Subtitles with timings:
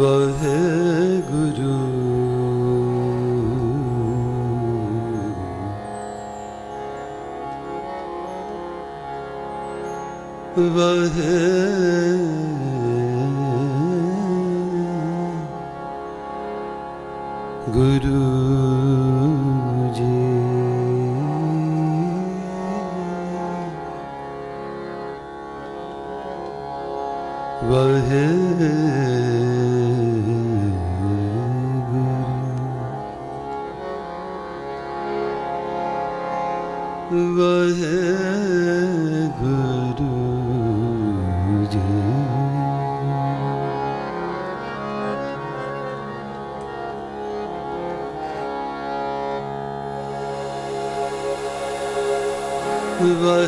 [0.00, 1.74] ਵਾਹਿਗੁਰੂ
[10.58, 11.49] ਵਾਹਿਗੁਰੂ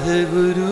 [0.04, 0.71] ਵਾਹਿਗੁਰੂ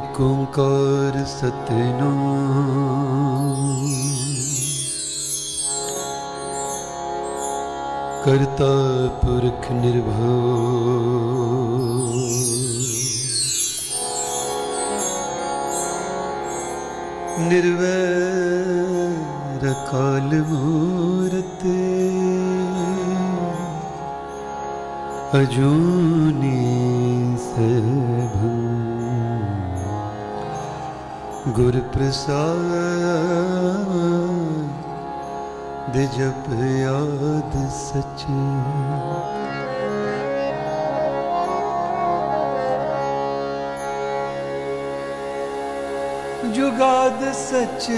[0.00, 3.88] ਇਕ ਓੰਕਾਰ ਸਤਿਨਾਮ।
[8.24, 8.72] ਕਰਤਾ
[9.22, 10.56] ਪੁਰਖ ਨਿਰਭਉ।
[17.40, 21.62] ਨਿਰਵੈਰ ਕਾਲ ਮੂਰਤ।
[25.40, 26.56] ਅਜੂਨੀ
[27.36, 27.99] ਸਭੰ
[31.56, 32.36] ਗੁਰ ਪ੍ਰਸਾਦ
[36.16, 36.48] ਜਪ
[36.80, 38.38] ਯਾਦ ਸਚੇ।
[46.54, 47.88] ਜੁਗਾਦ ਸੱਚ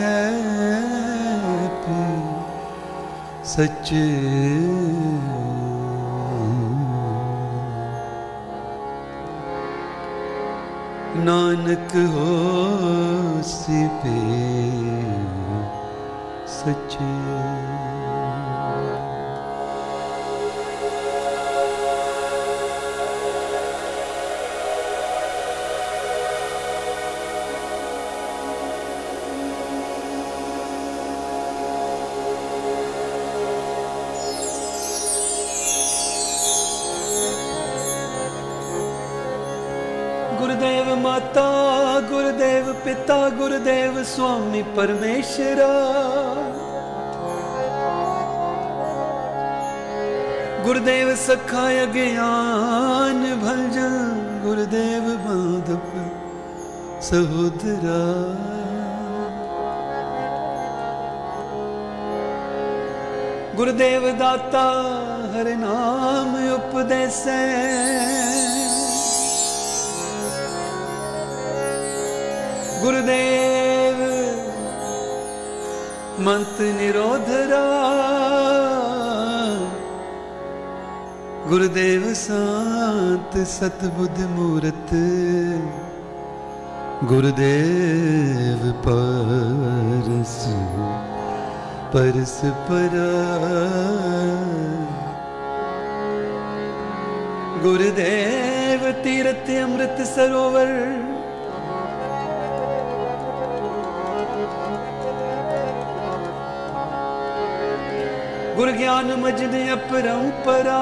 [0.00, 0.30] ਹੈ
[3.44, 3.92] ਸਚ
[11.24, 14.14] ਨਾਨਕ ਹੋਸੀ ਪੇ
[16.48, 17.41] ਸਚੇ
[42.92, 45.68] ਪਿਤਾ ਗੁਰਦੇਵ ਸੁਆਮੀ ਪਰਮੇਸ਼ਰਾ।
[50.64, 55.78] ਗੁਰਦੇਵ ਸਖਾ ਅਗਿਆਨ ਭਲਜਨ ਗੁਰਦੇਵ ਬਾਂਧਵ
[57.00, 58.02] ਸਹੋਦਰਾ।
[63.56, 64.68] ਗੁਰਦੇਵ ਦਾਤਾ
[65.32, 67.40] ਹਰਿ ਨਾਮ ਉਪਦੇਸੈ।
[76.22, 77.62] ਮੰਤ ਨਿਰੋਧਰਾ
[81.48, 84.94] ਗੁਰਦੇਵ ਸੰਤ ਸਤਬੁੱਧ ਮੂਰਤ
[87.04, 90.36] ਗੁਰਦੇਵ ਪਰਸ
[91.92, 92.38] ਪਰਸ
[92.68, 93.08] ਪਰਾ
[97.62, 100.70] ਗੁਰਦੇਵ ਤੀਰਥ ਅੰਮ੍ਰਿਤ ਸਰੋਵਰ
[108.62, 110.80] ਗੁਰ ਗਿਆਨ ਮਜਦ ਅਪਰੰਪਰਾ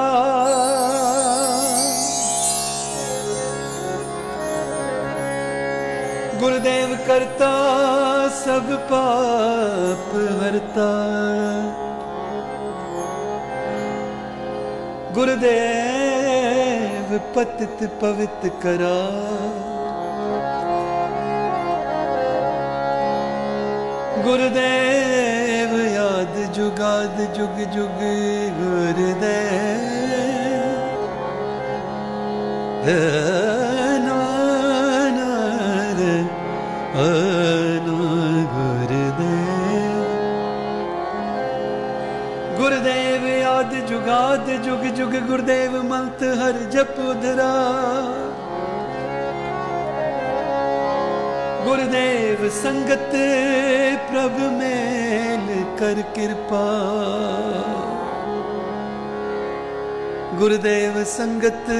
[6.41, 7.49] ਗੁਰਦੇਵ ਕਰਤਾ,
[8.45, 10.91] ਸਭ ਪਾਪ ਹਰਤਾ
[15.15, 18.95] ਗੁਰਦੇਵ ਪਤਿਤ ਪਵਿੱਤ ਕਰਾ।
[24.23, 25.00] ਗੁਰਦੇਵ ਯਾਦ
[26.55, 28.01] ਜੁਗਾਦ ਜੁਗ ਜੁਗ
[28.59, 29.21] ਗੁਰਦੇਵ
[34.05, 35.99] ਨਾਨਕ
[36.97, 37.97] ਅਨੁ
[38.53, 39.21] ਗੁਰਦੇਵ
[42.57, 47.51] ਗੁਰਦੇਵ ਯਾਦ ਜੁਗਾਦ ਜੁਗ ਜੁਗ ਗੁਰਦੇਵ ਮੰਤ ਹਰ ਜਪ ਉਧਰਾ
[51.71, 53.11] ਗੁਰਦੇਵ ਸੰਗਤ
[54.07, 56.63] ਪ੍ਰਭ ਮੇਲ ਕਰ ਕਿਰਪਾ
[60.33, 61.71] ਗੁਰਦੇਵ ਸੰਗਤ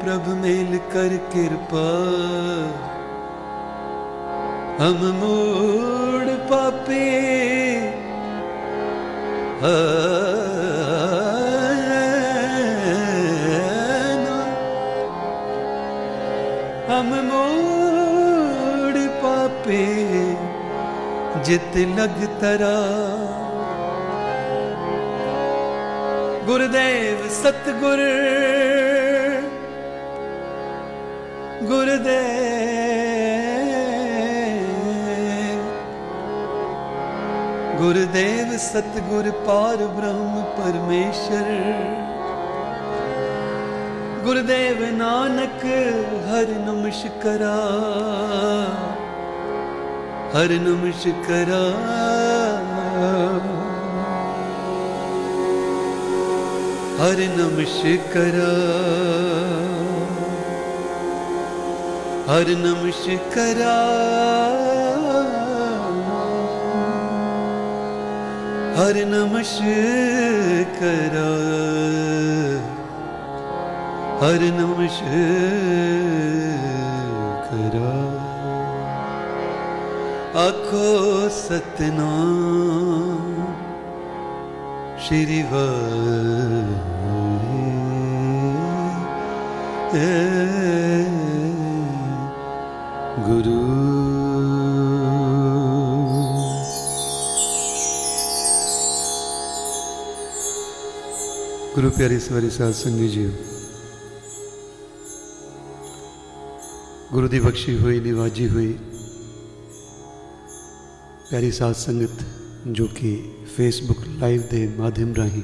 [0.00, 1.86] ਪ੍ਰਭ ਮੇਲ ਕਰ ਕਿਰਪਾ
[4.80, 7.00] ਹਮ ਮੂੜ ਪਾਪੇ
[9.62, 10.17] ਹਮ
[21.48, 22.74] ਜਿਤ ਲਗ ਤਰਾ।
[26.46, 28.00] ਗੁਰਦੇਵ ਸਤਗੁਰ,
[31.62, 32.12] ਗੁਰਦੇਵ।
[37.76, 41.48] ਗੁਰਦੇਵ ਸਤਗੁਰ ਪਾਰ ਬ੍ਰਹਮ ਪਰਮੇਸ਼ਰ।
[44.24, 45.64] ਗੁਰਦੇਵ ਨਾਨਕ
[46.28, 47.56] ਹਰ ਨਮਸਕਰਾ।
[50.32, 51.60] ਹਰ ਨਮਸਕਰਾ
[56.98, 58.50] ਹਰ ਨਮਸਕਰਾ
[62.28, 63.76] ਹਰ ਨਮਸਕਰਾ
[68.76, 71.26] ਹਰ ਨਮਸਕਰਾ
[74.22, 76.07] ਹਰ ਨਮਸਕਰਾ
[80.68, 83.44] ਆਖੋ ਸਤਨਾਮ,
[84.98, 85.42] ਸ਼੍ਰੀ
[93.26, 93.60] ਗੁਰੂ
[101.74, 103.30] ਗੁਰੂ ਪਿਆਰੀ ਸਵਾਰੀ ਸਾਧ ਸੰਗਤ ਜੀ,
[107.12, 108.78] ਗੁਰੂ ਦੀ ਬਖਸ਼ੀ ਹੋਈ, ਨਿਵਾਜੀ ਹੋਈ
[111.30, 112.22] ਪਿਆਰੀ ਸਾਧ ਸੰਗਤ,
[112.66, 115.42] ਜੋ ਕਿ ਫੇਸਬੁੱਕ ਲਾਈਵ ਦੇ ਮਾਧਿਅਮ ਰਾਹੀਂ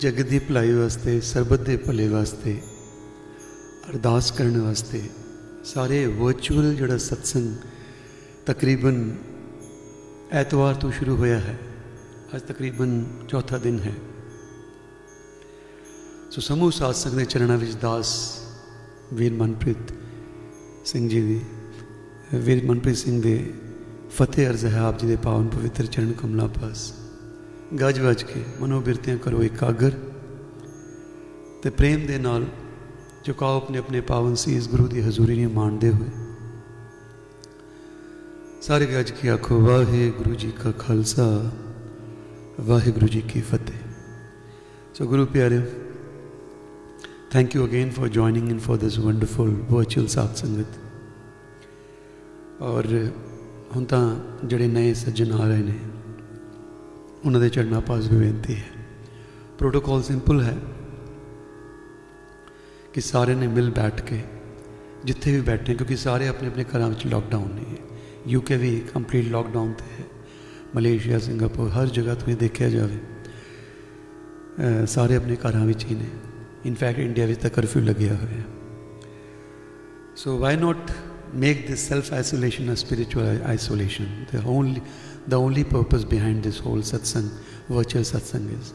[0.00, 2.62] ਜਗਤ ਦੀ ਭਲਾਈ ਵਾਸਤੇ, ਸਰਬਤ ਦੇ ਭਲੇ ਵਾਸਤੇ,
[3.90, 5.02] ਅਰਦਾਸ ਕਰਨ ਵਾਸਤੇ
[5.64, 7.56] ਸਾਰੇ ਵਰਚੁਅਲ ਜਿਹੜਾ ਸਤਸੰਗ
[8.46, 9.16] ਤਕਰੀਬਨ
[10.32, 11.58] ਐਤਵਾਰ ਤੋਂ ਸ਼ੁਰੂ ਹੋਇਆ ਹੈ।
[12.36, 13.94] ਅੱਜ ਤਕਰੀਬਨ ਚੌਥਾ ਦਿਨ ਹੈ।
[16.30, 18.38] ਸੋ ਸਮੂਹ ਸਾਧ ਸੰਗਤ ਦੇ ਚਰਨਾਂ ਵਿੱਚ ਦਾਸ
[19.12, 19.92] ਵੀਰ ਮਨਪ੍ਰੀਤ
[20.84, 21.40] ਸਿੰਘ ਜੀ ਦੀ
[22.34, 23.54] ਵੀਰ ਮਨਪ੍ਰੀਤ ਸਿੰਘ ਦੇ
[24.10, 26.92] ਫਤਿਹ ਅਰਜ਼ ਹੈ ਆਪ ਜੀ ਦੇ ਪਾਵਨ ਪਵਿੱਤਰ ਚਰਨ ਕਮਲਾਂ ਪਾਸ।
[27.80, 29.90] ਗੱਜ ਵੱਜ ਕੇ ਮਨੋ ਬਿਰਤੀਆਂ ਕਰੋ ਇਕਾਗਰ
[31.62, 32.44] ਤੇ ਪ੍ਰੇਮ ਦੇ ਨਾਲ
[33.24, 36.08] ਝੁਕਾਓ ਆਪਣੇ ਆਪਣੇ ਪਾਵਨ ਸੀਸ ਗੁਰੂ ਦੀ ਹਜ਼ੂਰੀ ਨੂੰ ਮਾਣਦੇ ਹੋਏ।
[38.62, 41.50] ਸਾਰੇ ਗੱਜ ਕੇ ਆਖੋ, ਵਾਹਿਗੁਰੂ ਜੀ ਕਾ ਖਾਲਸਾ,
[42.60, 43.88] ਵਾਹਿਗੁਰੂ ਜੀ ਕੀ ਫਤਿਹ।
[44.94, 45.60] ਸੋ ਗੁਰੂ ਪਿਆਰੇ
[47.30, 50.78] thank you again for joining in for this wonderful virtual sadh sangat.
[52.60, 52.86] ਔਰ
[53.76, 55.78] ਹੁਣ ਤਾਂ ਜਿਹੜੇ ਨਵੇਂ ਸੱਜਣ ਆ ਰਹੇ ਨੇ,
[57.24, 58.68] ਉਹਨਾਂ ਦੇ ਚੜਨਾ ਪਾਸ ਵੀ ਬੇਨਤੀ ਹੈ।
[59.58, 60.56] ਪ੍ਰੋਟੋਕਾਲ ਸਿੰਪਲ ਹੈ
[62.94, 64.22] ਕਿ ਸਾਰੇ ਨੇ ਮਿਲ ਬੈਠ ਕੇ
[65.04, 67.76] ਜਿੱਥੇ ਵੀ ਬੈਠੇ, ਕਿਉਂਕਿ ਸਾਰੇ ਆਪਣੇ ਆਪਣੇ ਘਰਾਂ ਵਿੱਚ ਲਾਕਡਾਊਨ ਨੇ
[68.28, 70.04] ਯੂਕੇ ਵੀ ਕੰਪਲੀਟ ਲਾਕਡਾਊਨ ਤੇ ਹੈ।
[70.74, 72.98] ਮਲੇਸ਼ੀਆ ਸਿੰਗਾਪੁਰ ਹਰ ਜਗ੍ਹਾ ਤੁਸੀਂ ਦੇਖਿਆ ਜਾਵੇ
[74.86, 76.08] ਸਾਰੇ ਆਪਣੇ ਘਰਾਂ ਵਿੱਚ ਹੀ ਨੇ।
[76.64, 78.42] ਇਨਫੈਕਟ ਇੰਡੀਆ ਵਿੱਚ ਤਾਂ ਕਰਫਿਊ ਲੱਗਿਆ ਹੋਇਆ।
[80.16, 80.90] So why not
[81.34, 84.26] make this self-isolation a spiritual isolation.
[84.30, 84.82] The only,
[85.26, 87.30] the only purpose behind this whole satsang,
[87.68, 88.72] virtual satsang is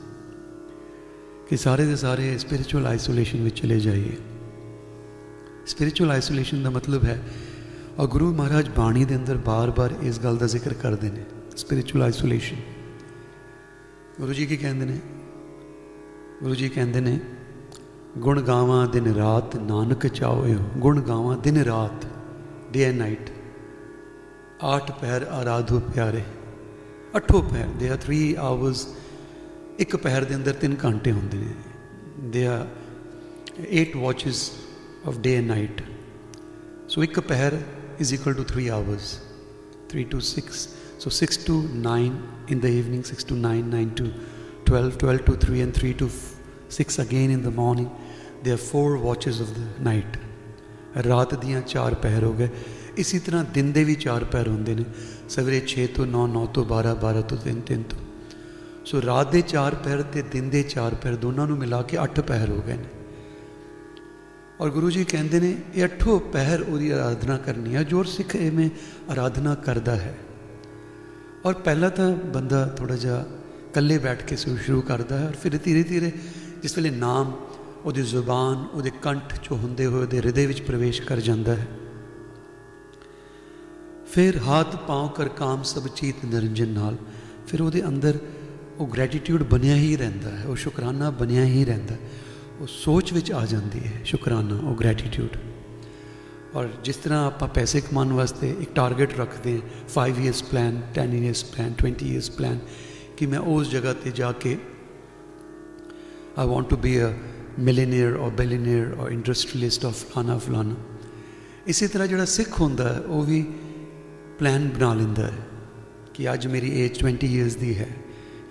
[1.50, 4.16] ਕਿ ਸਾਰੇ ਦੇ ਸਾਰੇ ਸਪਿਰਚੁਅਲ ਆਈਸੋਲੇਸ਼ਨ ਵਿੱਚ ਚਲੇ ਜਾਈਏ
[5.66, 7.20] ਸਪਿਰਚੁਅਲ ਆਈਸੋਲੇਸ਼ਨ ਦਾ ਮਤਲਬ ਹੈ
[8.00, 11.24] ਔਰ ਗੁਰੂ ਮਹਾਰਾਜ ਬਾਣੀ ਦੇ ਅੰਦਰ ਬਾਰ-ਬਾਰ ਇਸ ਗੱਲ ਦਾ ਜ਼ਿਕਰ ਕਰਦੇ ਨੇ
[11.58, 12.58] ਸਪਿਰਚੁਅਲ ਆਈਸੋਲੇਸ਼ਨ
[14.20, 15.00] ਗੁਰੂ ਜੀ ਕੀ ਕਹਿੰਦੇ ਨੇ
[16.42, 17.20] ਗੁਰੂ ਜੀ ਕਹਿੰਦੇ ਨੇ
[18.18, 22.06] ਗੁਣ ਗਾਵਾਂ ਦਿਨ ਰਾਤ ਨਾਨਕ ਚਾਹੋ ਗੁਣ ਗਾਵਾਂ ਦਿਨ ਰਾਤ
[22.76, 23.30] ਡੇ ਐਂਡ ਨਾਈਟ
[24.74, 26.24] ਆਠ ਪਹਿਰ ਆਰਾਧੋ ਪਿਆਰੇ
[27.18, 28.18] ਅਠੋ ਪਹਿਰ ਦੇ ਆ 3
[28.50, 28.88] ਆਵਰਸ
[29.86, 31.54] ਇੱਕ ਪਹਿਰ ਦੇ ਅੰਦਰ 3 ਘੰਟੇ ਹੁੰਦੇ ਨੇ
[32.34, 32.66] ਦੇ ਆ
[33.84, 34.50] 8 watches
[35.08, 35.82] of day and night
[36.90, 37.60] so ਇੱਕ ਪਹਿਰ
[38.00, 39.20] is equal to 3 hours
[39.90, 40.58] 3 to 6
[41.04, 41.54] so 6 to
[41.84, 42.18] 9
[42.48, 44.08] in the evening 6 to 9 9 to
[44.66, 46.10] 12 12 to 3 and 3 to
[46.70, 47.90] 6 again in the morning
[48.44, 50.18] there are four watches of the night
[51.04, 52.50] ਰਾਤ ਦੀਆਂ ਚਾਰ ਪਹਿਰ ਹੋ ਗਏ।
[52.98, 54.84] ਇਸੇ ਤਰ੍ਹਾਂ ਦਿਨ ਦੇ ਵੀ ਚਾਰ ਪਹਿਰ ਹੁੰਦੇ ਨੇ।
[55.30, 58.00] ਸਵੇਰੇ 6 ਤੋਂ 9 9 ਤੋਂ 12 12 ਤੋਂ 3 3 ਤੋਂ।
[58.86, 62.22] ਸੋ ਰਾਤ ਦੇ ਚਾਰ ਪਹਿਰ ਤੇ ਦਿਨ ਦੇ ਚਾਰ ਪਹਿਰ ਦੋਨਾਂ ਨੂੰ ਮਿਲਾ ਕੇ 8
[62.28, 62.86] ਪਹਿਰ ਹੋ ਗਏ ਨੇ।
[64.62, 68.70] ਔਰ ਗੁਰੂ ਜੀ ਕਹਿੰਦੇ ਨੇ, ਇਹ ਅਠੋ ਪਹਿਰ ਉਹਦੀ ਆਰਾਧਨਾ ਕਰਨੀ ਹੈ, ਜੋ ਸਿੱਖ ਐਵੇਂ
[69.12, 70.18] ਆਰਾਧਨਾ ਕਰਦਾ ਹੈ।
[71.46, 73.26] ਔਰ ਪਹਿਲਾਂ ਤਾਂ ਬੰਦਾ ਥੋੜਾ ਜਿਹਾ
[73.70, 76.12] ਇਕੱਲੇ ਬੈਠ ਕੇ ਸ਼ੁਰੂ ਕਰਦਾ ਹੈ ਔਰ ਫਿਰ ਧੀਰੇ ਧੀਰੇ
[76.62, 77.45] ਜਿਸ ਵੇਲੇ ਨਾਮ
[77.86, 81.68] ਉਹਦੀ ਜ਼ੁਬਾਨ ਉਹਦੇ ਕੰਠ ਚੋਂ ਹੁੰਦੇ ਹੋਏ ਉਹਦੇ ਹਿਰਦੇ ਵਿੱਚ ਪ੍ਰਵੇਸ਼ ਕਰ ਜਾਂਦਾ ਹੈ।
[84.14, 86.98] ਫਿਰ ਹੱਥ ਪਾਉ ਕਰ ਕਾਮ ਸਭ ਚੀਤ ਨਿਰੰਜਨ ਨਾਲ।
[87.48, 88.18] ਫਿਰ ਉਹਦੇ ਅੰਦਰ
[88.80, 91.96] ਉਹ ਗ੍ਰੈਟੀਟਿਊਡ ਬਣਿਆ ਹੀ ਰਹਿੰਦਾ ਹੈ, ਉਹ ਸ਼ੁਕਰਾਨਾ ਬਣਿਆ ਹੀ ਰਹਿੰਦਾ
[92.60, 95.38] ਉਹ ਸੋਚ ਵਿੱਚ ਆ ਜਾਂਦੀ ਹੈ ਸ਼ੁਕਰਾਨਾ, ਉਹ ਗ੍ਰੈਟੀਟਿਊਡ
[96.56, 99.62] ਔਰ ਜਿਸ ਤਰ੍ਹਾਂ ਆਪਾਂ ਪੈਸੇ ਕਮਾਉਣ ਵਾਸਤੇ ਇੱਕ ਟਾਰਗੇਟ ਰੱਖਦੇ ਹਾਂ
[99.94, 102.60] 5 years plan 10 years plan 20 years plan
[103.18, 104.58] ਕਿ ਮੈਂ ਉਸ ਜਗ੍ਹਾ ਤੇ ਜਾ ਕੇ
[106.38, 107.08] I want to be a
[107.60, 110.76] millionaire ਔਰ ਬਿਲੀਨੀਅਰ ਔਰ ਇੰਡਸਟਰੀਲਿਸਟ ਆਫ ਫਲਾਨਾ ਫਲਾਨਾ
[111.68, 113.44] ਇਸੇ ਤਰ੍ਹਾਂ ਜਿਹੜਾ ਸਿੱਖ ਹੁੰਦਾ ਉਹ ਵੀ
[114.40, 115.46] ਪਲਾਨ ਬਣਾ ਲੈਂਦਾ ਹੈ
[116.14, 117.88] ਕਿ ਅੱਜ ਮੇਰੀ ਏਜ 20 ਇਅਰਸ ਦੀ ਹੈ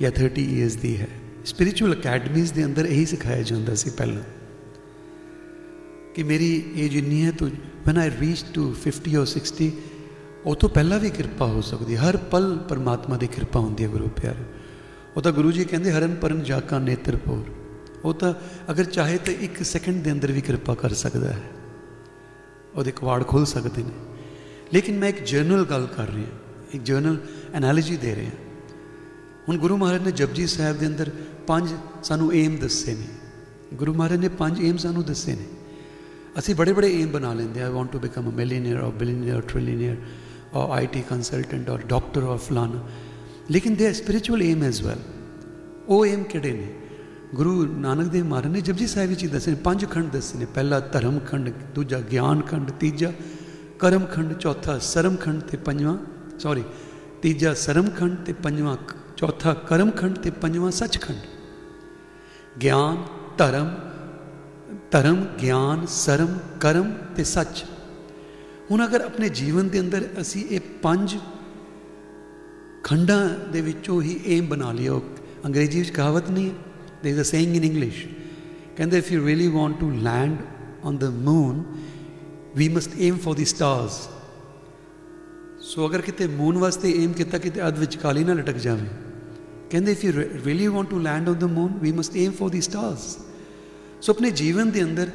[0.01, 1.09] ਜਾਂ 30 ਇਅਰਸ ਦੀ ਹੈ
[1.45, 4.23] ਸਪਿਰਚੁਅਲ ਅਕੈਡਮੀਜ਼ ਦੇ ਅੰਦਰ ਇਹੀ ਸਿਖਾਇਆ ਜਾਂਦਾ ਸੀ ਪਹਿਲਾਂ
[6.15, 7.49] ਕਿ ਮੇਰੀ ਏਜ ਇੰਨੀ ਹੈ ਤਾਂ
[7.87, 9.69] when I reach to 50 or 60
[10.45, 14.09] ਉਹ ਤੋਂ ਪਹਿਲਾਂ ਵੀ ਕਿਰਪਾ ਹੋ ਸਕਦੀ ਹਰ ਪਲ ਪਰਮਾਤਮਾ ਦੀ ਕਿਰਪਾ ਹੁੰਦੀ ਹੈ ਗੁਰੂ
[14.09, 14.45] ਪਿਆਰੇ
[15.17, 17.64] ਉਹ ਤਾਂ ਗੁਰੂ ਜੀ ਕਹਿੰਦੇ ਹਰਨ ਪਰਨ ਜਾਕਾ ਨੇਤਰ ਨੇਤਰਪੁਰ
[18.05, 18.35] ਉਹ ਤਾਂ
[18.71, 21.43] ਅਗਰ ਚਾਹੇ ਤਾਂ ਇੱਕ ਸੈਕਿੰਡ ਦੇ ਅੰਦਰ ਵੀ ਕਿਰਪਾ ਕਰ ਸਕਦਾ ਹੈ।
[22.75, 23.91] ਉਹਦੇ ਕਵਾੜ ਖੋਲ ਸਕਦੇ ਨੇ।
[24.75, 26.27] ਲੇਕਿਨ ਮੈਂ ਇੱਕ ਜਰਨਲ ਗੱਲ ਕਰ ਰਿਹਾ
[26.75, 27.17] ਇੱਕ ਜਰਨਲ
[27.55, 28.31] ਐਨਾਲੋਜੀ ਦੇ ਰਿਹਾ
[29.49, 31.11] ਹੁਣ ਗੁਰੂ ਮਹਾਰਾਜ ਨੇ ਜਪਜੀ ਸਾਹਿਬ ਦੇ ਅੰਦਰ
[31.47, 31.71] ਪੰਜ
[32.03, 33.07] ਸਾਨੂੰ ਏਮ ਦੱਸੇ ਨੇ।
[33.75, 35.45] ਗੁਰੂ ਮਹਾਰਾਜ ਨੇ ਪੰਜ ਏਮ ਸਾਨੂੰ ਦੱਸੇ ਨੇ।
[36.39, 39.41] ਅਸੀਂ ਬੜੇ ਬੜੇ ਏਮ ਬਣਾ ਲੈਂਦੇ ਆ I want to become a millionaire ਔਰ ਬਿਲੀਨੀਅਰ
[39.41, 39.97] ਟ੍ਰਿਲੀਨੀਅਰ
[40.55, 42.89] ਔਰ ਆਈਟੀ ਕੰਸਲਟੈਂਟ ਔਰ ਡਾਕਟਰ ਔਰ ਫਲਾਨ
[43.51, 44.99] ਲੇਕਿਨ the spiritual aim as well
[45.89, 46.75] ਉਹ ਏਮ ਕਿਹੜੇ ਨੇ?
[47.35, 51.19] ਗੁਰੂ ਨਾਨਕ ਦੇਵ ਮਹਾਰਾਜ ਨੇ ਜਪਜੀ ਸਾਹਿਬ ਵਿੱਚ ਦੱਸੇ ਪੰਜ ਖੰਡ ਦੱਸੇ ਨੇ। ਪਹਿਲਾ ਧਰਮ
[51.21, 53.13] ਖੰਡ, ਦੂਜਾ ਗਿਆਨ ਖੰਡ, ਤੀਜਾ
[53.79, 55.97] ਕਰਮ ਖੰਡ, ਚੌਥਾ ਸਰਮ ਖੰਡ ਤੇ ਪੰਜਵਾਂ
[56.39, 56.63] ਸੌਰੀ
[57.23, 58.77] ਤੀਜਾ ਸਰਮ ਖੰਡ ਤੇ ਪੰਜਵਾਂ
[59.17, 61.19] ਚੌਥਾ ਕਰਮ ਖੰਡ ਤੇ ਪੰਜਵਾਂ ਸੱਚਖੰਡ
[62.63, 63.03] ਗਿਆਨ,
[63.39, 63.71] ਧਰਮ
[64.91, 67.65] ਧਰਮ, ਗਿਆਨ, ਸਰਮ, ਕਰਮ ਤੇ ਸੱਚ।
[68.71, 71.17] ਹੁਣ ਅਗਰ ਆਪਣੇ ਜੀਵਨ ਦੇ ਅੰਦਰ ਅਸੀਂ ਇਹ ਪੰਜ
[72.85, 75.03] ਖੰਡਾਂ ਦੇ ਵਿੱਚੋਂ ਹੀ ਏਮ ਬਣਾ ਲਿਓ,
[75.45, 76.55] ਅੰਗਰੇਜ਼ੀ ਵਿੱਚ ਕਹਾਵਤ ਨਹੀਂ ਹੈ।
[77.05, 78.05] There is a saying in English
[78.77, 80.37] ਕਹਿੰਦੇ if you really want to land
[80.85, 81.63] on the moon
[82.57, 84.01] we must aim for the stars
[85.65, 88.87] so ਅਗਰ ਕਿਤੇ ਮੂਨ ਵਾਸਤੇ ਏਮ ਕੀਤਾ ਕਿਤੇ ਅਧ ਵਿੱਚ ਕਾਲੀ ਨਾ ਲਟਕ ਜਾਵੇ
[89.71, 90.13] ਕਹਿੰਦੇ if you
[90.47, 93.17] really want to land on the moon we must aim for the stars
[94.01, 95.11] so ਆਪਣੇ ਜੀਵਨ ਦੇ ਅੰਦਰ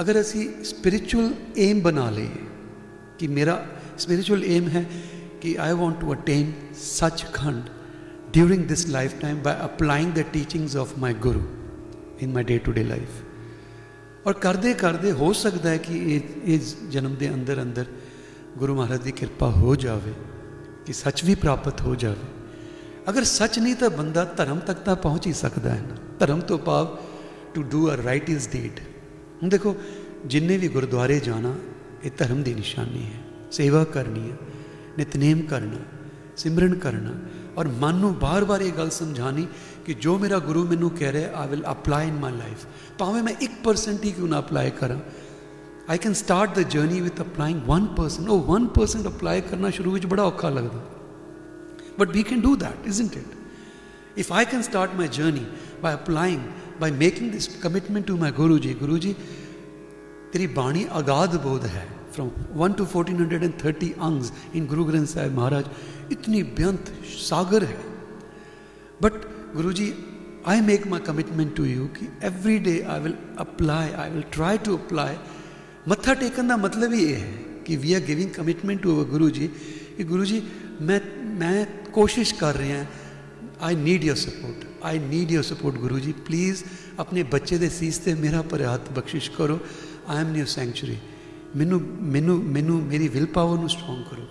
[0.00, 2.44] ਅਗਰ ਅਸੀਂ ਸਪਿਰਚੁਅਲ ਏਮ ਬਣਾ ਲਈਏ
[3.18, 3.64] ਕਿ ਮੇਰਾ
[3.98, 4.84] ਸਪਿਰਚੁਅਲ ਏਮ ਹੈ
[5.40, 7.68] ਕਿ I want to attain Sachkhand
[8.36, 11.44] during this lifetime by applying the teachings of my guru
[12.18, 13.22] in my day to day life.
[14.26, 16.20] ਔਰ ਕਰਦੇ ਕਰਦੇ ਹੋ ਸਕਦਾ ਹੈ ਕਿ ਇਹ
[16.54, 17.86] ਇਸ ਜਨਮ ਦੇ ਅੰਦਰ ਅੰਦਰ
[18.58, 20.12] ਗੁਰੂ ਮਹਾਰਾਜ ਦੀ ਕਿਰਪਾ ਹੋ ਜਾਵੇ
[20.86, 22.26] ਕਿ ਸੱਚ ਵੀ ਪ੍ਰਾਪਤ ਹੋ ਜਾਵੇ
[23.10, 26.58] ਅਗਰ ਸੱਚ ਨਹੀਂ ਤਾਂ ਬੰਦਾ ਧਰਮ ਤੱਕ ਤਾਂ ਪਹੁੰਚ ਹੀ ਸਕਦਾ ਹੈ ਨਾ ਧਰਮ ਤੋਂ
[26.58, 26.96] ਭਾਵ
[27.54, 28.80] to do a righteous deed
[29.42, 29.74] ਹੁਣ ਦੇਖੋ
[30.26, 31.54] ਜਿੰਨੇ ਵੀ ਗੁਰਦੁਆਰੇ ਜਾਣਾ
[32.04, 33.20] ਇਹ ਧਰਮ ਦੀ ਨਿਸ਼ਾਨੀ ਹੈ
[33.52, 34.36] ਸੇਵਾ ਕਰਨੀ ਹੈ
[34.98, 35.78] ਨਿਤਨੇਮ ਕਰਨਾ
[36.36, 37.14] ਸਿਮਰਨ ਕਰਨਾ
[37.56, 39.46] ਔਰ ਮਨ ਨੂੰ ਬਾਰ-ਬਾਰ ਇਹ ਗੱਲ ਸਮਝਾਣੀ
[39.86, 42.66] ਕਿ ਜੋ ਮੇਰਾ ਗੁਰੂ ਮੈਨੂੰ ਕਹਿ ਰਿਹਾ I will apply in my life
[42.98, 44.98] ਭਾਵੇਂ ਮੈਂ 1% ਹੀ ਕਿਉਂ ਨਾ ਅਪਲਾਈ ਕਰਾਂ
[45.88, 50.22] I can start the journey with applying 1% ਉਹ 1% ਅਪਲਾਈ ਕਰਨਾ ਸ਼ੁਰੂ ਵਿੱਚ ਬੜਾ
[50.22, 50.80] ਔਖਾ ਲੱਗਦਾ
[51.98, 55.44] but we can do that isn't it if I can start my journey
[55.82, 56.40] by applying
[56.80, 59.14] by making this commitment to my Guru ji Guru ji
[60.32, 61.86] ਤੇਰੀ ਬਾਣੀ ਅਗਾਧ ਬੋਧ ਹੈ
[62.16, 65.66] from 1 to 1430 angs in Guru Granth Sahib Maharaj
[66.11, 67.77] इतनी बेअंत सागर है
[69.01, 69.13] but
[69.55, 69.93] Guru ji
[70.47, 74.57] I make my commitment to you कि every day I will apply I will try
[74.65, 75.15] to apply
[75.89, 77.31] मत्था taken का मतलब ही ये है
[77.67, 79.47] कि we are giving commitment to our Guru ji
[79.97, 80.41] कि गुरु जी
[80.81, 81.01] मैं
[81.39, 81.57] मैं
[81.91, 82.89] कोशिश कर रहे हैं
[83.61, 86.63] I need your support I need your support Guru ji please
[86.99, 89.59] अपने बच्चे के सीस से मेरा पर हाथ बख्शिश करो
[90.09, 90.97] आई एम न्यू सेंचुरी
[91.57, 91.81] ਮੈਨੂੰ
[92.11, 94.27] ਮੈਨੂੰ ਮੈਨੂੰ ਮੇਰੀ ਵਿਲ ਪਾਵਰ ਨੂੰ ਸਟਰੋਂਗ ਕਰੋ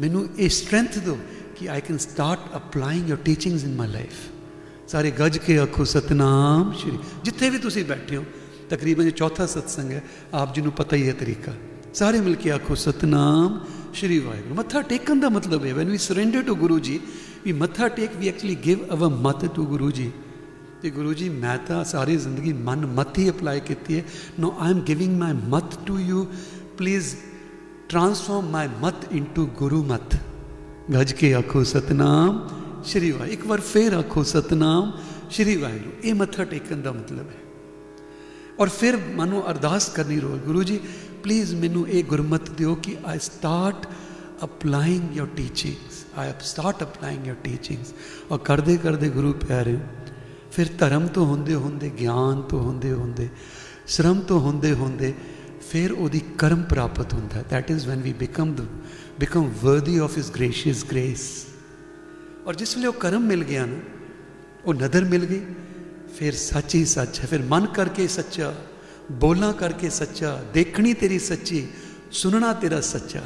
[0.00, 1.18] ਮੈਨੂੰ ਇਹ ਸਟਰੈਂਥ ਦਿਓ
[1.56, 6.72] ਕਿ I can start applying your teachings in my life ਸਾਰੇ ਗੱਜ ਕੇ ਆਖੋ, ਸਤਨਾਮ
[6.72, 8.24] ਸ਼੍ਰੀ ਜਿੱਥੇ ਵੀ ਤੁਸੀਂ ਬੈਠੇ ਹੋ,
[8.70, 10.02] ਤਕਰੀਬਨ ਚੌਥਾ ਸਤਸੰਗ ਹੈ,
[10.34, 11.52] ਆਪ ਜੀ ਨੂੰ ਪਤਾ ਹੀ ਹੈ ਤਰੀਕਾ।
[11.94, 13.58] ਸਾਰੇ ਮਿਲ ਕੇ ਆਖੋ, ਸਤਨਾਮ
[13.94, 17.00] ਸ਼੍ਰੀ ਵਾਹਿਗੁਰੂ। ਮੱਥਾ ਟੇਕਣ ਦਾ ਮਤਲਬ ਹੈ when we surrender to Guru ji
[17.44, 20.10] ਵੀ ਮੱਥਾ ਟੇਕ ਵੀ ਐਕਚੁਅਲੀ ਗਿਵ ਅਵਰ ਮਤ ਟੂ ਗੁਰੂ ਜੀ
[20.82, 24.04] ਤੇ ਗੁਰੂ ਜੀ ਮੈਂ ਤਾਂ ਸਾਰੀ ਜ਼ਿੰਦਗੀ ਮਨ ਮਤ ਹੀ ਅਪਲਾਈ ਕੀਤੀ ਹੈ।
[24.40, 26.26] ਨੋ ਆਈ am giving my mat to you
[26.78, 27.14] please
[27.88, 30.16] transform my mat into Guru ਮਤ
[30.92, 32.48] ਗੱਜ ਕੇ ਆਖੋ ਸਤਨਾਮ
[32.84, 34.92] ਸ਼੍ਰੀ ਵਾਹਿ ਇੱਕ ਵਾਰ ਫੇਰ ਆਖੋ ਸਤਨਾਮ
[35.30, 37.44] ਸ਼੍ਰੀ ਵਾਹਿਗੁਰੂ ਇਹ ਮੱਥਾ ਟੇਕਣ ਦਾ ਮਤਲਬ ਹੈ
[38.60, 40.78] ਔਰ ਫਿਰ ਮਨੋਂ ਅਰਦਾਸ ਕਰਨੀ ਰੋ ਗੁਰੂ ਜੀ
[41.22, 43.86] ਪਲੀਜ਼ ਮੈਨੂੰ ਇਹ ਗੁਰਮਤ ਦਿਓ ਕਿ I start
[44.44, 47.92] applying your teachings I start applying your teachings
[48.30, 49.78] ਔਰ ਕਰਦੇ ਕਰਦੇ ਗੁਰੂ ਪਿਆਰੇ
[50.52, 53.28] ਫਿਰ ਧਰਮ ਤੋਂ ਹੁੰਦੇ ਹੁੰਦੇ ਗਿਆਨ ਤੋਂ ਹੁੰਦੇ ਹੁੰਦੇ
[53.86, 55.14] ਸ਼ਰਮ ਤੋਂ ਹੁੰਦੇ ਹੁੰਦੇ
[55.70, 58.66] ਫਿਰ ਉਹਦੀ ਕਰਮ ਪ੍ਰਾਪਤ ਹੁੰਦਾ that is when we become the,
[59.22, 61.26] become worthy of his gracious grace.
[62.46, 63.78] ਔਰ ਜਿਸ ਵੇਲੇ ਉਹ ਕਰਮ ਮਿਲ ਗਿਆ ਨਾ
[64.64, 65.40] ਉਹ ਨਦਰ ਮਿਲ ਗਈ
[66.18, 68.52] ਫਿਰ ਸੱਚ ਹੀ ਸੱਚ ਹੈ ਫਿਰ ਮਨ ਕਰਕੇ ਸੱਚਾ
[69.12, 71.66] ਬੋਲਾਂ ਕਰਕੇ ਸੱਚਾ ਦੇਖਣੀ ਤੇਰੀ ਸੱਚੀ
[72.12, 73.22] ਸੁਣਨਾ ਤੇਰਾ ਸੱਚਾ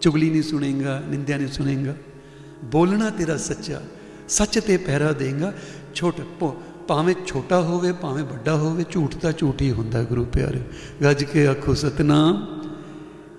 [0.00, 1.94] ਚੁਗਲੀ ਨਹੀਂ ਸੁਣੇਗਾ ਨਿੰਦਿਆ ਨਹੀਂ ਸੁਣੇਗਾ
[2.64, 3.80] ਬੋਲਣਾ ਤੇਰਾ ਸੱਚਾ
[4.28, 5.52] ਸੱਚ ਤੇ ਪਹਿਰਾ ਦੇਗਾ
[5.94, 6.20] ਛੋਟ
[6.87, 10.61] ਭਾਵੇਂ ਛੋਟਾ ਹੋਵੇ ਭਾਵੇਂ ਵੱਡਾ ਹੋਵੇ ਝੂਠ ਤਾਂ ਝੂਠ ਹੀ ਹੁੰਦਾ ਗੁਰੂ ਪਿਆਰੇ
[11.03, 12.61] ਗੱਜ ਕੇ ਆਖੋ ਸਤਨਾਮ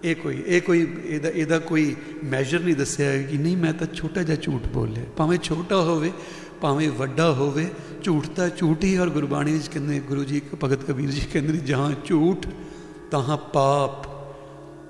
[0.05, 4.23] ਇਹ ਕੋਈ ਇਹ ਕੋਈ ਇਹਦਾ ਇਹਦਾ ਕੋਈ ਮੈਜਰ ਨਹੀਂ ਦੱਸਿਆ ਕਿ ਨਹੀਂ ਮੈਂ ਤਾਂ ਛੋਟਾ
[4.23, 6.13] ਜਿਹਾ ਝੂਠ ਬੋਲਿਆ ਭਾਵੇਂ ਛੋਟਾ ਹੋਵੇ
[6.61, 7.67] ਭਾਵੇਂ ਵੱਡਾ ਹੋਵੇ
[8.03, 11.91] ਝੂਠ ਤਾਂ ਝੂਠ ਹੀ ਔਰ ਗੁਰਬਾਣੀ ਵਿੱਚ ਕਹਿੰਦੇ ਗੁਰੂ ਜੀ ਭਗਤ ਕਬੀਰ ਜੀ ਕਹਿੰਦੇ ਜਹਾਂ
[12.07, 12.47] ਝੂਠ
[13.11, 14.07] ਤਹਾਂ ਪਾਪ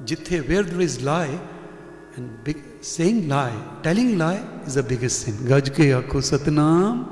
[0.05, 1.37] ਜਿੱਥੇ where there is lie
[2.19, 7.05] and big saying lie telling lie is a biggest sin ਗੱਜ ਕੇ ਆਖੋ ਸਤਨਾਮ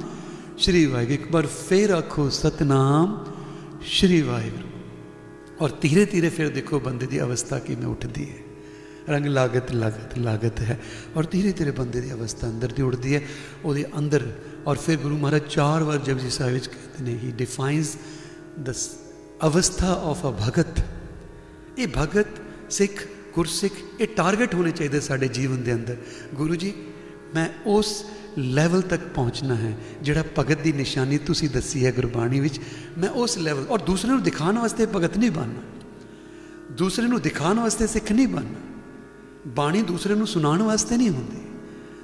[0.58, 3.24] ਸ਼੍ਰੀ ਵਾਹਿਗੁਰੂ ਇੱਕ ਵਾਰ ਫੇਰ ਆਖੋ ਸਤਨਾਮ
[3.82, 4.70] ਸ਼੍ਰੀ ਵਾਹਿਗੁਰੂ
[5.62, 8.44] ਔਰ ਧੀਰੇ ਧੀਰੇ ਫਿਰ ਦੇਖੋ ਬੰਦੇ ਦੀ ਅਵਸਥਾ ਕਿਵੇਂ ਉੱਠਦੀ ਹੈ
[9.10, 10.80] ਰੰਗ ਲਾਗਤ ਲਾਗਤ ਲਾਗਤ ਹੈ
[11.18, 13.22] ਔਰ ਧੀਰੇ ਧੀਰੇ ਬੰਦੇ ਦੀ ਅਵਸਥਾ ਅੰਦਰ ਦੀ ਉੱਠਦੀ ਹੈ
[13.66, 14.32] ਉਹਦੇ ਅੰਦਰ
[14.66, 17.96] ਔਰ ਫਿਰ ਗੁਰੂ ਮਹਾਰਾਜ ਚਾਰ ਵਾਰ ਜਪਜੀ ਸਾਹਿਬ ਵਿੱਚ ਕਹਿੰਦੇ ਨੇ ਹੀ ਡਿਫਾਈਨਸ
[18.60, 18.74] ਦ
[19.46, 20.82] ਅਵਸਥਾ ਆਫ ਅ ਭਗਤ
[21.78, 25.98] ਇਹ ਭਗਤ ਸਿੱਖ ਗੁਰਸਿੱਖ ਇਹ ਟਾਰਗੇਟ ਹੋਣੇ ਚਾਹੀਦੇ ਸਾਡੇ ਜੀਵਨ ਦੇ ਅੰਦਰ
[26.34, 26.74] ਗੁਰੂ ਜੀ
[27.36, 28.04] ਮੈਂ ਉਸ
[28.38, 32.60] ਲੈਵਲ ਤੱਕ ਪਹੁੰਚਣਾ ਹੈ, ਜਿਹੜਾ ਭਗਤ ਦੀ ਨਿਸ਼ਾਨੀ ਤੁਸੀਂ ਦੱਸੀ ਹੈ ਗੁਰਬਾਣੀ ਵਿੱਚ,
[32.98, 35.62] ਮੈਂ ਉਸ ਲੈਵਲ ਔਰ ਦੂਸਰੇ ਨੂੰ ਦਿਖਾਉਣ ਵਾਸਤੇ ਭਗਤ ਨਹੀਂ ਬਣਨਾ।
[36.72, 38.60] ਦੂਸਰੇ ਨੂੰ ਦਿਖਾਉਣ ਵਾਸਤੇ ਸਿੱਖ ਨਹੀਂ ਬਣਨਾ।
[39.48, 41.38] ਬਾਣੀ ਦੂਸਰੇ ਨੂੰ ਸੁਣਾਉਣ ਵਾਸਤੇ ਨਹੀਂ ਹੁੰਦੀ।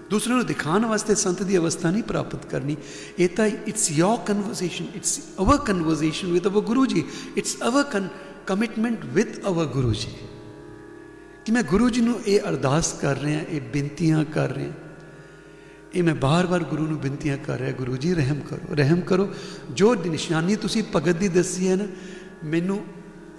[0.09, 2.77] ਦੂਸਰੇ ਨੂੰ ਦਿਖਾਉਣ ਵਾਸਤੇ ਸੰਤ ਦੀ ਅਵਸਥਾ ਨਹੀਂ ਪ੍ਰਾਪਤ ਕਰਨੀ।
[3.19, 7.03] ਇਹ ਤਾਂ it's your conversation it's our conversation with our Guru ji
[7.37, 8.01] it's our
[8.47, 10.11] commitment with our Guru ji
[11.45, 14.73] ਕਿ ਮੈਂ ਗੁਰੂ ਜੀ ਨੂੰ ਇਹ ਅਰਦਾਸ ਕਰ ਰਿਹਾ, ਇਹ ਬੇਨਤੀਆਂ ਕਰ ਰਿਹਾ।
[15.95, 19.29] ਇਹ ਮੈਂ ਬਾਰ-ਬਾਰ ਗੁਰੂ ਨੂੰ ਬੇਨਤੀਆਂ ਕਰ ਰਿਹਾ, ਗੁਰੂ ਜੀ, ਰਹਿਮ ਕਰੋ ਰਹਿਮ ਕਰੋ।
[19.71, 21.87] ਜੋ ਨਿਸ਼ਾਨੀ ਤੁਸੀਂ ਭਗਤ ਦੀ ਦੱਸੀ ਹੈ ਨਾ,
[22.43, 22.85] ਮੈਨੂੰ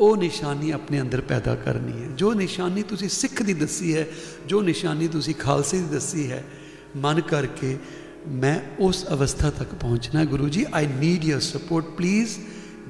[0.01, 4.07] ਉਹ ਨਿਸ਼ਾਨੀ ਆਪਣੇ ਅੰਦਰ ਪੈਦਾ ਕਰਨੀ ਹੈ। ਜੋ ਨਿਸ਼ਾਨੀ ਤੁਸੀਂ ਸਿੱਖ ਦੀ ਦੱਸੀ ਹੈ,
[4.47, 6.45] ਜੋ ਨਿਸ਼ਾਨੀ ਤੁਸੀਂ ਖਾਲਸੇ ਦੀ ਦੱਸੀ ਹੈ,
[6.97, 7.77] ਮਨ ਕਰਕੇ
[8.29, 12.39] ਮੈਂ ਉਸ ਅਵਸਥਾ ਤੱਕ ਪਹੁੰਚਣਾ Guru ji I need your support please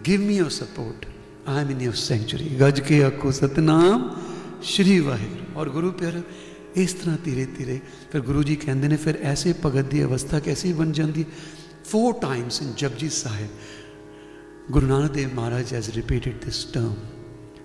[0.07, 1.07] give me your support
[1.49, 4.11] I am in your sanctuary ਗੱਜ ਕੇ ਆਖੋ, ਸਤਨਾਮ,
[4.63, 6.23] ਸ਼੍ਰੀ ਵਾਹਿਗੁਰੂ। ਔਰ ਗੁਰੂ ਪਿਆਰੇ
[6.76, 7.80] ਇਸ ਤਰ੍ਹਾਂ ਧੀਰੇ ਧੀਰੇ
[8.12, 11.26] ਫਿਰ ਗੁਰੂ ਜੀ ਕਹਿੰਦੇ ਨੇ ਫਿਰ ਐਸੇ ਭਗਤ ਦੀ ਅਵਸਥਾ ਕੈਸੀ ਬਣ ਜਾਂਦੀ
[11.86, 16.96] four times in Japji Sahib Guru Nanak Dev Maharaj has repeated this term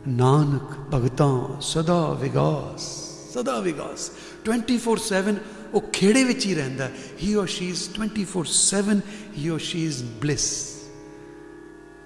[0.09, 2.87] Nanak ਭਗਤਾਂ ਸਦਾ ਵਿਗਾਸ
[3.33, 4.11] ਸਦਾ ਵਿਗਾਸ
[4.49, 5.35] 24/7
[5.73, 6.91] ਉਹ ਖੇੜੇ ਵਿੱਚ ਹੀ ਰਹਿੰਦਾ
[7.23, 9.01] he or she is 24/7
[9.39, 10.49] he or she is bliss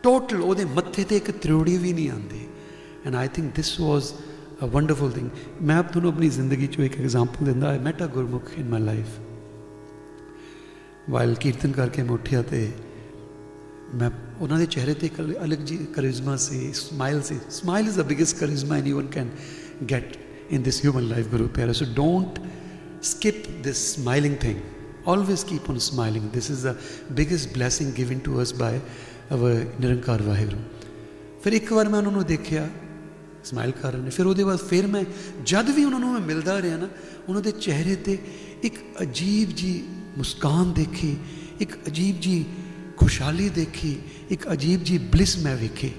[0.03, 2.47] total ਉਹਦੇ ਮੱਥੇ ਤੇ ਇੱਕ ਤ੍ਰਿਉੜੀ ਵੀ ਨਹੀਂ ਆਉਂਦੀ
[3.07, 4.13] and I think this was
[4.64, 5.30] a wonderful thing
[5.62, 8.82] ਮੈਂ ਆਪ ਤੁਹਾਨੂੰ ਆਪਣੀ ਜ਼ਿੰਦਗੀ ਚੋਂ ਇੱਕ ਐਗਜ਼ਾਮਪਲ ਦਿੰਦਾ I met a Gurmukh in my
[8.82, 9.08] life
[11.10, 12.72] while ਕੀਰਤਨ ਕਰਕੇ ਮੈਂ ਉੱਠਿਆ ਤੇ
[13.96, 18.02] ਮੈਂ ਉਹਨਾਂ ਦੇ ਚਿਹਰੇ ਤੇ ਇੱਕ ਅਲੱਗ ਜੀ ਕਰਿਜ਼ਮਾ ਸੀ smile C. Smile is the
[18.02, 19.30] biggest charisma anyone can
[19.92, 20.18] get
[20.56, 21.74] in this human life, guru pyara.
[21.74, 22.40] So don't
[23.02, 24.58] skip this smiling thing.
[25.06, 26.26] Always keep on smiling.
[26.34, 26.74] This is the
[27.20, 28.74] biggest blessing given to us by
[29.36, 30.58] our ਨਿਰੰਕਾਰ ਵਾਹਿਗੁਰੂ
[31.44, 32.70] ਫਿਰ ਇੱਕ ਵਾਰ ਮੈਂ ਉਹਨਾਂ ਨੂੰ ਦੇਖਿਆ
[33.46, 35.04] smile ਕਰ ਰਹੇ ਨੇ। ਫਿਰ ਉਹਦੇ ਬਾਅਦ ਫਿਰ ਮੈਂ
[35.46, 36.90] ਜਦ ਵੀ ਉਹਨਾਂ ਨੂੰ ਮੈਂ ਮਿਲਦਾ ਰਿਹਾ ਨਾ,
[37.30, 38.18] ਉਹਨਾਂ ਦੇ ਚਿਹਰੇ ਤੇ
[38.64, 39.84] ਇੱਕ ਅਜੀਬ ਜੀ
[40.18, 41.18] ਮੁਸਕਾਨ ਦੇਖੀ,
[41.60, 42.46] ਇੱਕ ਅਜੀਬ ਜੀ
[42.98, 43.98] ਖੁਸ਼ਹਾਲੀ ਦੇਖੀ,
[44.30, 45.92] ਇੱਕ ਅਜੀਬ ਜੀ ਬਲਿਸ ਮੈਂ ਵੇਖੀ।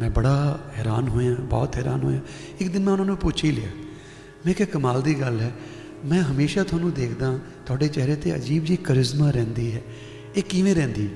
[0.00, 2.20] ਮੈਂ ਬੜਾ ਹੈਰਾਨ ਹੋਇਆ, ਬਹੁਤ ਹੈਰਾਨ ਹੋਇਆ।
[2.60, 3.68] ਇੱਕ ਦਿਨ ਮੈਂ ਉਹਨਾਂ ਨੂੰ ਪੁੱਛ ਹੀ ਲਿਆ।
[4.46, 5.52] ਮੈਂ ਕਿਹਾ, ਕਮਾਲ ਦੀ ਗੱਲ ਹੈ,
[6.04, 9.82] ਮੈਂ ਹਮੇਸ਼ਾ ਤੁਹਾਨੂੰ ਦੇਖਦਾ, ਤੁਹਾਡੇ ਚਿਹਰੇ ਤੇ ਅਜੀਬ ਜੀ ਕਰਿਸ਼ਮਾ ਰਹਿੰਦੀ ਹੈ।
[10.36, 11.08] ਇਹ ਕਿਵੇਂ ਰਹਿੰਦੀ?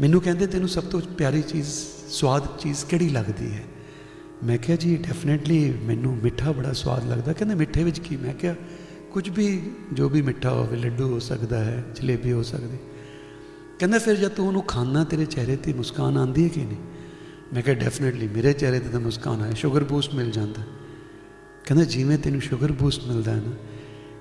[0.00, 1.68] ਮੈਨੂੰ ਕਹਿੰਦੇ, ਤੈਨੂੰ ਸਭ ਤੋਂ ਪਿਆਰੀ ਚੀਜ਼,
[2.10, 3.64] ਸਵਾਦ ਚੀਜ਼ ਕਿਹੜੀ ਲੱਗਦੀ ਹੈ?
[4.44, 8.16] ਮੈਂ ਕਿਹਾ ਜੀ ਡੈਫੀਨਿਟਲੀ ਮੈਨੂੰ ਮਿੱਠਾ ਬੜਾ ਸਵਾਦ ਲੱਗਦਾ। ਕਹਿੰਦੇ, ਮਿੱਠੇ ਵਿੱਚ ਕੀ?
[8.16, 8.54] ਮੈਂ ਕਿਹਾ,
[9.12, 12.76] ਕੁਝ ਵੀ, ਜੋ ਵੀ ਮਿੱਠਾ ਹੋਵੇ, ਲੱਡੂ ਹੋ ਸਕਦਾ ਹੈ, ਜਲੇਬੀ ਹੋ ਸਕਦੀ।
[13.78, 16.76] ਕਹਿੰਦਾ, ਫਿਰ ਜਦ ਤੂੰ ਉਹਨੂੰ ਖਾਣਾ ਤੇਰੇ ਚਿਹਰੇ ਤੇ ਮੁਸਕਾਨ ਆਂਦੀ ਹੈ ਕਿ ਨਹੀਂ?
[17.54, 20.62] ਮੈਂ ਕਿਹਾ ਡੈਫੀਨਿਟਲੀ ਮੇਰੇ ਚਿਹਰੇ ਤੇ ਤਾਂ ਮੁਸਕਾਨ ਆਏ ਸ਼ੂਗਰ ਬੂਸਟ ਮਿਲ ਜਾਂਦਾ।
[21.66, 23.52] ਕਹਿੰਦਾ, ਜਿਵੇਂ ਤੈਨੂੰ ਸ਼ੂਗਰ ਬੂਸਟ ਮਿਲਦਾ ਹੈ ਨਾ?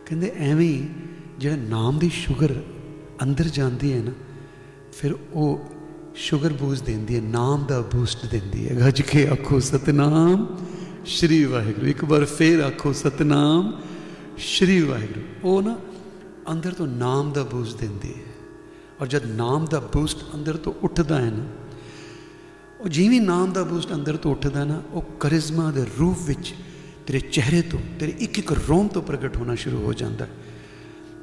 [0.05, 0.87] ਕਹਿੰਦੇ, ਐਵੇਂ
[1.39, 2.61] ਜਿਹੜਾ ਨਾਮ ਦੀ ਸ਼ੂਗਰ
[3.23, 4.11] ਅੰਦਰ ਜਾਂਦੀ ਹੈ ਨਾ,
[4.93, 5.78] ਫਿਰ ਉਹ
[6.15, 10.57] ਸ਼ੂਗਰ ਬੂਸਟ ਦਿੰਦੀ ਹੈ, ਨਾਮ ਦਾ ਬੂਸਟ ਦਿੰਦੀ ਹੈ। ਗੱਜ ਕੇ ਆਖੋ, ਸਤਨਾਮ,
[11.05, 13.81] ਸ਼੍ਰੀ ਵਾਹਿਗੁਰੂ। ਇੱਕ ਵਾਰ ਫੇਰ ਆਖੋ, ਸਤਨਾਮ,
[14.37, 15.79] ਸ਼੍ਰੀ ਵਾਹਿਗੁਰੂ। ਉਹ ਨਾ
[16.51, 18.31] ਅੰਦਰ ਤੋਂ ਨਾਮ ਦਾ ਬੂਸਟ ਦਿੰਦੀ ਹੈ।
[19.01, 21.45] ਔਰ ਜਦ ਨਾਮ ਦਾ ਬੂਸਟ ਅੰਦਰ ਤੋਂ ਉੱਠਦਾ ਹੈ ਨਾ,
[22.79, 26.53] ਉਹ ਜਿਵੇਂ ਨਾਮ ਦਾ ਬੂਸਟ ਅੰਦਰ ਤੋਂ ਉੱਠਦਾ ਨਾ, ਉਹ ਕਰਿਸ਼ਮਾ ਦੇ ਰੂਪ ਵਿੱਚ
[27.07, 30.27] ਤੇਰੇ ਚਿਹਰੇ ਤੋਂ, ਤੇਰੇ ਇੱਕ ਇੱਕ ਰੋਮ ਤੋਂ ਪ੍ਰਗਟ ਹੋਣਾ ਸ਼ੁਰੂ ਹੋ ਜਾਂਦਾ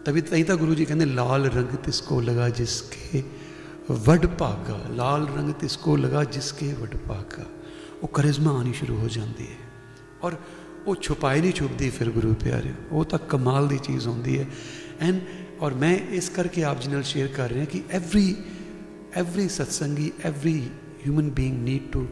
[0.04, 3.24] ਤभी ਤਈ ਤਾਂ ਗੁਰੂ ਜੀ ਕਹਿੰਦੇ, ਲਾਲ ਰੰਗ ਤਿਸ ਕੋ ਲਗਾ ਜਿਸ ਕੇ
[3.90, 7.44] ਵਡ ਭਾਗਾ, ਲਾਲ ਰੰਗ ਤਿਸ ਕੋ ਲਗਾ ਜਿਸ ਕੇ ਵਡ ਭਾਗਾ।
[8.02, 9.56] ਉਹ ਕਰਿਜ਼ਮਾ ਆਣੀ ਸ਼ੁਰੂ ਹੋ ਜਾਂਦੀ ਹੈ।
[10.22, 10.32] ਔਰ
[10.86, 14.46] ਉਹ ਛੁਪਾਈ ਨਹੀਂ ਛੁਪਦੀ ਫਿਰ ਗੁਰੂ ਪਿਆਰੇ, ਉਹ ਤਾਂ ਕਮਾਲ ਦੀ ਚੀਜ਼ ਹੁੰਦੀ ਹੈ।
[15.00, 15.20] ਐਂਡ
[15.60, 18.36] ਔਰ ਮੈਂ ਇਸ ਕਰਕੇ ਆਪ ਜੀ ਨਾਲ ਸ਼ੇਅਰ ਕਰ ਰਿਹਾ ਕਿ every
[19.14, 20.68] every satsangi every
[21.06, 22.06] human being need to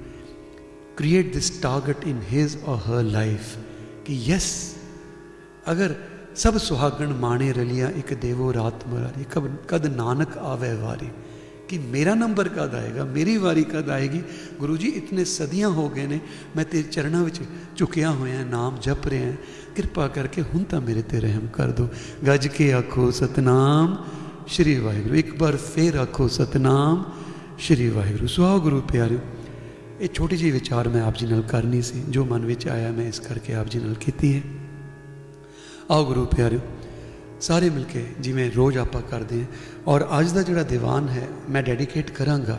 [0.97, 3.57] create this target in his or her life
[4.05, 4.75] ਕਿ ਯੈਸ
[5.73, 5.95] ਅਗਰ
[6.37, 9.25] ਸਭ ਸੁਹਾਗਣ ਮਾਣੇ ਰਲੀਆਂ ਇੱਕ ਦੇਵੋ ਰਾਤ ਮਰਾਰੀ
[9.69, 11.09] ਕਦ ਨਾਨਕ ਆਵੇ ਵਾਰੀ
[11.69, 14.23] ਕਿ ਮੇਰਾ ਨੰਬਰ ਕਦ ਆਏਗਾ ਮੇਰੀ ਵਾਰੀ ਕਦ ਆਏਗੀ
[14.59, 16.21] ਗੁਰੂ ਜੀ ਇਤਨੇ ਸਦੀਆਂ ਹੋ ਗਏ ਨੇ
[16.57, 17.41] ਮੈਂ ਤੇਰੇ ਚਰਨਾਂ ਵਿੱਚ
[17.77, 19.33] ਝੁਕਿਆ ਹੋਇਆ ਨਾਮ ਜਪ ਰਿਹਾ
[19.77, 21.89] ਕਿਰਪਾ ਕਰਕੇ ਹੁਣ ਤਾਂ ਮੇਰੇ ਤੇ ਰਹਿਮ ਕਰ ਦੋ
[22.27, 23.97] ਗੱਜ ਕੇ ਆਖੋ ਸਤਨਾਮ
[24.47, 27.05] ਸ਼੍ਰੀ ਵਾਹਿਗੁਰੂ ਇੱਕ ਵਾਰ ਫੇਰ ਆਖੋ ਸਤਨਾਮ
[27.59, 29.19] ਸ਼੍ਰੀ ਵਾਹਿਗੁਰੂ ਸੁਆਹ ਗੁਰੂ ਪਿਆਰਿਓ
[30.01, 33.07] ਇਹ ਛੋਟੀ ਜਿਹੀ ਵਿਚਾਰ ਮੈਂ ਆਪ ਜੀ ਨਾਲ ਕਰਨੀ ਸੀ ਜੋ ਮਨ ਵਿੱਚ ਆਇਆ ਮੈਂ
[33.07, 34.43] ਇਸ ਕਰਕੇ ਆਪ ਜੀ ਨਾਲ ਕੀਤੀ ਹੈ
[35.91, 36.61] ਆਓ ਗੁਰੂ ਪਿਆਰਿਓ
[37.45, 39.47] ਸਾਰੇ ਮਿਲ ਕੇ ਜਿਵੇਂ ਰੋਜ਼ ਆਪਾਂ ਕਰਦੇ ਹਾਂ
[39.87, 42.59] ਔਰ ਅੱਜ ਦਾ ਜਿਹੜਾ ਦੀਵਾਨ ਹੈ, ਮੈਂ ਡੈਡੀਕੇਟ ਕਰਾਂਗਾ।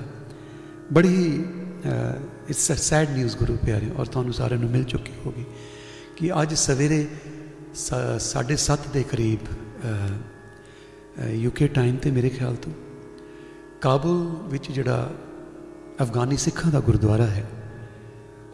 [0.94, 1.44] ਬੜੀ
[2.50, 5.46] it's a sad news Guru ਪਿਆਰਿਓ, ਔਰ ਤੁਹਾਨੂੰ ਸਾਰਿਆਂ ਨੂੰ ਮਿਲ ਚੁੱਕੀ ਹੋਗੀ
[6.18, 7.08] ਕਿ ਅੱਜ ਸਵੇਰੇ
[7.76, 9.40] 7:30 ਦੇ ਕਰੀਬ
[11.34, 12.74] ਯੂਕੇ ਟਾਈਮ ਤੇ ਮੇਰੇ ਖਿਆਲ ਤੋਂ
[13.82, 15.12] ਕਾਬੁਲ ਵਿੱਚ ਜਿਹੜਾ
[16.04, 17.46] ਅਫਗਾਨੀ ਸਿੱਖਾਂ ਦਾ ਗੁਰਦੁਆਰਾ ਹੈ,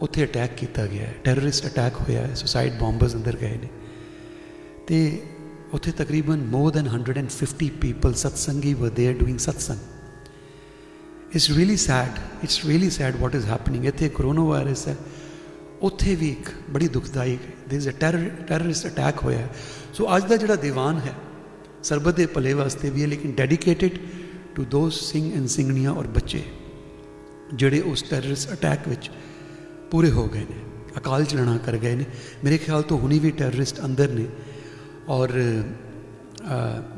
[0.00, 3.68] ਉੱਥੇ ਅਟੈਕ ਕੀਤਾ ਗਿਆ ਹੈ। ਟੈਰਰਿਸਟ ਅਟੈਕ ਹੋਇਆ ਹੈ ਸੁਸਾਈਡ ਬੰਬਰਸ ਅੰਦਰ ਗਏ ਨੇ।
[4.86, 4.98] ਤੇ
[5.73, 9.77] ਉੱਥੇ ਤਕਰੀਬਨ more than 150 people ਸਤਸੰਗੀ were there doing satsang
[11.35, 14.95] it's really sad it's really sad what is happening ਇੱਥੇ ਕਰੋਨਾ ਵਾਇਰਸ ਹੈ
[15.81, 17.37] ਉੱਥੇ ਵੀ ਇੱਕ ਬੜੀ ਦੁਖਦਾਈ
[17.69, 17.91] there is a
[18.47, 19.47] terrorist attack ਹੋਇਆ
[19.93, 21.13] ਸੋ ਅੱਜ ਦਾ ਜਿਹੜਾ ਦੀਵਾਨ ਹੈ
[21.83, 23.97] ਸਰਬਤ ਦੇ ਭਲੇ ਵਾਸਤੇ ਵੀ ਹੈ ਲੇਕਿਨ dedicated
[24.55, 26.43] to those Singh and ਸਿੰਘਣੀਆਂ ਔਰ ਬੱਚੇ
[27.53, 29.09] ਜਿਹੜੇ ਉਸ ਟੈਰਰਿਸਟ ਅਟੈਕ ਵਿੱਚ
[29.91, 30.61] ਪੂਰੇ ਹੋ ਗਏ ਨੇ
[30.97, 32.05] ਅਕਾਲ ਚਲਣਾ ਕਰ ਗਏ ਨੇ
[32.43, 34.25] ਮੇਰੇ ਖਿਆਲ ਤੋਂ ਹੁਣੀ ਵੀ ਟੈਰਰਿਸਟ ਅੰਦਰ ਨੇ
[35.08, 35.28] ਔਰ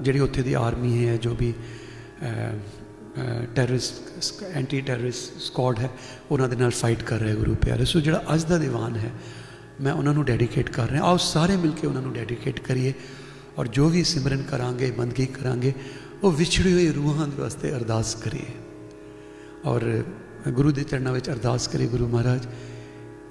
[0.00, 1.52] ਜਿਹੜੀ ਉੱਥੇ ਦੀ ਆਰਮੀ ਹੈ, ਜੋ ਵੀ
[3.54, 5.90] ਟੈਰਰਿਸਟ ਐਂਟੀ ਟੈਰਰਿਸਟ ਸਕਾਡ ਹੈ,
[6.30, 9.10] ਉਹਨਾਂ ਦੇ ਨਾਲ ਫਾਈਟ ਕਰ ਰਹੇ ਗੁਰੂ ਪਿਆਰੇ। ਸੋ ਜਿਹੜਾ ਅੱਜ ਦਾ ਦੀਵਾਨ ਹੈ,
[9.80, 12.92] ਮੈਂ ਉਹਨਾਂ ਨੂੰ ਡੈਡੀਕੇਟ ਕਰ ਰਿਹਾ। ਆਓ ਸਾਰੇ ਮਿਲ ਕੇ ਉਹਨਾਂ ਨੂੰ ਡੈਡੀਕੇਟ ਕਰੀਏ
[13.58, 15.72] ਔਰ ਜੋ ਵੀ ਸਿਮਰਨ ਕਰਾਂਗੇ, ਬੰਦਗੀ ਕਰਾਂਗੇ,
[16.22, 18.50] ਉਹ ਵਿਛੜੀ ਹੋਈ ਰੂਹਾਂ ਦੇ ਵਾਸਤੇ ਅਰਦਾਸ ਕਰੀਏ।
[19.64, 20.02] ਔਰ,
[20.48, 22.46] ਗੁਰੂ ਦੇ ਚਰਨਾਂ ਵਿੱਚ ਅਰਦਾਸ ਕਰੀ ਗੁਰੂ ਮਹਾਰਾਜ।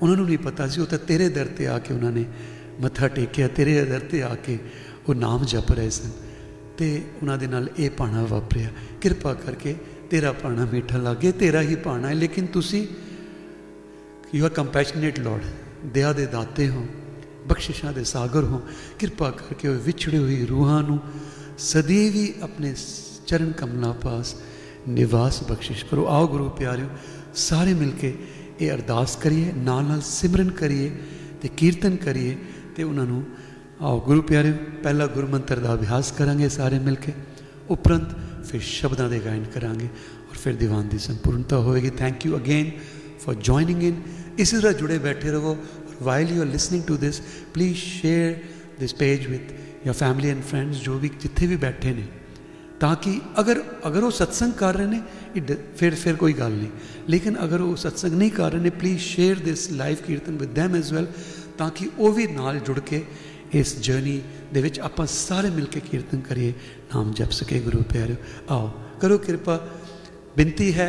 [0.01, 2.25] ਉਹਨਾਂ ਨੂੰ ਨਹੀਂ ਪਤਾ ਸੀ, ਉਹ ਤਾਂ ਤੇਰੇ ਦਰ ਤੇ ਆ ਕੇ ਉਹਨਾਂ ਨੇ
[2.81, 4.59] ਮੱਥਾ ਟੇਕਿਆ, ਤੇਰੇ ਦਰ ਤੇ ਆ ਕੇ
[5.09, 6.09] ਉਹ ਨਾਮ ਜਪ ਰਹੇ ਸਨ।
[6.77, 8.69] ਤੇ ਉਹਨਾਂ ਦੇ ਨਾਲ ਇਹ ਪਾਣਾ ਵਾਪਰਿਆ।
[9.01, 9.75] ਕਿਰਪਾ ਕਰਕੇ
[10.09, 12.87] ਤੇਰਾ ਪਾਣਾ ਮਿੱਠਾ ਲੱਗੇ, ਤੇਰਾ ਹੀ ਪਾਣਾ ਹੈ, ਲੇਕਿਨ ਤੁਸੀਂ
[14.35, 15.41] ਯੂ ਆਰ ਕੰਪੈਸ਼ਨੇਟ ਲਾਰਡ
[15.85, 16.85] ਦਇਆ ਦੇ ਦਾਤੇ ਹੋ,
[17.47, 18.61] ਬਖਸ਼ਿਸ਼ਾਂ ਦੇ ਸਾਗਰ ਹੋ।
[18.99, 20.99] ਕਿਰਪਾ ਕਰਕੇ ਉਹ ਵਿਛੜੇ ਹੋਈ ਰੂਹਾਂ ਨੂੰ
[21.57, 22.75] ਸਦੀਵੀ ਆਪਣੇ
[23.27, 24.35] ਚਰਨ ਕਮਲਾਂ ਪਾਸ
[24.89, 26.85] ਨਿਵਾਸ ਬਖਸ਼ਿਸ਼ ਕਰੋ। ਆਓ ਗੁਰੂ ਪਿਆਰਿਓ,
[27.35, 28.17] ਸਾਰੇ ਮਿਲ ਕੇ
[28.61, 30.91] ਇਹ ਅਰਦਾਸ ਕਰੀਏ, ਨਾਲ ਨਾਲ ਸਿਮਰਨ ਕਰੀਏ
[31.41, 32.37] ਤੇ ਕੀਰਤਨ ਕਰੀਏ।
[32.75, 33.23] ਤੇ ਉਹਨਾਂ ਨੂੰ,
[33.81, 37.13] ਆਓ ਗੁਰੂ ਪਿਆਰਿਓ ਪਹਿਲਾ ਗੁਰਮੰਤਰ ਦਾ ਅਭਿਆਸ ਕਰਾਂਗੇ ਸਾਰੇ ਮਿਲ ਕੇ।
[37.69, 39.85] ਉਪਰੰਤ ਫਿਰ ਸ਼ਬਦਾਂ ਦੇ ਗਾਇਨ ਕਰਾਂਗੇ
[40.29, 42.71] ਔਰ ਫਿਰ ਦੀਵਾਨ ਦੀ ਸੰਪੂਰਨਤਾ ਹੋਵੇਗੀ। Thank you again
[43.25, 44.01] for joining in
[44.39, 45.57] ਇਸੇ ਤਰ੍ਹਾਂ ਜੁੜੇ ਬੈਠੇ ਰਹੋ
[46.05, 47.17] while you are listening to this,
[47.55, 48.31] please share
[48.79, 49.51] this page with
[49.85, 52.07] your family and friends ਜੋ ਵੀ ਜਿੱਥੇ ਵੀ ਬੈਠੇ ਨੇ।
[52.79, 55.01] ਤਾਂ ਕਿ ਅਗਰ ਅਗਰ ਉਹ ਸਤਸੰਗ ਕਰ ਰਹੇ ਨੇ
[55.77, 56.69] ਫਿਰ ਫਿਰ ਕੋਈ ਗੱਲ ਨਹੀਂ।
[57.09, 60.75] ਲੇਕਿਨ ਅਗਰ ਉਹ ਸਤਸੰਗ ਨਹੀਂ ਕਰ ਰਹੇ ਨੇ please share this live kirtan with them
[60.81, 61.07] as well
[61.57, 63.03] ਤਾਂ ਕਿ ਉਹ ਵੀ ਨਾਲ ਜੁੜ ਕੇ
[63.53, 64.21] ਇਸ ਜਰਨੀ
[64.53, 66.53] ਦੇ ਵਿੱਚ ਆਪਾਂ ਸਾਰੇ ਮਿਲ ਕੇ ਕੀਰਤਨ ਕਰੀਏ,
[66.95, 68.15] ਨਾਮ ਜਪ ਸਕੇ ਗੁਰੂ ਪਿਆਰਿਓ।
[68.49, 69.59] ਆਓ, ਕਰੋ ਕਿਰਪਾ।
[70.37, 70.87] ਬੇਨਤੀ ਹੈ,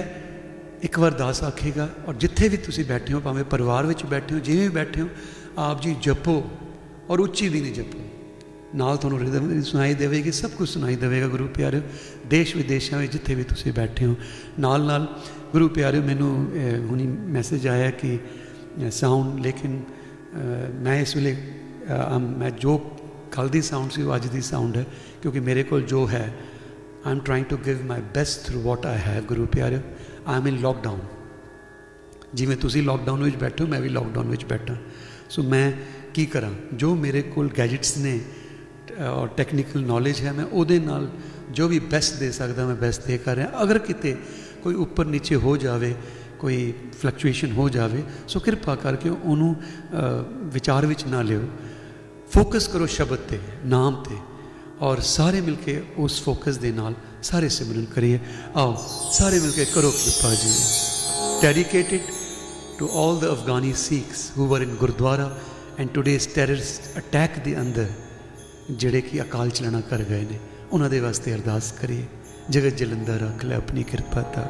[0.83, 4.41] ਇੱਕ ਵਾਰ ਦਾਸ ਆਖੇਗਾ, ਔਰ ਜਿੱਥੇ ਵੀ ਤੁਸੀਂ ਬੈਠੇ ਹੋ, ਭਾਵੇਂ ਪਰਿਵਾਰ ਵਿੱਚ ਬੈਠੇ ਹੋ,
[4.41, 5.09] ਜਿਵੇਂ ਵੀ ਬੈਠੇ ਹੋ,
[5.59, 6.43] ਆਪ ਜੀ ਜਪੋ,
[7.11, 8.01] ਔਰ ਉੱਚੀ ਵੀ ਨਹੀਂ ਜਪੋ।
[8.75, 11.81] ਨਾਲ ਤੁਹਾਨੂੰ ਰਿਦਮ ਸੁਣਾਈ ਦੇਵੇਗੀ, ਸਭ ਕੁਝ ਸੁਣਾਈ ਦੇਵੇਗਾ ਗੁਰੂ ਪਿਆਰਿਓ।
[12.27, 14.17] ਦੇਸ਼ ਵਿਦੇਸ਼ਾਂ ਵਿੱਚ ਜਿੱਥੇ ਵੀ ਤੁਸੀਂ ਬੈਠੇ ਹੋ,
[14.59, 15.07] ਨਾਲ ਨਾਲ
[15.53, 16.31] ਗੁਰੂ ਪਿਆਰਿਓ, ਮੈਨੂੰ
[16.89, 18.19] ਹੁਣੀ ਮੈਸੇਜ ਆਇਆ ਕਿ
[18.91, 19.83] ਸਾਊਂਡ ਲੇਕਿਨ
[20.83, 21.37] ਮੈਂ ਇਸ ਵੇਲੇ
[22.39, 22.77] ਮੈਂ ਜੋ
[23.33, 24.85] ਕੱਲ ਦੀ ਸਾਊਂਡ ਸੀ, ਉਹ ਅੱਜ ਦੀ ਸਾਊਂਡ ਹੈ,
[25.23, 26.33] ਕਿਉਂਕਿ ਮੇਰੇ ਕੋਲ ਜੋ ਹੈ
[27.07, 29.81] I am trying to give my best through what I have Guru ਪਿਆਰਿਓ
[30.27, 31.01] ਆਈ ਐਮ ਇਨ ਲੋਕਡਾਊਨ
[32.35, 34.77] ਜਿਵੇਂ ਤੁਸੀਂ ਲੋਕਡਾਊਨ ਵਿੱਚ ਬੈਠੋ, ਮੈਂ ਵੀ ਲੋਕਡਾਊਨ ਵਿੱਚ ਬੈਠਾ।
[35.31, 35.73] ਸੋ ਮੈਂ
[36.15, 36.51] ਕੀ ਕਰਾਂ?
[36.73, 38.21] ਜੋ ਮੇਰੇ ਕੋਲ ਗੈਜਟਸ ਨੇ
[39.01, 41.09] ਔਰ ਟੈਕਨੀਕਲ ਨੌਲੇਜ ਹੈ, ਮੈਂ ਉਹਦੇ ਨਾਲ
[41.51, 44.17] ਜੋ ਵੀ ਬੈਸਟ ਦੇ ਸਕਦਾ, ਮੈਂ ਬੈਸਟ ਦੇ ਕਰ ਰਿਹਾ। ਅਗਰ ਕਿਤੇ
[44.63, 45.95] ਕੋਈ ਉੱਪਰ ਨੀਚੇ ਹੋ ਜਾਵੇ
[46.45, 49.55] ਕੋਈ ਫਲਕਚੁਏਸ਼ਨ ਹੋ ਜਾਵੇ, ਸੋ ਕਿਰਪਾ ਕਰਕੇ ਉਹਨੂੰ
[50.53, 51.43] ਵਿਚਾਰ ਵਿੱਚ ਨਾ ਲਿਓ।
[52.33, 54.17] ਫੋਕਸ ਕਰੋ ਸ਼ਬਦ ਤੇ, ਨਾਮ ਤੇ,
[54.81, 58.19] ਔਰ ਸਾਰੇ ਮਿਲ ਕੇ ਉਸ ਫੋਕਸ ਦੇ ਨਾਲ ਸਾਰੇ ਸਿਮਰਨ ਕਰੀਏ।
[58.57, 58.77] ਆਓ,
[59.13, 60.53] ਸਾਰੇ ਮਿਲ ਕੇ ਕਰੋ ਕਿਰਪਾ ਜੀ।
[61.43, 62.13] Dedicated
[62.79, 65.27] to all the Afghani Sikhs who were in Gurdwara,
[65.79, 67.89] and today's terrorist attack ਦੇ ਅੰਦਰ
[68.71, 70.39] ਜਿਹੜੇ ਕਿ ਅਕਾਲ ਚਲਣਾ ਕਰ ਗਏ ਨੇ,
[70.73, 72.05] ਉਹਨਾਂ ਦੇ ਵਾਸਤੇ ਅਰਦਾਸ ਕਰੀਏ।
[72.51, 74.45] ਜਗਤ ਜਲੰਧਰ ਰੱਖ ਲੈ ਆਪਣੀ ਕਿਰਪਾ ਤਾ।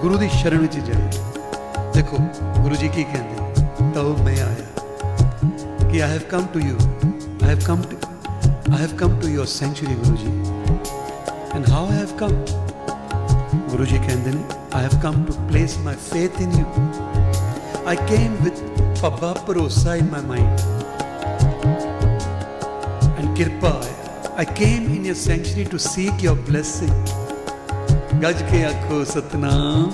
[0.00, 2.18] ਗੁਰੂ ਦੀ ਸ਼ਰਨ ਵਿੱਚ ਜਾਈਏ ਦੇਖੋ
[2.62, 6.76] ਗੁਰੂ ਜੀ ਕੀ ਕਹਿੰਦੇ ਤਉ ਮੈਂ ਆਇਆ ਕਿ I have come to you
[7.42, 7.96] I have come to
[8.72, 10.32] I have come to your sanctuary Guru ji
[11.56, 12.34] and how I have come
[13.70, 14.42] Guru ji ਕਹਿੰਦੇ ਨੇ
[14.74, 16.64] I have come to place my faith in you
[17.82, 18.58] I came with
[18.96, 20.60] Pabba Parosa in my mind.
[23.18, 23.72] And Kirpa,
[24.36, 26.92] I came in your sanctuary to seek your blessing.
[28.12, 29.90] ਗੱਜ ਕੇ ਆਖੋ ਸਤਨਾਮ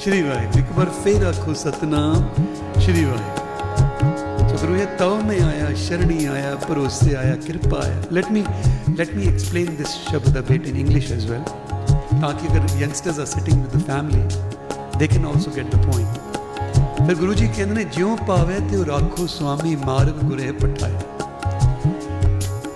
[0.00, 2.28] ਸ਼੍ਰੀ ਵਾਹਿਗੁਰੂ ਇੱਕ ਵਾਰ ਫੇਰ ਆਖੋ ਸਤਨਾਮ
[2.80, 8.44] ਸ਼੍ਰੀ ਵਾਹਿਗੁਰੂ ਸਤਿਗੁਰੂ ਇਹ ਤਉ ਮੈਂ ਆਇਆ ਸ਼ਰਣੀ ਆਇਆ ਭਰੋਸੇ ਆਇਆ ਕਿਰਪਾ ਆਇਆ let me
[8.98, 11.42] let me explain this shabad a bit in English as well
[12.20, 14.22] ਤਾਂ ਕਿ ਅਗਰ youngsters are sitting with the family
[14.98, 18.84] they can also get the point ਫਿਰ ਗੁਰੂ ਜੀ ਕਹਿੰਦੇ ਨੇ ਜਿਉ ਪਾਵੇ ਤੇ ਉਹ
[18.86, 20.98] ਰਾਖੋ ਸੁਆਮੀ ਮਾਰਗ ਗੁਰੇ ਪਠਾਏ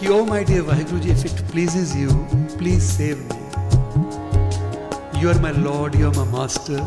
[0.01, 2.25] ਕਿ ਓ my dear Waheguru ji if it pleases you
[2.59, 3.34] please save me
[5.25, 6.79] You are my Lord, you are my Master.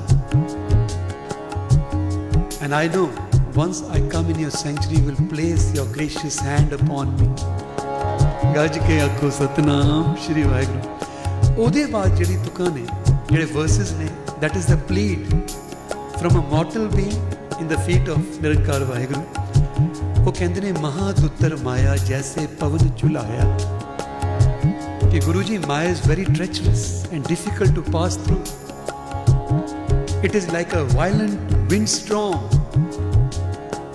[2.61, 3.05] And I know
[3.55, 7.29] once I come in your sanctuary, you will place your gracious hand upon me.
[8.55, 12.85] ਗੱਜ ਕੇ ਆਖੋ ਸਤਨਾਮ ਸ਼੍ਰੀ ਵਾਹਿਗੁਰੂ ਉਹਦੇ ਬਾਅਦ ਜਿਹੜੀ ਤੁਕਾਂ ਨੇ
[13.31, 14.09] ਜਿਹੜੇ versus ਨੇ
[14.43, 15.33] that is the plead
[16.19, 17.19] from a mortal being
[17.57, 23.55] in the feet of ਨਿਰੰਕਾਰ ਵਾਹਿਗੁਰੂ ਉਹ ਕਹਿੰਦੇ ਨੇ ਮਹਾ ਦੁੱਤਰ ਮਾਇਆ ਜੈਸੇ ਪਵਨ ਚੁਲਾਇਆ
[25.11, 28.43] कि Guruji, Maya is very treacherous and difficult to pass through.
[30.21, 32.39] It is like a violent windstorm,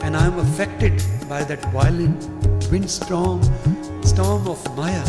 [0.02, 2.24] and I am affected by that violent
[2.70, 3.42] windstorm,
[4.02, 5.04] storm of Maya.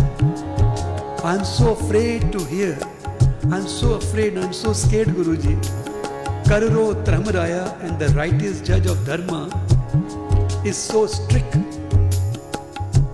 [1.24, 2.78] I am so afraid to hear.
[3.50, 4.38] I am so afraid.
[4.38, 5.56] I am so scared, Guruji.
[6.50, 9.48] Karuro Tramraya and the righteous judge of Dharma
[10.66, 11.56] is so strict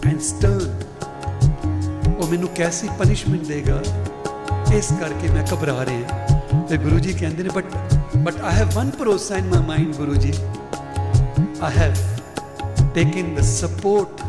[0.04, 0.59] and stern
[2.30, 3.82] ਮੈਨੂੰ ਕੈਸੀ punishment ਦੇਗਾ?
[4.76, 7.66] ਇਸ ਕਰਕੇ ਮੈਂ ਘਬਰਾ ਰਿਹਾ ਤੇ ਗੁਰੂ ਜੀ ਕਹਿੰਦੇ ਨੇ but
[8.18, 10.34] but I have one bharosa in my mind Guru ji.
[11.62, 11.94] I have
[12.96, 14.22] taken the support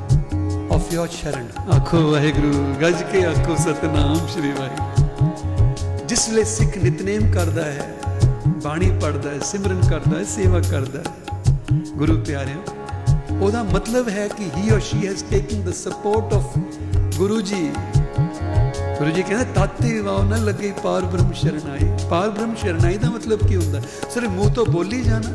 [0.72, 7.30] of your sharan ਆਖੋ ਵਾਹਿਗੁਰੂ ਗੱਜ ਕੇ ਆਖੋ ਸਤਨਾਮ ਸ਼੍ਰੀ ਵਾਹਿਗੁਰੂ। ਜਿਸ ਵੇਲੇ ਸਿੱਖ ਨਿਤਨੇਮ
[7.32, 7.94] ਕਰਦਾ ਹੈ
[8.64, 11.38] ਬਾਣੀ ਪੜਦਾ ਹੈ ਸਿਮਰਨ ਕਰਦਾ ਹੈ ਸੇਵਾ ਕਰਦਾ ਹੈ।
[11.96, 12.62] ਗੁਰੂ ਪਿਆਰਿਓ
[13.40, 16.58] ਉਹਦਾ ਮਤਲਬ ਹੈ ਕਿ he or she has taken the support of
[17.20, 17.56] Guru ji
[18.98, 23.46] Guru ji ਕਹਿੰਦੇ, ਤਾਤੇ ਵਾਉ ਨਾ ਲੱਗੇ, ਪਾਰ ਬ੍ਰਹਮ ਸ਼ਰਨਾਈ ਪਾਰ ਬ੍ਰਹਮ ਸ਼ਰਨਾਈ ਦਾ ਮਤਲਬ
[23.48, 23.80] ਕੀ ਹੁੰਦਾ?
[24.10, 25.30] ਸਿਰਫ ਮੂੰਹ ਤੋਂ ਬੋਲੀ ਜਾਣਾ,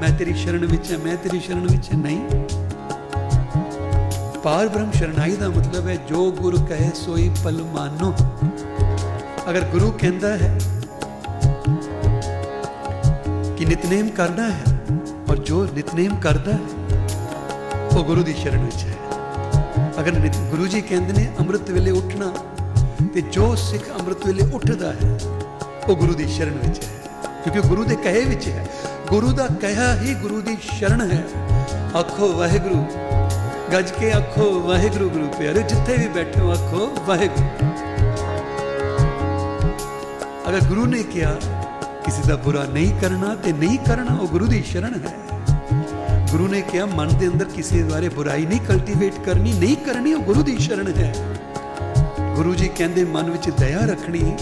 [0.00, 2.18] ਮੈਂ ਤੇਰੀ ਸ਼ਰਨ ਵਿੱਚ ਹਾਂ, ਮੈਂ ਤੇਰੀ ਸ਼ਰਨ ਵਿੱਚ ਨਹੀਂ।
[4.44, 8.12] ਪਾਰ ਬ੍ਰਹਮ ਸ਼ਰਨਾਈ ਦਾ ਮਤਲਬ ਹੈ, ਜੋ ਗੁਰੂ ਕਹੇ, ਸੋਈ ਪਲ ਮਾਨੋ।
[9.50, 10.58] ਅਗਰ ਗੁਰੂ ਕਹਿੰਦਾ ਹੈ
[13.56, 14.64] ਕਿ ਨਿਤਨੇਮ ਕਰਨਾ ਹੈ,
[15.30, 16.60] ਔਰ ਜੋ ਨਿਤਨੇਮ ਕਰਦਾ ਹੈ,
[17.96, 18.96] ਉਹ ਗੁਰੂ ਦੀ ਸ਼ਰਨ ਵਿੱਚ ਹੈ।
[20.02, 20.10] ਅਗਰ
[20.50, 22.34] ਗੁਰੂ ਜੀ ਕਹਿੰਦੇ ਨੇ ਅੰਮ੍ਰਿਤ ਵੇਲੇ ਉੱਠਣਾ
[23.14, 25.18] ਤੇ ਜੋ ਸਿੱਖ ਅੰਮ੍ਰਿਤ ਵੇਲੇ ਉੱਠਦਾ ਹੈ,
[25.88, 26.90] ਉਹ ਗੁਰੂ ਦੀ ਸ਼ਰਨ ਵਿੱਚ ਹੈ।
[27.44, 28.66] ਕਿਉਂਕਿ ਗੁਰੂ ਦੇ ਕਹੇ ਵਿੱਚ ਹੈ।
[29.08, 31.24] ਗੁਰੂ ਦਾ ਕਹਿਆ ਹੀ ਗੁਰੂ ਦੀ ਸ਼ਰਨ ਹੈ।
[31.98, 32.86] ਆਖੋ ਵਾਹਿਗੁਰੂ,
[33.72, 37.66] ਗੱਜ ਕੇ ਆਖੋ ਵਾਹਿਗੁਰੂ, ਗੁਰੂ ਪਿਆਰੇ, ਜਿੱਥੇ ਵੀ ਬੈਠੇ ਹੋ ਆਖੋ ਵਾਹਿਗੁਰੂ।
[40.48, 41.34] ਅਗਰ ਗੁਰੂ ਨੇ ਕਿਹਾ,
[42.04, 45.31] ਕਿਸੇ ਦਾ ਬੁਰਾ ਨਹੀਂ ਕਰਨਾ ਤੇ ਨਹੀਂ ਕਰਨਾ, ਉਹ ਗੁਰੂ ਦੀ ਸ਼ਰਨ ਹੈ।
[46.32, 50.22] ਗੁਰੂ ਨੇ ਕਿਹਾ, ਮਨ ਦੇ ਅੰਦਰ ਕਿਸੇ ਬਾਰੇ ਬੁਰਾਈ ਨਹੀਂ ਕਲਟੀਵੇਟ ਕਰਨੀ, ਨਹੀਂ ਕਰਨੀ, ਉਹ
[50.22, 51.12] ਗੁਰੂ ਦੀ ਸ਼ਰਨ ਹੈ।
[52.36, 54.32] ਗੁਰੂ ਜੀ ਕਹਿੰਦੇ, ਮਨ ਵਿੱਚ ਦਇਆ ਰੱਖਣੀ,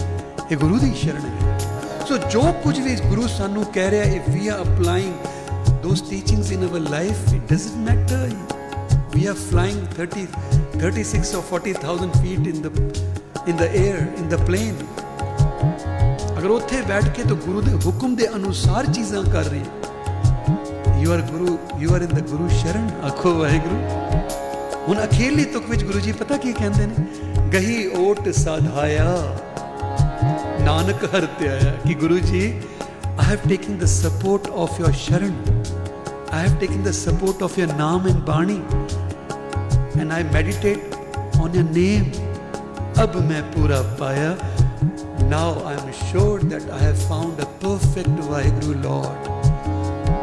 [0.51, 1.57] ਇਹ ਗੁਰੂ ਦੀ ਸ਼ਰਨ ਹੈ।
[2.07, 5.13] ਸੋ ਜੋ ਕੁਝ ਵੀ ਗੁਰੂ ਸਾਨੂੰ ਕਹਿ ਰਿਹਾ if we are applying
[5.83, 8.19] those teachings in our life, it doesn't matter
[9.15, 10.25] we are flying 30
[10.81, 12.71] 36 or 40000 feet in the
[13.51, 14.83] in the air, in the plane
[16.37, 19.63] ਅਗਰ ਉੱਥੇ ਬੈਠ ਕੇ ਤਾਂ ਗੁਰੂ ਦੇ ਹੁਕਮ ਦੇ ਅਨੁਸਾਰ ਚੀਜ਼ਾਂ ਕਰ ਰਹੇ
[21.02, 23.76] You are Guru you are in the Guru ਸ਼ਰਨ ਆਖੋ ਵਾਹਿਗੁਰੂ
[24.88, 29.04] ਹੁਣ ਅਖੀਰਲੀ ਤੁਕ ਵਿੱਚ ਗੁਰੂ ਜੀ ਪਤਾ ਕੀ ਕਹਿੰਦੇ ਨੇ ਗਹੀ ਓਟ ਸਾਧਾਇਆ
[30.64, 32.52] ਨਾਨਕ ਹਰ ਤੇ ਆਇਆ ਕਿ ਗੁਰੂ ਜੀ
[33.18, 35.36] I have taken the support of your Sharan.
[36.30, 38.60] I have taken the support of your Naam and Bani.
[39.98, 40.94] And I meditate
[41.40, 42.12] on your name.
[42.98, 44.36] अब मैं पूरा पाया.
[45.30, 49.29] Now I am sure that I have found a perfect Vaheguru Lord.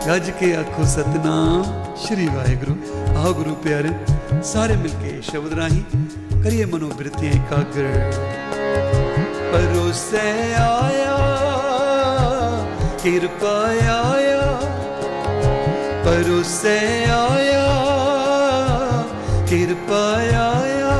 [0.09, 1.64] ਗੱਜ ਕੇ ਆਖੋ ਸਤਨਾਮ
[2.02, 2.74] ਸ਼੍ਰੀ ਵਾਹਿਗੁਰੂ
[3.16, 3.88] ਆਹ ਗੁਰੂ ਪਿਆਰੇ
[4.42, 5.82] ਸਾਰੇ ਮਿਲ ਕੇ ਸ਼ਬਦ ਰਾਹੀਂ
[6.44, 8.12] ਕਰੀਏ ਮਨੋ ਬਿਰਤੀਆਂ ਇਕਾਗਰ
[9.52, 10.22] ਪਰੋਸੇ
[10.59, 11.16] ਆਇਆ
[13.02, 13.52] ਕਿਰਪਾ
[13.92, 14.40] ਆਇਆ
[16.04, 16.78] ਪਰੋਸੇ
[17.11, 17.66] ਆਇਆ
[19.48, 20.02] ਕਿਰਪਾ
[20.38, 20.96] ਆਇਆ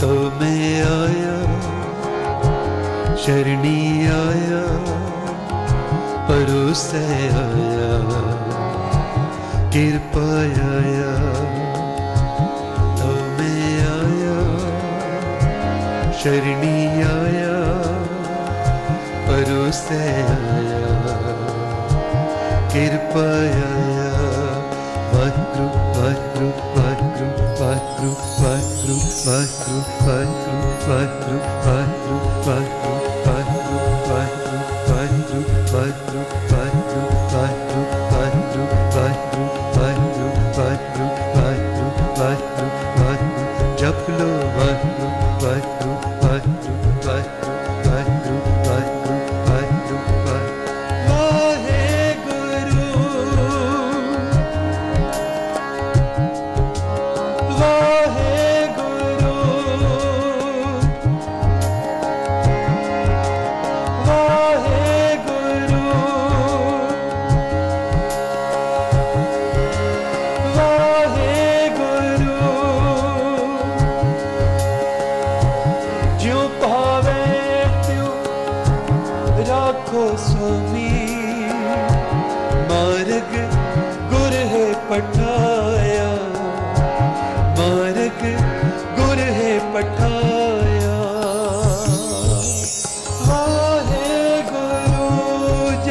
[0.00, 1.36] ਤੋ ਮੈਂ ਆਇਆ
[3.16, 3.85] ਸ਼ਰਣੀ ਆਇਆ
[6.76, 8.22] ਪਰੋਸੇ ਆਇਆ
[9.72, 10.24] ਕਿਰਪਾ
[10.64, 11.12] ਆਇਆ
[12.98, 14.34] ਤੋ ਮੈਂ ਆਇਆ
[16.18, 17.54] ਸ਼ਰਣੀ ਆਇਆ
[19.26, 20.92] ਪਰੋਸੇ ਆਇਆ
[22.72, 23.24] ਕਿਰਪਾ
[23.54, 24.10] ਆਇਆ
[25.14, 26.50] ਵਾਹਿਗੁਰੂ ਵਾਹਿਗੁਰੂ
[27.60, 28.12] ਵਾਹਿਗੁਰੂ
[28.42, 30.58] ਵਾਹਿਗੁਰੂ ਵਾਹਿਗੁਰੂ ਵਾਹਿਗੁਰੂ ਵਾਹਿਗੁਰੂ
[30.88, 32.98] ਵਾਹਿਗੁਰੂ ਵਾਹਿਗੁਰੂ ਵਾਹਿਗੁਰੂ
[34.08, 34.45] ਵਾਹਿਗੁਰੂ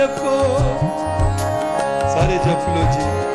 [0.05, 0.33] ਜਪੋ
[2.13, 3.34] ਸਾਰੇ ਜਪ ਲੋ ਜੀ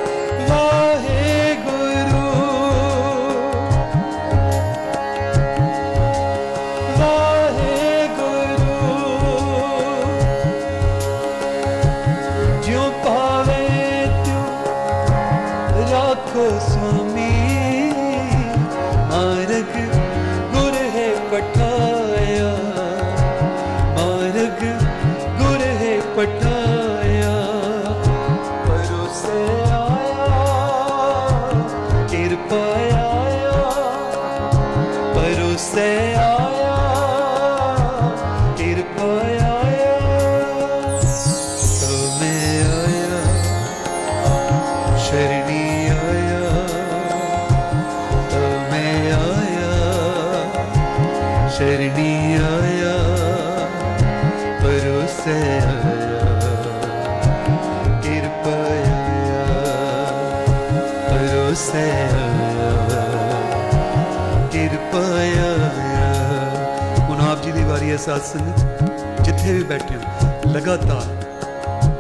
[68.19, 70.01] ਜੀ ਦੀ ਵਾਰੀ ਹੈ ਸਾਧ ਸੰਗਤ ਜਿੱਥੇ ਵੀ ਬੈਠੇ ਹੋ,
[70.47, 71.21] ਲਗਾਤਾਰ।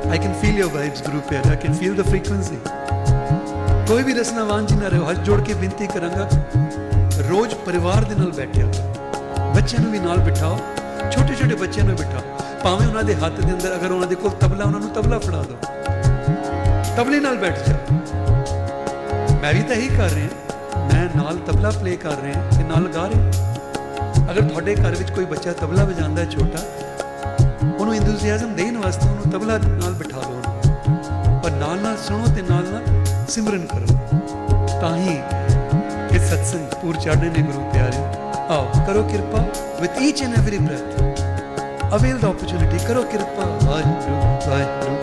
[0.08, 1.52] I can feel your vibes group here.
[1.52, 2.56] I can feel the frequency.
[3.88, 6.28] ਕੋਈ ਵੀ ਰਸਨਾਵਾਨ ਜੀ ਨਾ ਰਹੋ, ਹੱਥ ਜੋੜ ਕੇ ਬੇਨਤੀ ਕਰਾਂਗਾ,
[7.30, 8.66] ਰੋਜ਼ ਪਰਿਵਾਰ ਦੇ ਨਾਲ ਬੈਠਿਆ।
[9.54, 10.58] ਬੱਚਿਆਂ ਨੂੰ ਵੀ ਨਾਲ ਬਿਠਾਓ
[11.10, 14.30] ਛੋਟੇ ਛੋਟੇ ਬੱਚਿਆਂ ਨੂੰ ਬਿਠਾਓ। ਭਾਵੇਂ ਉਹਨਾਂ ਦੇ ਹੱਥ ਦੇ ਅੰਦਰ, ਅਗਰ ਉਹਨਾਂ ਦੇ ਕੋਲ
[14.30, 15.56] ਤਬਲਾ, ਉਹਨਾਂ ਨੂੰ ਤਬਲਾ ਫੜਾ ਦਿਓ।
[16.96, 17.94] ਤਬਲੇ ਨਾਲ ਬੈਠ ਜਾਓ।
[19.42, 20.28] ਮੈਂ ਵੀ ਤਾਂ ਇਹੀ ਕਰ ਰਿਹਾ।
[20.76, 23.39] ਮੈਂ ਨਾਲ ਤਬਲਾ ਪਲੇ ਕਰ ਰਿਹਾ ਤੇ ਨਾਲ ਗਾ ਰਿਹਾ।
[24.30, 26.58] ਅਗਰ ਤੁਹਾਡੇ ਘਰ ਵਿੱਚ ਕੋਈ ਬੱਚਾ ਤਬਲਾ ਵਜਾਉਂਦਾ ਹੈ ਛੋਟਾ,
[27.78, 32.64] ਉਹਨੂੰ ਇੰਥੂਸੀਆਜ਼ਮ ਦੇਣ ਵਾਸਤੇ ਉਹਨੂੰ ਤਬਲਾ ਨਾਲ ਬਿਠਾ ਦਿਓ ਪਰ ਨਾਲ ਨਾਲ ਸੁਣੋ ਤੇ ਨਾਲ
[32.64, 33.98] ਨਾਲ ਸਿਮਰਨ ਕਰੋ।
[34.80, 35.16] ਤਾਂ ਹੀ
[36.12, 37.96] ਇਹ ਸਤਸੰਗ ਪੂਰ ਚੜ੍ਹਨੇ ਨੇ ਗੁਰੂ ਪਿਆਰੇ।
[38.48, 39.44] ਆਓ, ਕਰੋ ਕਿਰਪਾ
[39.80, 44.99] with each and every breath avail the opportunity ਕਰੋ ਕਿਰਪਾ। ਵਾਹਿਗੁਰੂ ਵਾਹਿਗੁਰੂ।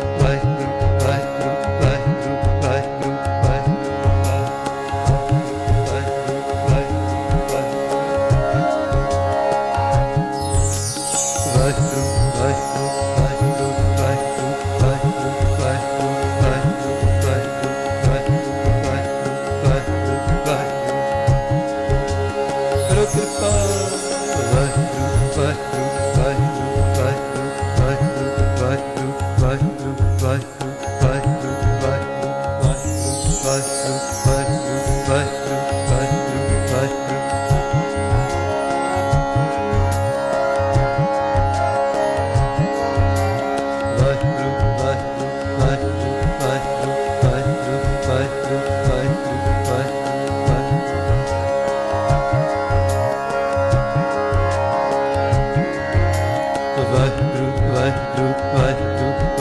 [57.48, 59.37] ਵਾਹਿਗੁਰੂ ਵਾਹਿਗੁਰੂ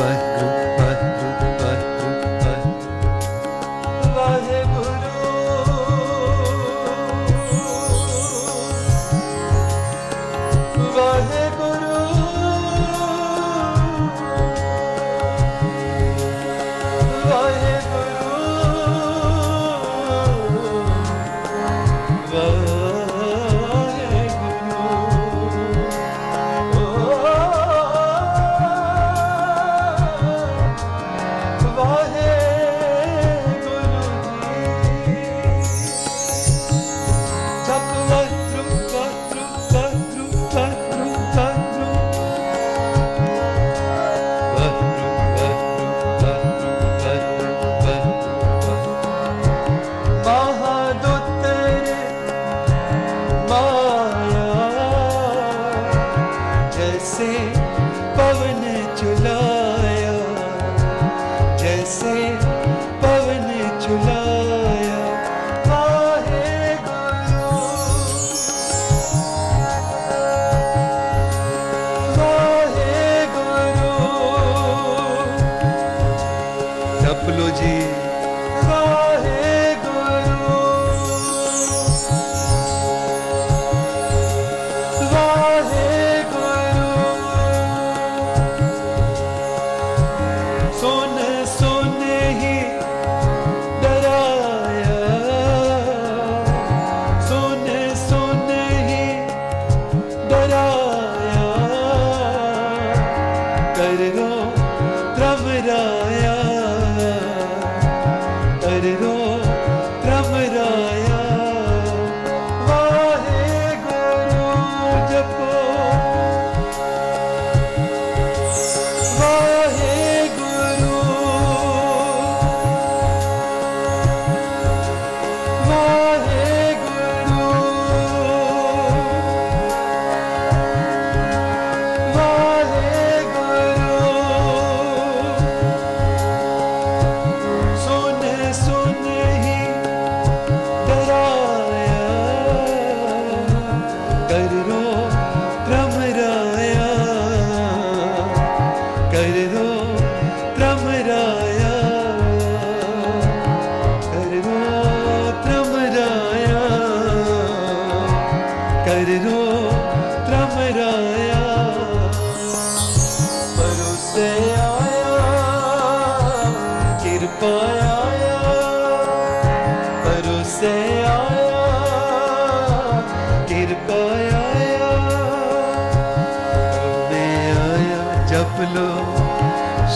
[178.75, 178.89] लो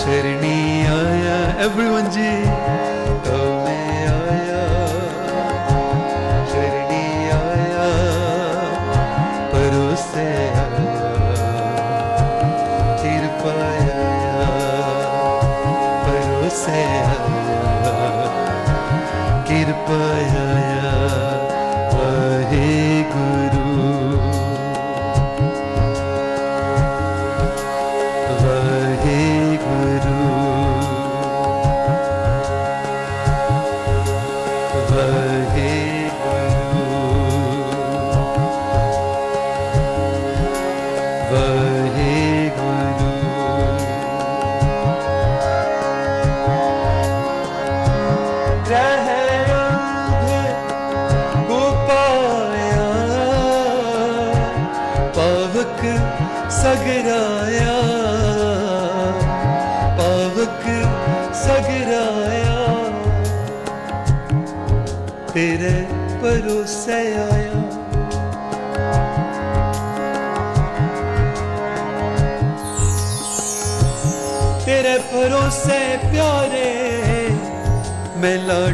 [0.01, 2.31] शरणी आया एवरीवन जी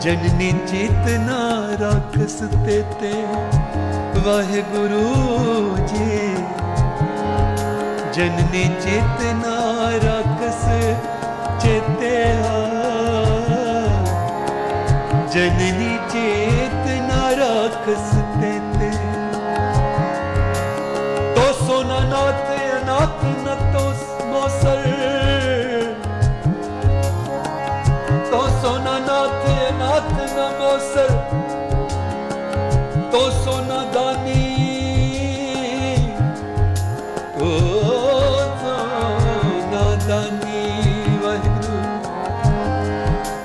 [0.00, 1.38] ਜਨਨੀ ਚੇਤਨਾ
[1.80, 2.34] ਰਾਖਸ
[2.66, 3.12] ਤੇ ਤੇ।
[4.20, 6.34] ਵਾਹਿਗੁਰੂ ਜੀ,
[8.12, 9.56] ਜਨਨੀ ਚੇਤਨਾ
[10.04, 10.64] ਰਾਖਸ
[11.62, 12.16] ਚੇਤੇ
[15.32, 18.59] ਜਨਨੀ ਚੇਤਨਾ ਰਾਖਸ ਤੇ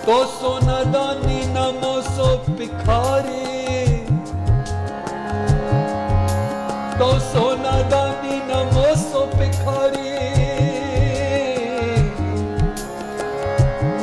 [0.06, 3.86] ਤੋ ਸੋਨਾ ਦਾਨੀ ਨ ਮੋਸੋ ਪਿਖਾਰੇ
[7.00, 10.20] ਤੋ ਸੋਨਾ ਦਾਨੀ ਨ ਮੋਸੋ ਪਿਖਾਰੇ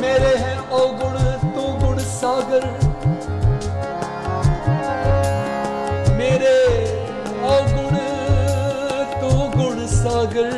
[0.01, 1.17] ਮੇਰੇ ਹੈ ਉਹ ਗੁਣ,
[1.55, 2.67] ਤੂੰ ਗੁਣ ਸਾਗਰ।
[6.11, 6.87] ਮੇਰੇ
[7.43, 7.97] ਉਹ ਗੁਣ,
[9.21, 10.51] ਤੂੰ ਗੁਣ ਸਾਗਰ।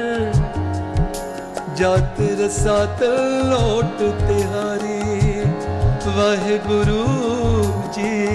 [1.76, 3.04] ਜਤ ਰਸਾਤ
[3.44, 4.85] ਲੋਟ ਤਿਹਾਰੀ।
[6.16, 7.06] ਵਾਹਿਗੁਰੂ
[7.94, 8.28] ਜੀ।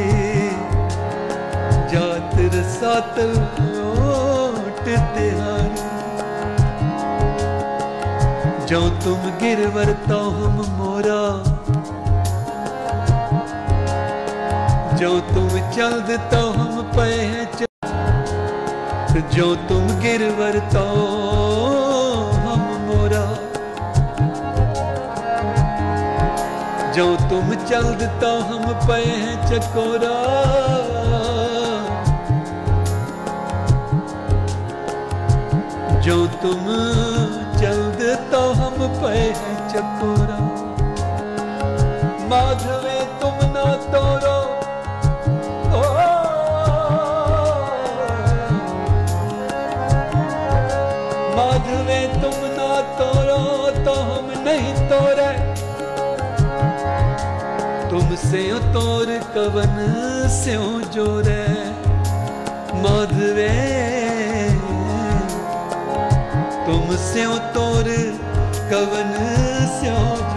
[1.93, 5.89] ਜਾਤ ਰਸਾਤ ਲੋਟ ਤਿਹਾਰੀ
[8.67, 11.23] ਜੋ ਤੁਮ ਗਿਰਵਰ ਤੋ ਹਮ ਮੋਰਾ।
[14.97, 17.45] ਜੋ ਤੁਮ ਚਲਦ ਤੋ ਹਮ ਪਏ
[19.33, 20.87] ਜੋ ਤੁਮ ਗਿਰਵਰ ਤੋ
[27.01, 30.17] जो तुम चल्द तो हम पे हैं चकोरा।
[36.01, 36.67] जो तुम
[37.57, 40.39] चल्द तो हम पे हैं चकोरा।
[42.29, 44.05] माधवे तुम ना तो
[58.30, 58.42] तुमसे
[58.74, 59.78] तोर कवन
[60.32, 61.46] स्यों जोरे
[62.82, 63.48] माधवे
[66.68, 67.26] तुमसे
[67.56, 67.90] तोर
[68.72, 69.12] कवन
[69.80, 70.29] स्यों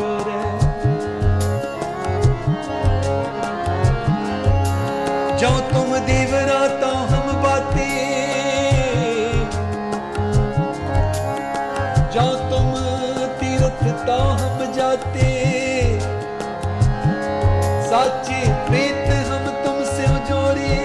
[17.94, 20.78] ਸਾਚੀ ਪ੍ਰੀਤ ਹਮ ਤੁਮ ਸਿਉ ਜੋਰੀ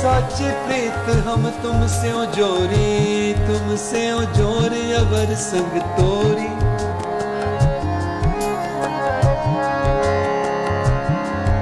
[0.00, 6.48] ਸਾਚੀ ਪ੍ਰੀਤ ਹਮ ਤੁਮ ਸਿਉ ਜੋਰੀ ਤੁਮ ਸਿਉ ਜੋਰੀ ਅਵਰ ਸੰਗ ਤੋਰੀ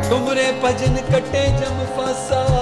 [0.09, 2.58] ਤੁਮਰੇ ਭਜਨ ਕਟੇ ਜਮ ਫਾਸਾ।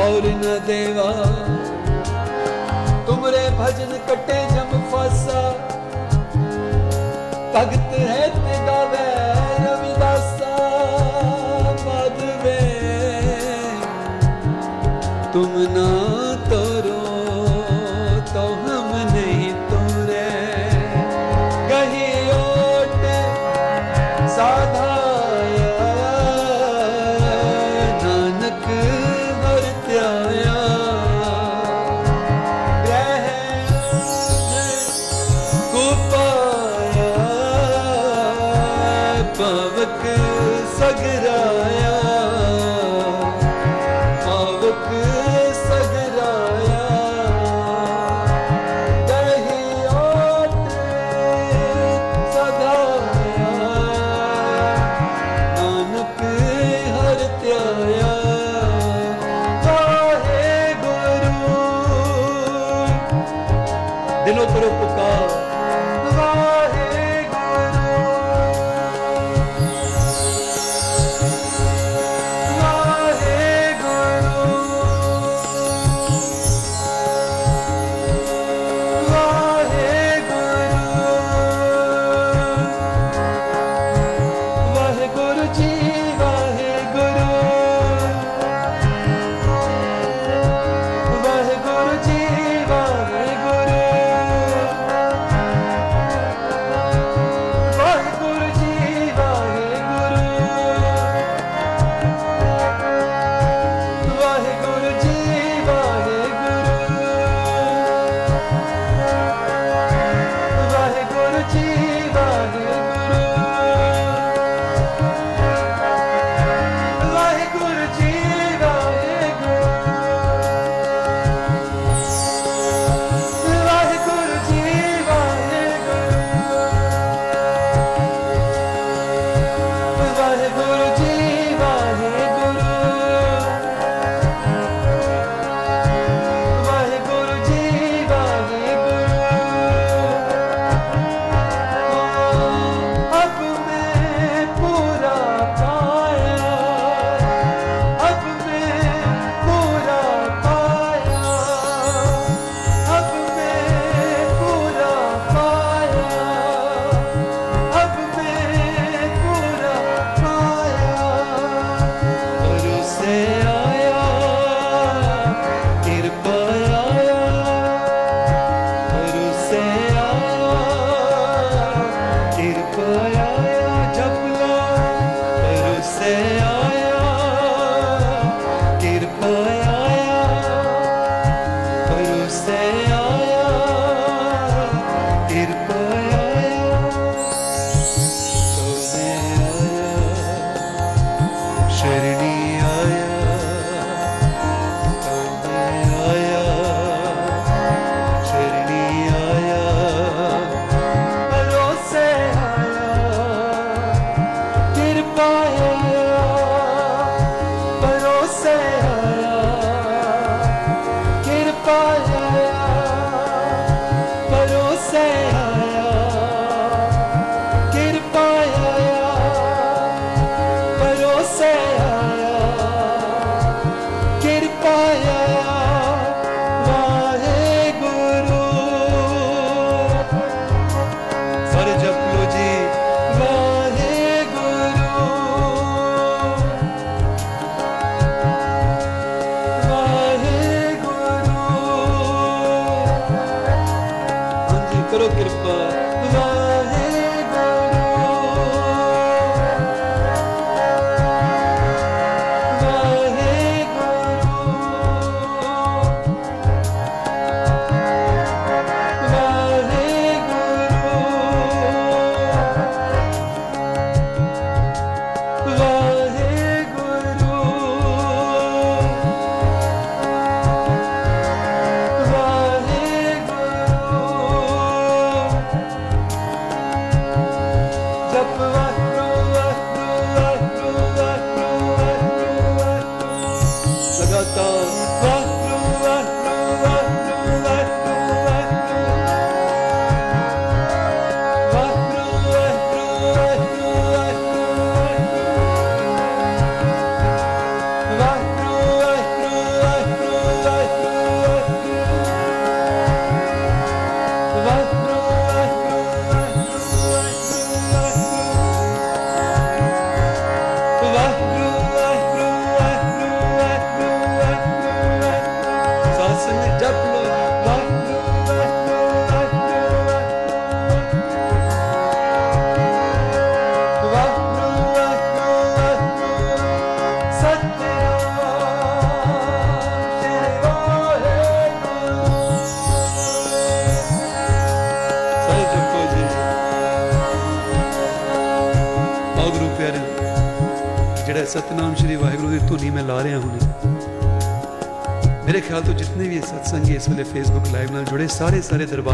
[0.00, 1.10] और न देवा
[3.06, 5.42] तुमरे भजन कटे जम फसा
[7.54, 8.29] भगत है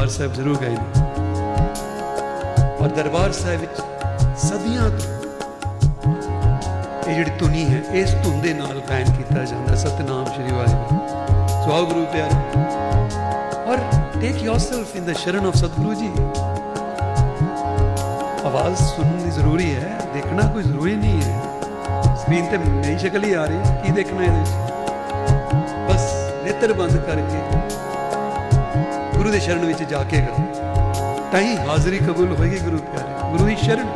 [0.06, 0.76] ਦਰਬਾਰ ਸਾਹਿਬ ਜ਼ਰੂਰ ਗਏ ਨੇ।
[2.82, 3.78] ਔਰ ਦਰਬਾਰ ਸਾਹਿਬ ਵਿੱਚ
[4.40, 5.14] ਸਦੀਆਂ ਤੋਂ
[7.08, 10.98] ਇਹ ਜਿਹੜੀ ਧੁਨੀ ਹੈ, ਇਸ ਧੁਨ ਦੇ ਨਾਲ ਗਾਇਨ ਕੀਤਾ ਜਾਂਦਾ, ਸਤਨਾਮ ਸ਼੍ਰੀ ਵਾਹਿਗੁਰੂ।
[11.64, 12.36] ਸੋ ਆਓ ਗੁਰੂ ਪਿਆਰੇ।
[13.70, 13.78] ਔਰ
[14.20, 16.10] ਟੇਕ yourself in the Sharan of Satguru ji.
[18.46, 21.40] ਆਵਾਜ਼ ਸੁਣਨੀ ਦੀ ਜ਼ਰੂਰੀ ਹੈ, ਦੇਖਣਾ ਕੋਈ ਜ਼ਰੂਰੀ ਨਹੀਂ ਹੈ।
[22.16, 24.50] ਸਕਰੀਨ ਤੇ ਮੇਰੀ ਸ਼ਕਲ ਹੀ ਆ ਰਹੀ ਹੈ, ਕੀ ਦੇਖਣਾ ਇਹਦੇ ਵਿੱਚ?
[25.90, 26.12] ਬਸ
[26.44, 27.40] ਨੇਤਰ ਬੰਦ ਕਰਕੇ
[29.26, 30.42] ਗੁਰੂ ਦੇ ਸ਼ਰਨ ਵਿੱਚ ਜਾ ਕੇ ਕਰੋ।
[31.30, 33.86] ਤਾਂ ਹੀ ਹਾਜ਼ਰੀ ਕਬੂਲ ਹੋਏਗੀ ਗੁਰੂ ਪਿਆਰੇ। ਗੁਰੂ ਦੀ ਸ਼ਰਨ,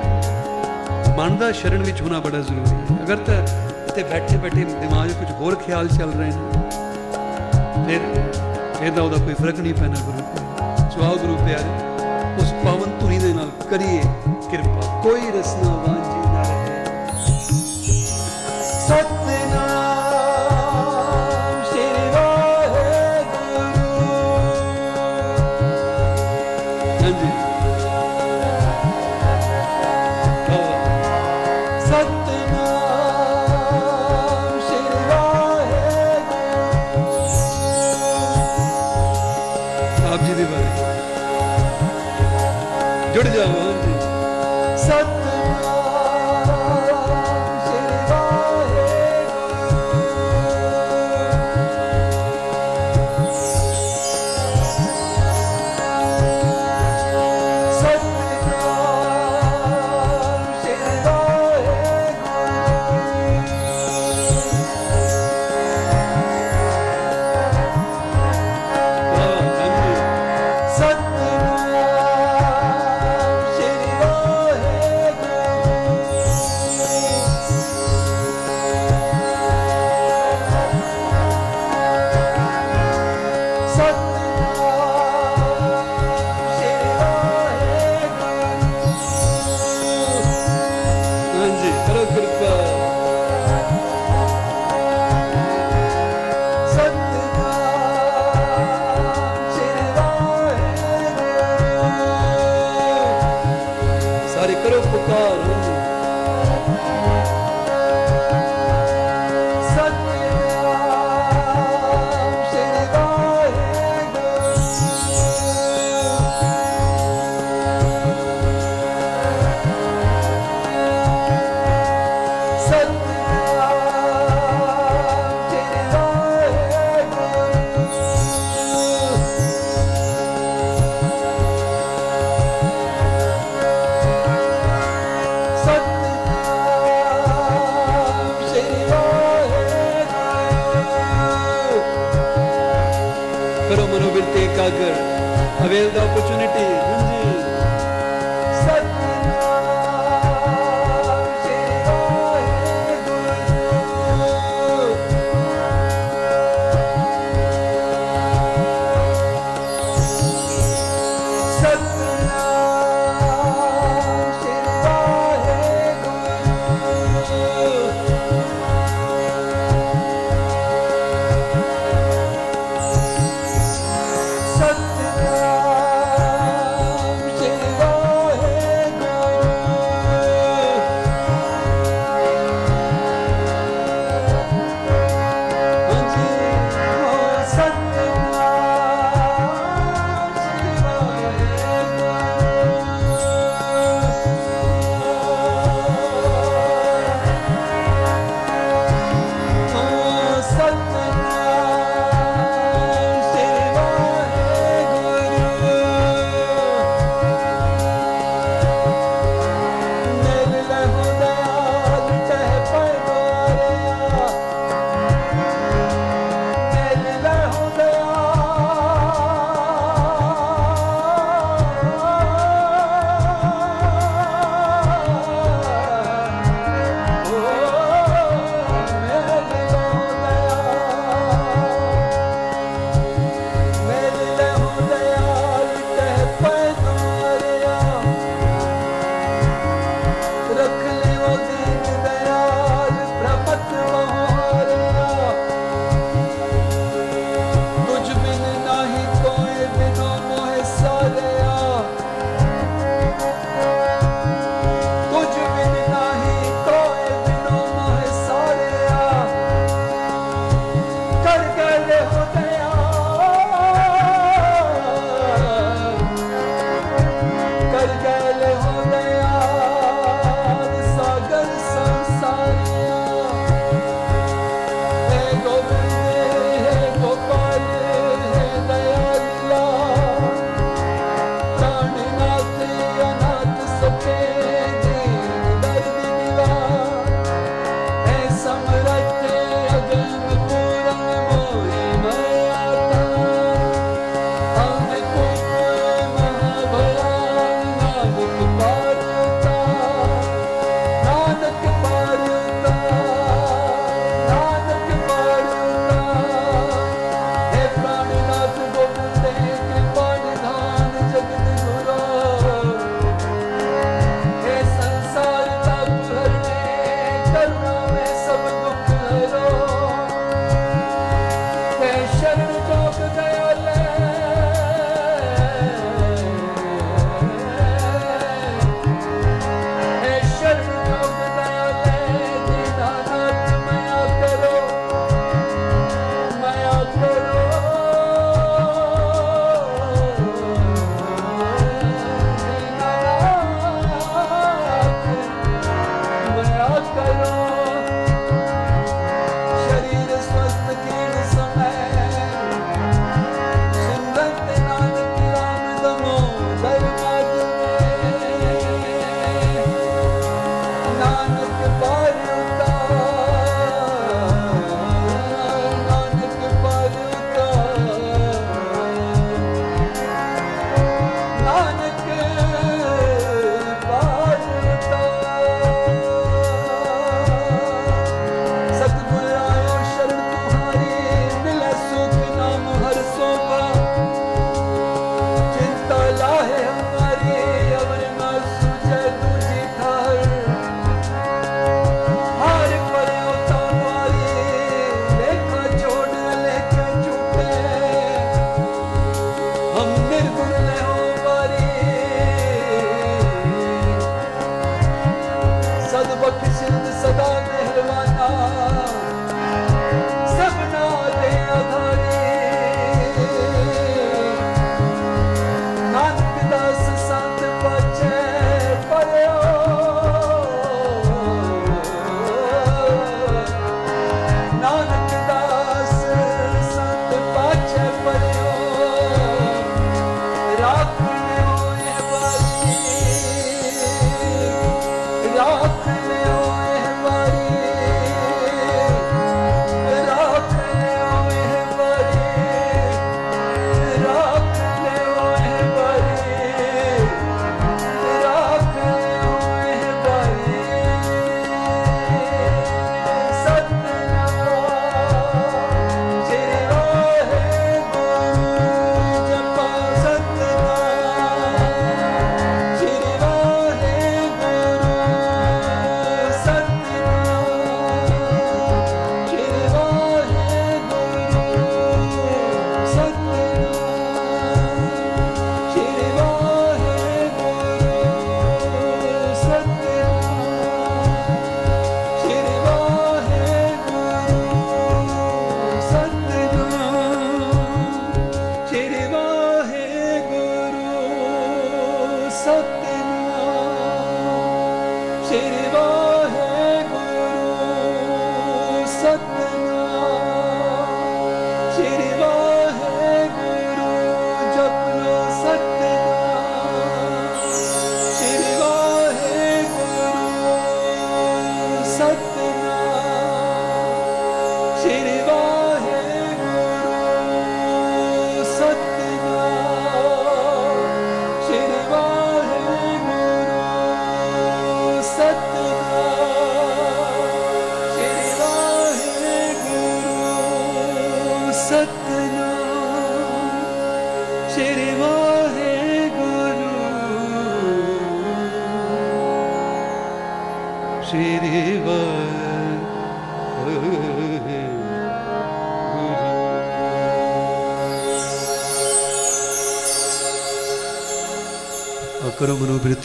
[1.18, 3.35] ਮਨ ਦਾ ਸ਼ਰਨ ਵਿੱਚ ਹੋਣਾ ਬੜਾ ਜ਼ਰੂਰੀ ਹੈ। ਅਗਰ ਤਾਂ
[3.83, 6.35] ਇੱਥੇ ਬੈਠੇ ਬੈਠੇ ਦਿਮਾਗ 'ਚ ਕੁਝ ਹੋਰ ਖਿਆਲ ਚੱਲ ਰਹੇ ਨੇ,
[7.87, 8.01] ਫਿਰ
[8.78, 11.70] ਫਿਰ ਤਾਂ ਉਹਦਾ ਕੋਈ ਫ਼ਰਕ ਨਹੀਂ ਪੈਣਾ ਗੁਰੂ ਪਿਆਰੇ। ਸੋ ਆਓ ਗੁਰੂ ਪਿਆਰੇ,
[12.43, 14.03] ਉਸ ਪਾਵਨ ਧੁਨੀ ਦੇ ਨਾਲ ਕਰੀਏ
[14.51, 16.19] ਕਿਰਪਾ। ਕੋਈ ਰਸਨਾ ਵਾਂਝੀ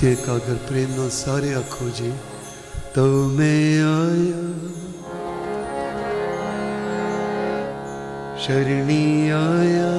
[0.06, 2.14] ਮਨੋਬ੍ਰਿਤੀ ਇਕਾਗਰ ਪ੍ਰੇਮ ਨਾਲ ਸਾਰੇ ਆਖੋ ਜੀ,
[2.94, 4.42] ਤਉ ਮੈਂ ਆਇਆ।
[8.38, 9.90] ਸ਼ਰਣੀ ਆਇਆ।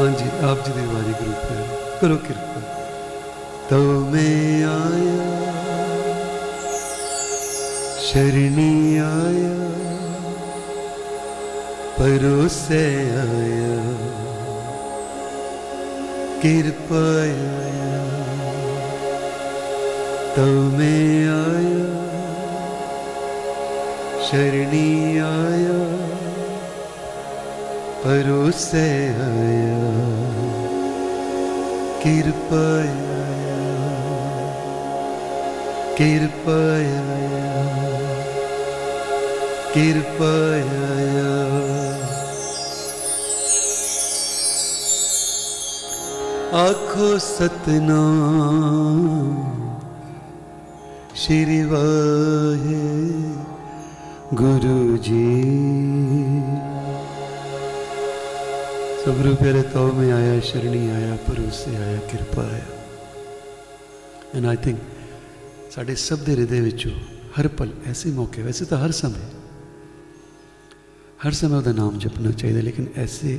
[0.00, 2.60] ਹਾਂਜੀ, ਆਪ ਜੀ ਦੀ ਵਾਰੀ ਗੁਰੂ ਪਿਆਰੇ, ਕਰੋ ਕਿਰਪਾ।
[3.70, 5.26] ਤਉ ਮੈਂ ਆਇਆ।
[8.00, 9.70] ਸ਼ਰਣੀ ਆਇਆ।
[11.98, 13.80] ਪਰੋਸੇ ਆਇਆ।
[16.42, 17.09] ਕਿਰਪਾ
[47.70, 49.36] ਸਤਨਾਮ।
[51.14, 52.78] ਸ਼੍ਰੀ ਵਾਹਿ
[54.34, 55.26] ਗੁਰੂ ਜੀ
[59.04, 62.66] ਸੋ ਪਿਆਰੇ ਤੋ ਮੈਂ ਆਇਆ, ਸ਼ਰਣੀ ਆਇਆ ਪਰੋਸੇ ਆਇਆ, ਕਿਰਪਾ ਆਇਆ।
[64.34, 64.78] ਐਂਡ ਆਈ ਥਿੰਕ
[65.70, 66.92] ਸਾਡੇ ਸਭ ਦੇ ਹਿਰਦੇ ਵਿੱਚੋਂ
[67.40, 69.28] ਹਰ ਪਲ ਐਸੇ ਮੌਕੇ, ਵੈਸੇ ਤਾਂ ਹਰ ਸਮੇਂ
[71.26, 73.38] ਹਰ ਸਮੇਂ ਉਹਦਾ ਨਾਮ ਜਪਣਾ ਚਾਹੀਦਾ, ਲੇਕਿਨ ਐਸੇ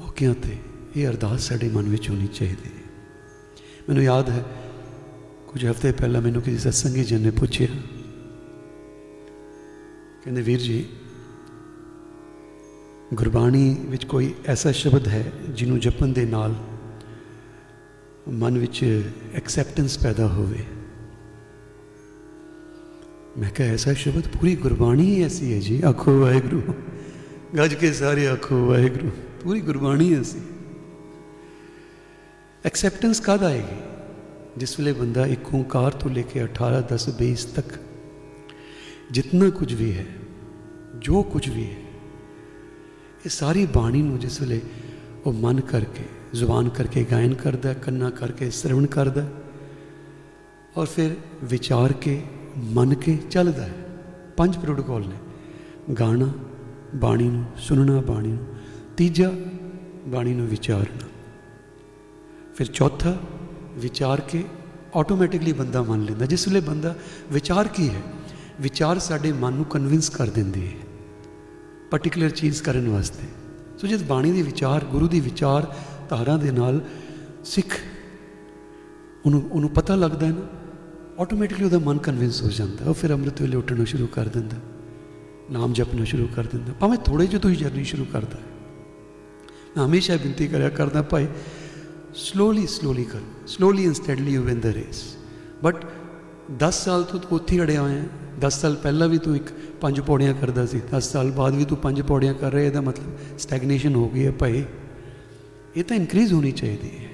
[0.00, 0.56] ਮੌਕਿਆਂ ਤੇ
[0.96, 2.75] ਇਹ ਅਰਦਾਸ ਸਾਡੇ ਮਨ ਵਿੱਚ ਹੋਣੀ ਚਾਹੀਦੀ।
[3.88, 4.44] ਮੈਨੂੰ ਯਾਦ ਹੈ,
[5.48, 7.66] ਕੁਝ ਹਫ਼ਤੇ ਪਹਿਲਾਂ ਮੈਨੂੰ ਕਿਸੇ ਸਤਸੰਗੀ ਜਨ ਨੇ ਪੁੱਛਿਆ।
[10.24, 10.86] ਕਹਿੰਦੇ, ਵੀਰ ਜੀ,
[13.14, 16.54] ਗੁਰਬਾਣੀ ਵਿੱਚ ਕੋਈ ਐਸਾ ਸ਼ਬਦ ਹੈ ਜਿਹਨੂੰ ਜਪਣ ਦੇ ਨਾਲ
[18.28, 20.64] ਮਨ ਵਿੱਚ ਐਕਸੈਪਟੈਂਸ ਪੈਦਾ ਹੋਵੇ?
[23.38, 26.62] ਮੈਂ ਕਿਹਾ, ਐਸਾ ਸ਼ਬਦ ਪੂਰੀ ਗੁਰਬਾਣੀ ਹੀ ਐਸੀ ਹੈ ਜੀ, ਆਖੋ ਵਾਹਿਗੁਰੂ।
[27.56, 29.10] ਗੱਜ ਕੇ ਸਾਰੇ ਆਖੋ ਵਾਹਿਗੁਰੂ,
[29.44, 30.40] ਪੂਰੀ ਗੁਰਬਾਣੀ ਐਸੀ
[32.76, 33.76] ਐਕਸੈਪਟੈਂਸ ਕਦ ਆਏਗੀ?
[34.56, 37.66] ਜਿਸ ਵੇਲੇ ਬੰਦਾ ਇੱਕ ਓੰਕਾਰ ਤੋਂ ਲੈ ਕੇ 18 10 20 ਤੱਕ
[39.10, 40.06] ਜਿੰਨਾ ਕੁਝ ਵੀ ਹੈ,
[40.98, 41.76] ਜੋ ਕੁਝ ਵੀ ਹੈ,
[43.24, 44.60] ਇਹ ਸਾਰੀ ਬਾਣੀ ਨੂੰ ਜਿਸ ਵੇਲੇ
[45.26, 46.04] ਉਹ ਮਨ ਕਰਕੇ,
[46.34, 49.26] ਜ਼ੁਬਾਨ ਕਰਕੇ ਗਾਇਨ ਕਰਦਾ, ਕੰਨਾਂ ਕਰਕੇ ਸ਼ਰਵਣ ਕਰਦਾ
[50.76, 51.10] ਔਰ ਫਿਰ
[51.44, 52.22] ਵਿਚਾਰ ਕੇ,
[52.56, 53.72] ਮੰਨ ਕੇ ਚੱਲਦਾ ਹੈ।
[54.36, 55.16] ਪੰਜ ਪ੍ਰੋਟੋਕਾਲ ਨੇ।
[55.94, 56.32] ਗਾਣਾ,
[56.94, 58.46] ਬਾਣੀ ਨੂੰ, ਸੁਣਨਾ, ਬਾਣੀ ਨੂੰ।
[58.96, 59.32] ਤੀਜਾ,
[60.06, 61.15] ਬਾਣੀ ਨੂੰ ਵਿਚਾਰਨਾ।
[62.56, 63.16] ਫਿਰ ਚੌਥਾ
[63.74, 64.42] ਵਿਚਾਰ ਕੇ
[64.96, 66.94] ਆਟੋਮੈਟਿਕਲੀ ਬੰਦਾ ਮੰਨ ਲੈਂਦਾ, ਜਿਸ ਵੇਲੇ ਬੰਦਾ
[67.32, 68.02] ਵਿਚਾਰ ਕੀ ਹੈ?
[68.60, 70.74] ਵਿਚਾਰ ਸਾਡੇ ਮਨ ਨੂੰ ਕਨਵਿੰਸ ਕਰ ਦਿੰਦੀ ਹੈ
[71.90, 73.26] ਪਾਰਟਿਕੂਲਰ ਚੀਜ਼ ਕਰਨ ਵਾਸਤੇ।
[73.78, 75.66] ਸੋ ਜਦ ਬਾਣੀ ਦੀ ਵਿਚਾਰ, ਗੁਰੂ ਦੀ ਵਿਚਾਰ
[76.10, 76.80] ਧਾਰਾ ਦੇ ਨਾਲ
[77.44, 77.76] ਸਿੱਖ,
[79.26, 80.46] ਉਹਨੂੰ ਉਹਨੂੰ ਪਤਾ ਲੱਗਦਾ ਹੈ ਨਾ
[81.20, 84.56] ਆਟੋਮੈਟਿਕਲੀ ਉਹਦਾ ਮਨ ਕਨਵਿੰਸ ਹੋ ਜਾਂਦਾ। ਉਹ ਫਿਰ ਅੰਮ੍ਰਿਤ ਵੇਲੇ ਉੱਠਣਾ ਸ਼ੁਰੂ ਕਰ ਦਿੰਦਾ,
[85.50, 88.38] ਨਾਮ ਜਪਣਾ ਸ਼ੁਰੂ ਕਰ ਦਿੰਦਾ। ਭਾਵੇਂ ਥੋੜੇ ਜਿਹੇ ਤੋਂ ਹੀ ਜਰਨੀ ਸ਼ੁਰੂ ਕਰਦਾ
[89.76, 91.26] ਮੈਂ ਹਮੇਸ਼ਾ ਬੇਨਤੀ ਕਰਿਆ ਕਰਦਾ, ਭਾਈ
[92.16, 95.02] ਸਲੋਲੀ ਸਲੋਲੀ ਕਰੋ slowly and steadily you win the race
[95.64, 95.84] but
[96.62, 98.06] 10 ਸਾਲ ਤੋਂ ਤੂੰ ਉੱਥੇ ਅੜਿਆ ਹੋਇਆ ਹੈ
[98.44, 101.78] 10 ਸਾਲ ਪਹਿਲਾਂ ਵੀ ਤੂੰ ਇੱਕ ਪੰਜ ਪੌੜੀਆਂ ਕਰਦਾ ਸੀ 10 ਸਾਲ ਬਾਅਦ ਵੀ ਤੂੰ
[101.78, 104.64] ਪੰਜ ਪੌੜੀਆਂ ਕਰ ਰਿਹਾ ਇਹਦਾ ਮਤਲਬ ਸਟੈਗਨੇਸ਼ਨ ਹੋ ਗਈ ਹੈ ਭਾਈ
[105.76, 107.08] ਇਹ ਤਾਂ ਇਨਕਰੀਜ਼ ਹੋਣੀ ਚਾਹੀਦੀ ਹੈ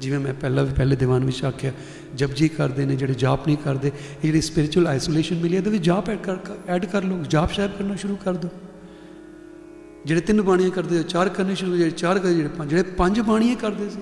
[0.00, 1.72] ਜਿਵੇਂ ਮੈਂ ਪਹਿਲਾਂ ਵੀ ਪਹਿਲੇ ਦੀਵਾਨ ਵਿੱਚ ਆਖਿਆ
[2.14, 5.78] ਜਪਜੀ ਕਰਦੇ ਨੇ ਜਿਹੜੇ ਜਾਪ ਨਹੀਂ ਕਰਦੇ ਇਹ ਜਿਹੜੀ ਸਪਿਰਚੁਅਲ ਆਈਸੋਲੇਸ਼ਨ ਮਿਲੀ ਹੈ ਤੇ ਵੀ
[5.82, 6.38] ਜਾਪ ਐਡ ਕਰ
[6.68, 8.50] ਐਡ ਕਰ ਲਓ ਜਾਪ ਸ਼ਾਇਦ ਕਰਨਾ ਸ਼ੁਰੂ ਕਰ ਦਿਓ
[10.06, 13.20] ਜਿਹੜੇ ਤਿੰਨ ਬਾਣੀਆਂ ਕਰਦੇ ਹੋ ਚਾਰ ਕਰਨੇ ਸ਼ੁਰੂ ਜਿਹੜੇ ਚਾਰ ਕਰਦੇ ਜਿਹੜੇ ਪੰਜ ਜਿਹੜੇ ਪੰਜ
[13.20, 13.98] ਬਾਣੀਆਂ ਕਰਦੇ ਸੀ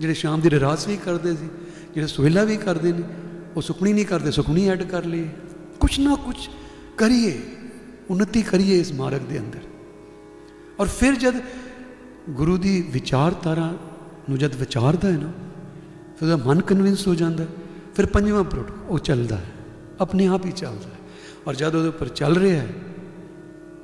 [0.00, 1.48] ਜਿਹੜੇ ਸ਼ਾਮ ਦੀ ਰਹਿਰਾਸ ਵੀ ਕਰਦੇ ਸੀ,
[1.94, 3.02] ਜਿਹੜੇ ਸੋਹਿਲਾ ਵੀ ਕਰਦੇ ਨੇ,
[3.56, 5.28] ਉਹ ਸੁਖਣੀ ਨਹੀਂ ਕਰਦੇ ਸੁਖਣੀ ਐਡ ਕਰ ਲਈਏ।
[5.80, 6.48] ਕੁਛ ਨਾ ਕੁਛ
[6.96, 7.42] ਕਰੀਏ
[8.10, 9.58] ਉન્નਤੀ ਕਰੀਏ ਇਸ ਮਾਰਗ ਦੇ ਅੰਦਰ।
[10.80, 11.34] ਔਰ ਫਿਰ ਜਦ
[12.30, 13.78] ਗੁਰੂ ਦੀ ਵਿਚਾਰਧਾਰਾ
[14.30, 15.32] ਨੂੰ ਜਦ ਵਿਚਾਰਦਾ ਹੈ ਨਾ,
[16.18, 17.48] ਫਿਰ ਉਹਦਾ ਮਨ ਕਨਵਿੰਸ ਹੋ ਜਾਂਦਾ ਹੈ।
[17.96, 19.46] ਫਿਰ ਪੰਜਵਾਂ ਪ੍ਰੋਟ ਉਹ ਚੱਲਦਾ ਹੈ,
[20.00, 20.98] ਆਪਣੇ ਆਪ ਹੀ ਚੱਲਦਾ ਹੈ।
[21.46, 22.68] ਔਰ ਜਦ ਉਹਦੇ ਉੱਪਰ ਚੱਲ ਰਿਹਾ ਹੈ,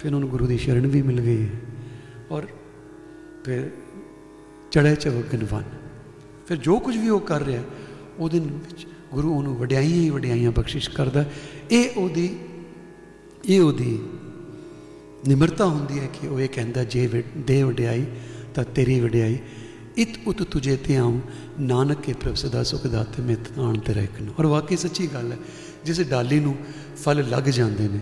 [0.00, 1.60] ਫਿਰ ਉਹਨੂੰ ਗੁਰੂ ਦੀ ਸ਼ਰਨ ਵੀ ਮਿਲ ਗਈ ਹੈ।
[2.30, 2.42] ਔਰ
[3.44, 3.70] ਫਿਰ
[4.70, 5.81] ਚੜ੍ਹੇ ਚਵਗਨ ਵਨ।
[6.48, 7.62] ਫਿਰ ਜੋ ਕੁਝ ਵੀ ਉਹ ਕਰ ਰਿਹਾ
[8.18, 11.24] ਉਹਦੇ ਵਿੱਚ ਗੁਰੂ ਉਹਨੂੰ ਵਡਿਆਈਆਂ ਹੀ ਵਡਿਆਈਆਂ ਬਖਸ਼ਿਸ਼ ਕਰਦਾ।
[11.70, 12.36] ਇਹ ਉਹਦੀ
[13.46, 14.00] ਇਹ ਉਹਦੀ
[15.28, 18.04] ਨਿਮਰਤਾ ਹੁੰਦੀ ਹੈ ਕਿ ਉਹ ਇਹ ਕਹਿੰਦਾ ਜੇ ਵਿ- ਦੇ ਵਡਿਆਈ
[18.54, 19.38] ਤਾਂ ਤੇਰੀ ਵਡਿਆਈ।
[19.98, 21.20] ਇਤ ਉਤ ਤੁਝੇ ਤੇ ਆਉਂ
[21.60, 25.38] ਨਾਨਕ ਕੇ ਪ੍ਰਭ ਸਦਾ ਸੁਖ ਦਾਤੇ ਮਿਤ ਆਣ ਤੇ ਰਹਿਕਨ ਔਰ ਵਾਕਈ ਸੱਚੀ ਗੱਲ ਹੈ
[25.84, 26.56] ਜਿਸ ਡਾਲੀ ਨੂੰ
[27.04, 27.98] ਫਲ ਲੱਗ ਜਾਂਦੇ ਨੇ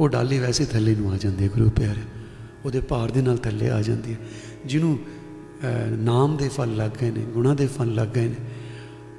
[0.00, 2.00] ਉਹ ਡਾਲੀ ਵੈਸੇ ਥੱਲੇ ਨੂੰ ਆ ਜਾਂਦੀ ਹੈ ਗੁਰੂ ਪਿਆਰੇ।
[2.64, 4.18] ਉਹਦੇ ਭਾਰ ਦੇ ਨਾਲ ਥੱਲੇ ਆ ਜਾਂਦੀ ਹੈ।
[4.66, 5.11] ਜਿਹਨੂੰ ਅਹ,
[5.98, 8.34] ਨਾਮ ਦੇ ਫਲ ਲੱਗ ਗਏ ਨੇ, ਗੁਣਾ ਦੇ ਫਲ ਲੱਗ ਗਏ ਨੇ,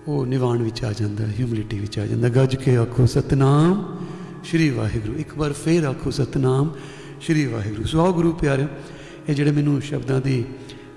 [0.08, 3.98] ਉਹ ਨਿਵਾਣ ਵਿੱਚ ਆ ਜਾਂਦਾ ਹਿਊਮਿਲਿਟੀ ਵਿੱਚ ਆ ਜਾਂਦਾ। ਗੱਜ ਕੇ ਆਖੋ, ਸਤਨਾਮ
[4.44, 6.76] ਸ਼੍ਰੀ ਵਾਹਿਗੁਰੂ। ਇੱਕ ਵਾਰ ਫੇਰ ਆਖੋ, ਸਤਨਾਮ
[7.22, 8.68] ਸ਼੍ਰੀ ਵਾਹਿਗੁਰੂ। ਸੋ ਆਓ ਗੁਰੂ ਪਿਆਰਿਓ,
[9.30, 10.46] ਇਹ ਜਿਹੜੇ ਮੈਨੂੰ ਸ਼ਬਦਾਂ ਦੀ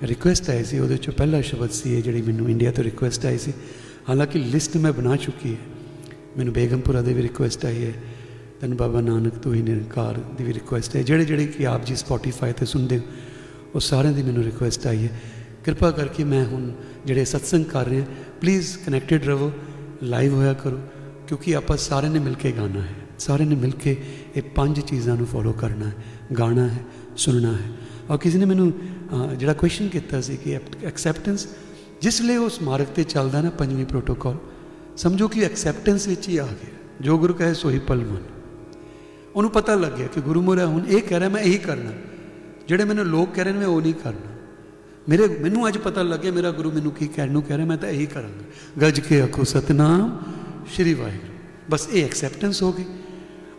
[0.03, 3.39] ਰਿਕੁਐਸਟ ਆਈ ਸੀ, ਉਹਦੇ ਚੋਂ ਪਹਿਲਾ ਸ਼ਬਦ ਸੀ ਇਹ ਜਿਹੜੀ ਮੈਨੂੰ ਇੰਡੀਆ ਤੋਂ ਰਿਕੁਐਸਟ ਆਈ
[3.39, 3.53] ਸੀ।
[4.09, 5.59] ਹਾਲਾਂਕਿ ਲਿਸਟ ਮੈਂ ਬਣਾ ਚੁੱਕੀ ਹੈ।
[6.39, 7.93] ਮੈਨੂੰ ਬੇਗਮਪੁਰਾ ਦੇ ਵੀ ਰਿਕੁਐਸਟ ਆਈ ਹੈ।
[8.61, 11.97] ਧੰਨ ਬਾਬਾ ਨਾਨਕ ਤੋਂ ਹੀ ਨਿਰੰਕਾਰ ਦੀ ਵੀ ਰਿਕੁਐਸਟ ਹੈ। ਜਿਹੜੇ ਜਿਹੜੇ ਕਿ ਆਪ ਜੀ
[11.97, 13.03] ਸਪੋਟੀਫਾਈ ਤੇ ਸੁਣਦੇ ਹੋ,
[13.75, 15.21] ਉਹ ਸਾਰਿਆਂ ਦੀ ਮੈਨੂੰ ਰਿਕੁਐਸਟ ਆਈ ਹੈ।
[15.67, 16.73] ਕਿਰਪਾ ਕਰਕੇ ਮੈਂ ਹੁਣ
[17.07, 18.07] ਜਿਹੜੇ ਸਤਸੰਗ ਕਰ ਰਹੇ ਹਾਂ
[18.41, 19.53] ਪਲੀਜ਼ ਕਨੈਕਟਡ ਰਹੋ
[20.03, 20.81] ਲਾਈਵ ਹੋਇਆ ਕਰੋ
[21.29, 23.97] ਕਿਉਂਕਿ ਆਪਾਂ ਸਾਰਿਆਂ ਨੇ ਮਿਲ ਕੇ ਗਾਣਾ ਹੈ। ਸਾਰਿਆਂ ਨੇ ਮਿਲ ਕੇ
[24.37, 25.93] ਇਹ ਪੰਜ ਚੀਜ਼ਾਂ ਨੂੰ ਫੋਲੋ ਕਰਨਾ ਹੈ
[26.39, 26.79] ਗਾਣਾ ਹੈ
[27.17, 27.73] ਸੁਣਨਾ ਹੈ।
[28.11, 31.47] ਔਰ ਕਿਸੇ ਨੇ ਮੈਨੂੰ ਅਹ, ਜਿਹੜਾ ਕੁਐਸਚਨ ਕੀਤਾ ਸੀ ਕਿ ਐਕਸੈਪਟੈਂਸ
[32.01, 34.37] ਜਿਸ ਲਈ ਉਸ ਮਾਰਗ ਤੇ ਚੱਲਦਾ ਨਾ ਪੰਜਵੀਂ ਪ੍ਰੋਟੋਕਾਲ
[34.97, 36.71] ਸਮਝੋ ਕਿ ਐਕਸੈਪਟੈਂਸ ਵਿੱਚ ਹੀ ਆ ਗਿਆ।
[37.01, 38.23] ਜੋ ਗੁਰੂ ਕਹੇ ਸੋਈ ਪਲ ਮਨ।
[39.35, 41.91] ਉਹਨੂੰ ਪਤਾ ਲੱਗ ਗਿਆ ਕਿ ਗੁਰੂ ਮੋਰਾ ਹੁਣ ਇਹ ਕਹਿ ਰਿਹਾ ਮੈਂ ਇਹੀ ਕਰਨਾ।
[42.69, 44.36] ਜਿਹੜੇ ਮੈਨੂੰ ਲੋਕ ਕਹਿ ਰਹੇ ਨੇ ਮੈਂ ਉਹ ਨਹੀਂ ਕਰਨਾ।
[45.09, 47.89] ਮੇਰੇ, ਮੈਨੂੰ ਅੱਜ ਪਤਾ ਲੱਗਿਆ, ਮੇਰਾ ਗੁਰੂ ਮੈਨੂੰ ਕੀ ਕਹਿਣ ਨੂੰ ਕਹਿ ਰਿਹਾ, ਮੈਂ ਤਾਂ
[47.89, 48.45] ਇਹੀ ਕਰਾਂਗਾ।
[48.81, 50.23] ਗੱਜ ਕੇ ਆਖੋ, ਸਤਨਾਮ,
[50.73, 51.33] ਸ਼੍ਰੀ ਵਾਹਿਗੁਰੂ।
[51.71, 52.85] ਬਸ ਇਹ ਐਕਸੈਪਟੈਂਸ ਹੋ ਗਈ।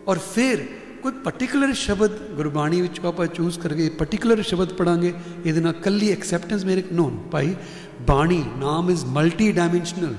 [0.08, 0.66] ਔਰ ਫਿਰ
[1.02, 5.14] ਕੋਈ ਪਾਰਟਿਕੂਲਰ ਸ਼ਬਦ ਗੁਰਬਾਣੀ ਵਿੱਚ ਆਪਾਂ ਚੂਜ਼ ਕਰਕੇ ਪਾਰਟਿਕੂਲਰ ਸ਼ਬਦ ਪੜਾਂਗੇ,
[5.46, 7.54] ਇਹਦੇ ਨਾਲ ਕੱਲੀ ਐਕਸੈਪਟੈਂਸ ਮੇਰੇ ਨੋ ਭਾਈ,
[8.00, 10.14] ਬਾਣੀ, ਨਾਮ ਇਜ਼ ਮਲਟੀ ਡਾਈਮੈਂਸ਼ਨਲ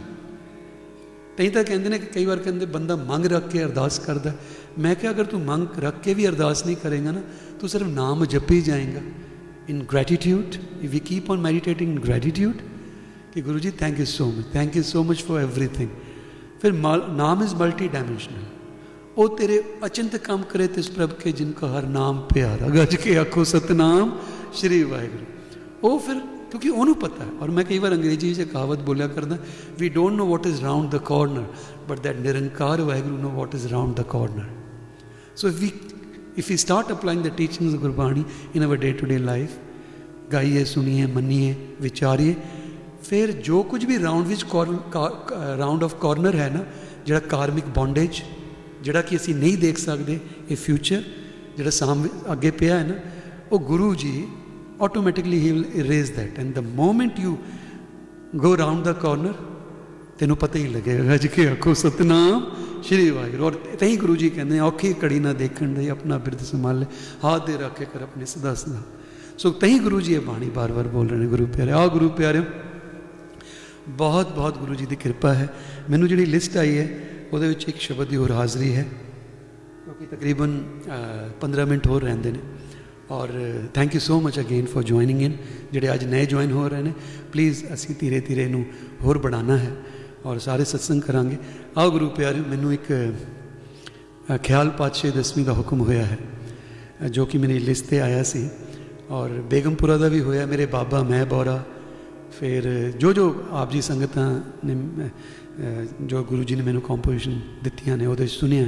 [1.38, 4.36] ਤਈ ਤਾਂ ਕਹਿੰਦੇ ਨੇ ਕਿ ਕਈ ਵਾਰ ਕਹਿੰਦੇ ਬੰਦਾ ਮੰਗ ਰੱਖ ਕੇ ਅਰਦਾਸ ਕਰਦਾ।
[4.80, 7.22] ਮੈਂ ਕਿਹਾ, ਅਗਰ ਤੂੰ ਮੰਗ ਰੱਖ ਕੇ ਵੀ ਅਰਦਾਸ ਨਹੀਂ ਕਰੇਗਾ ਨਾ,
[7.60, 9.02] ਤੂੰ ਸਿਰਫ ਨਾਮ ਜਪੀ ਜਾਏਗਾ।
[9.70, 12.62] In gratitude, if you keep on meditating in gratitude,
[13.34, 15.90] कि Guru ji thank you so much thank you so much for everything
[16.62, 18.46] फिर नाम इज़ मल्टी डायमेंशनल
[19.18, 23.44] वो तेरे अचिंत काम करे तिस प्रभ के जिनका हर नाम प्यार गज के आखो
[23.52, 24.18] सतनाम
[24.60, 25.26] श्री वाहेगुरु।
[25.84, 26.18] वो फिर
[26.50, 29.38] क्योंकि ओनू पता है और मैं कई बार अंग्रेज़ी से कहावत बोलिया करना
[29.80, 31.46] we don't know what is round the corner
[31.90, 34.48] but that Nirankar Waheguru know what is round the corner
[35.42, 35.72] so we
[36.40, 39.58] if we start applying the teachings of Gurbani in our day-to-day life,
[40.34, 42.34] ਗਾਈਏ ਸੁਣੀਏ ਮੰਨੀਏ ਵਿਚਾਰੀਏ
[43.04, 44.44] ਫਿਰ ਜੋ ਕੁਝ ਵੀ round ਵਿੱਚ
[45.58, 46.60] round of corner ਹੈ ਨਾ
[47.06, 48.22] ਜਿਹੜਾ ਕਾਰਮਿਕ ਬੌਂਡੇਜ
[48.82, 51.02] ਜਿਹੜਾ ਕਿ ਅਸੀਂ ਨਹੀਂ ਦੇਖ ਸਕਦੇ ਇਹ ਫਿਊਚਰ
[51.58, 52.96] ਜਿਹੜਾ ਸਾਹਮਣੇ ਅੱਗੇ ਪਿਆ ਹੈ ਨਾ
[53.52, 54.28] ਉਹ Guru ji
[54.82, 57.38] automatically he will erase that and the moment you
[58.36, 59.34] go round the corner
[60.20, 62.46] ਤੈਨੂੰ ਪਤਾ ਹੀ ਲੱਗੇਗਾ ਅੱਜ ਕਿ ਆਖੋ ਸਤਨਾਮ
[62.84, 66.80] ਸ਼੍ਰੀ ਵਾਹਿਗੁਰੂ। ਔਰ ਤਹੀਂ ਗੁਰੂ ਜੀ ਕਹਿੰਦੇ ਔਖੀ ਕੜੀ ਨਾ ਦੇਖਣ ਦੇ ਆਪਣਾ ਬਿਰਧ ਸੰਭਾਲ
[66.80, 66.86] ਲੈ
[67.26, 68.82] ਹੱਥ ਦੇ ਰੱਖੇ ਕਰ ਆਪਣੇ ਸਦਾ ਸਦਾ।
[69.38, 72.42] ਸੋ ਤਹੀਂ ਗੁਰੂ ਜੀ ਇਹ ਬਾਣੀ ਬਾਰ-ਬਾਰ ਬੋਲ ਰਹੇ ਨੇ, ਗੁਰੂ ਪਿਆਰੇ। ਆ ਗੁਰੂ ਪਿਆਰੇ
[73.90, 75.48] ਬਹੁਤ ਬਹੁਤ ਗੁਰੂ ਜੀ ਦੀ ਕਿਰਪਾ ਹੈ।
[75.90, 76.88] ਮੈਨੂੰ ਜਿਹੜੀ ਲਿਸਟ ਆਈ ਹੈ,
[77.34, 78.86] ਉਹਦੇ ਵਿੱਚ ਇੱਕ ਸ਼ਬਦ ਦੀ ਹੋਰ ਹਾਜ਼ਰੀ ਹੈ,
[79.86, 80.60] ਕਿਉਂਕਿ ਤਕਰੀਬਨ
[81.42, 82.40] 15 ਮਿੰਟ ਹੋਰ ਰਹਿੰਦੇ ਨੇ।
[83.12, 83.30] ਔਰ
[83.74, 85.38] thank you so much again for joining in
[85.72, 86.94] ਜਿਹੜੇ ਅੱਜ ਨਏ ਜੁਆਇਨ ਹੋ ਰਹੇ ਨੇ
[87.32, 88.66] ਪਲੀਜ਼ ਅਸੀਂ ਧੀਰੇ ਧੀਰੇ ਨੂੰ
[89.04, 89.72] ਹੋਰ ਬਣਾਉਣਾ ਹੈ।
[90.26, 91.38] ਔਰ ਸਾਰੇ ਸਤਸੰਗ ਕਰਾਂਗੇ।
[91.78, 92.92] ਆਓ ਗੁਰੂ ਪਿਆਰਿਓ ਮੈਨੂੰ ਇੱਕ
[94.34, 96.18] ਅ, ਖਿਆਲ ਪਾਤਸ਼ਾਹ ਦਸਵੀਂ ਦਾ ਹੁਕਮ ਹੋਇਆ ਹੈ
[97.06, 98.50] ਅ, ਜੋ ਕਿ ਮੇਰੀ ਲਿਸਟ ਤੇ ਆਇਆ ਸੀ।
[99.10, 101.64] ਔਰ ਬੇਗਮਪੁਰਾ ਦਾ ਵੀ ਹੋਇਆ ਮੇਰੇ ਬਾਬਾ ਮੈਂ ਬੋਰਾ।
[102.40, 104.30] ਫਿਰ ਜੋ ਜੋ ਆਪ ਜੀ ਸੰਗਤਾਂ
[104.66, 104.76] ਨੇ
[105.06, 108.66] ਅ, ਜੋ ਗੁਰੂ ਜੀ ਨੇ ਮੈਨੂੰ ਕੰਪੋਜੀਸ਼ਨ ਦਿੱਤੀਆਂ ਨੇ ਉਹਦੇ 'ਚ ਸੁਣਿਆ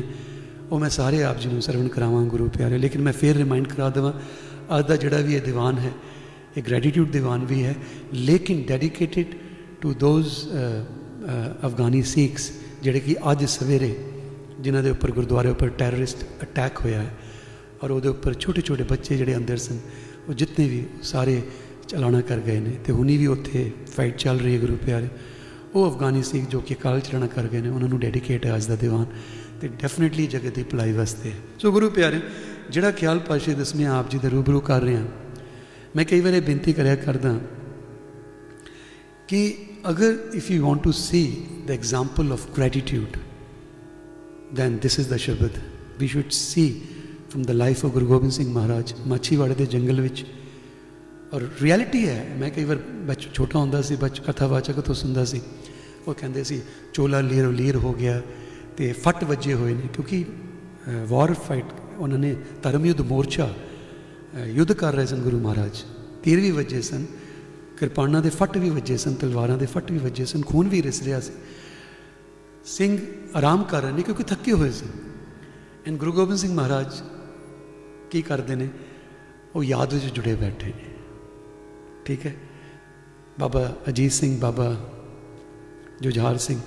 [0.72, 3.90] ਉਹ ਮੈਂ ਸਾਰੇ ਆਪ ਜੀ ਨੂੰ ਸਰਵਣ ਕਰਾਵਾਂ ਗੁਰੂ ਪਿਆਰੇ ਲੇਕਿਨ ਮੈਂ ਫੇਰ ਰਿਮਾਈਂਡ ਕਰਾ
[3.90, 4.14] ਦੇਵਾਂ
[4.80, 5.92] ਅੱਜ ਦਾ ਜਿਹੜਾ ਵੀ ਇਹ ਦੀਵਾਨ ਹੈ
[6.58, 7.76] ਇਹ ਗ੍ਰੈਟੀਟਿਊਡ ਦੀਵਾਨ ਵੀ ਹੈ
[8.14, 9.36] ਲੇਕਿਨ dedicated
[9.82, 10.28] to those
[11.66, 12.52] Afghani Sikhs
[12.84, 13.96] ਜਿਹੜੇ ਕਿ ਅੱਜ ਸਵੇਰੇ
[14.60, 17.16] ਜਿਨ੍ਹਾਂ ਦੇ ਉੱਪਰ ਗੁਰਦੁਆਰੇ ਉੱਪਰ ਟੈਰਰਿਸਟ ਅਟੈਕ ਹੋਇਆ ਹੈ
[17.84, 19.80] ਔਰ ਉਹਦੇ ਉੱਪਰ ਛੋਟੇ ਛੋਟੇ ਬੱਚੇ ਜਿਹੜੇ ਅੰਦਰ ਸਨ,
[20.30, 21.42] ਉਹ ਜਿੰਨੇ ਵੀ ਸਾਰੇ
[21.88, 25.08] ਚਲਾਣਾ ਕਰ ਗਏ ਨੇ ਤੇ ਹੁਣੀ ਵੀ ਉੱਥੇ ਫਾਈਟ ਚੱਲ ਰਹੀ ਹੈ ਗੁਰੂ ਪਿਆਰੇ
[25.76, 28.66] ਉਹ ਅਫਗਾਨੀ ਸਿੱਖ ਜੋ ਕਿ ਕਾਲ ਚਲਾਣਾ ਕਰ ਗਏ ਨੇ, ਉਹਨਾਂ ਨੂੰ ਡੈਡੀਕੇਟ ਹੈ ਅੱਜ
[28.66, 29.06] ਦਾ ਦੀਵਾਨ
[29.62, 32.20] ਤੇ ਡੈਫੀਨਿਟਲੀ ਜਗਤ ਦੀ ਭਲਾਈ ਵਾਸਤੇ ਹੈ। ਸੋ ਗੁਰੂ ਪਿਆਰੇ,
[32.70, 35.06] ਜਿਹੜਾ ਖਿਆਲ ਪਾਸ਼ੇ ਦਸਵੇਂ ਆਪ ਜੀ ਦੇ ਰੂਬਰੂ ਕਰ ਰਹੇ ਹਾਂ
[35.96, 37.40] ਮੈਂ ਕਈ ਵਾਰ ਇਹ ਬੇਨਤੀ ਕਰਿਆ ਕਰਦਾ
[39.28, 39.42] ਕਿ
[39.84, 41.22] ਅਗਰ if you want to see
[41.68, 43.18] the example of gratitude
[44.56, 45.58] then this is the ਸ਼ਬਦ
[46.00, 46.66] we should see
[47.30, 50.24] from the life of Guru Gobind Singh Maharaj ਮਾਛੀਵਾੜੇ ਦੇ ਜੰਗਲ ਵਿੱਚ
[51.34, 52.78] ਔਰ ਰਿਐਲਿਟੀ ਹੈ ਮੈਂ ਕਈ ਵਾਰ
[53.08, 55.42] ਬੱਚ ਛੋਟਾ ਹੁੰਦਾ ਸੀ ਬੱਚ ਕਥਾਵਾਚਕ ਤੋਂ ਸੁਣਦਾ ਸੀ
[56.08, 56.62] ਉਹ ਕਹਿੰਦੇ ਸੀ
[56.94, 58.22] ਚੋਲਾ ਲੀਰ ਲੀਰ ਹੋ ਗਿਆ
[58.78, 60.24] ਤੇ ਫੱਟ ਵੱਜੇ ਹੋਏ ਨੇ ਕਿਉਂਕਿ
[61.08, 65.84] ਵਾਰ ਫਾਈਟ ਉਹਨਾਂ ਨੇ ਧਰਮ ਯੁੱਧ ਮੋਰਚਾ ਅ, ਯੁੱਧ ਕਰ ਰਹੇ ਸਨ ਗੁਰੂ ਮਹਾਰਾਜ
[66.24, 67.06] ਤੀਰ ਵੀ ਵੱਜੇ ਸਨ
[67.82, 71.04] ਕਿਰਪਾਨਾਂ ਦੇ ਫੱਟ ਵੀ ਵੱਜੇ ਸਨ, ਤਲਵਾਰਾਂ ਦੇ ਫੱਟ ਵੀ ਵੱਜੇ ਸਨ, ਖੂਨ ਵੀ ਰਿਸ
[71.04, 71.34] ਰਿਹਾ ਸੀ।
[72.66, 72.98] ਸਿੰਘ
[73.36, 74.86] ਆਰਾਮ ਕਰ ਰਹੇ ਨੇ ਕਿਉਂਕਿ ਥੱਕੇ ਹੋਏ ਸੀ।
[75.88, 77.02] ਐਂਡ ਗੁਰੂ ਗੋਬਿੰਦ ਸਿੰਘ ਮਹਾਰਾਜ
[78.12, 78.70] ਕੀ ਕਰਦੇ ਨੇ?
[79.56, 80.96] ਉਹ ਯਾਦ ਵਿੱਚ ਜੁੜੇ ਬੈਠੇ ਨੇ।
[82.06, 82.36] ਠੀਕ ਹੈ?
[83.40, 84.90] ਬਾਬਾ ਅਜੀਤ ਸਿੰਘ, ਬਾਬਾ
[86.02, 86.60] ਜੁਝਾਰ ਸਿੰਘ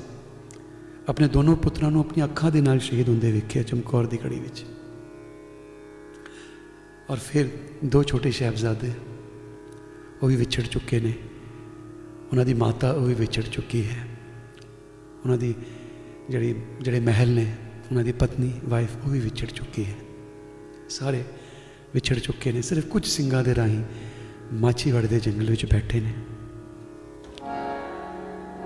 [1.09, 4.65] ਆਪਣੇ ਦੋਨੋਂ ਪੁੱਤਰਾਂ ਨੂੰ ਆਪਣੀਆਂ ਅੱਖਾਂ ਦੇ ਨਾਲ ਸ਼ਹੀਦ ਹੁੰਦੇ ਵੇਖਿਆ ਚਮਕੌਰ ਦੀ ਕੜੀ ਵਿੱਚ।
[7.11, 7.49] ਔਰ ਫਿਰ
[7.85, 8.91] ਦੋ ਛੋਟੇ ਸਾਹਿਬਜ਼ਾਦੇ
[10.25, 11.13] ਉਹ ਵੀ ਵਿਛੜ ਚੁੱਕੇ ਨੇ।
[12.31, 14.07] ਉਹਨਾਂ ਦੀ ਮਾਤਾ ਉਹ ਵੀ ਵਿਛੜ ਚੁੱਕੀ ਹੈ।
[15.25, 15.55] ਉਹਨਾਂ ਦੀ
[16.31, 17.55] ਜਿਹੜੀ, ਜਿਹੜੇ ਮਹਿਲ ਨੇ,
[17.91, 19.95] ਉਹਨਾਂ ਦੀ ਪਤਨੀ ਵਾਈਫ ਉਹ ਵੀ ਵਿਛੜ ਚੁੱਕੀ ਹੈ।
[20.89, 21.25] ਸਾਰੇ
[21.95, 23.85] ਵਿਛੜ ਚੁੱਕੇ ਨੇ। ਸਿਰਫ ਕੁਝ ਸਿੰਘਾਂ ਦੇ ਰਾਹੀਂ
[24.53, 26.13] ਮਾਛੀਵਾੜੇ ਦੇ ਜੰਗਲ ਵਿੱਚ ਬੈਠੇ ਨੇ।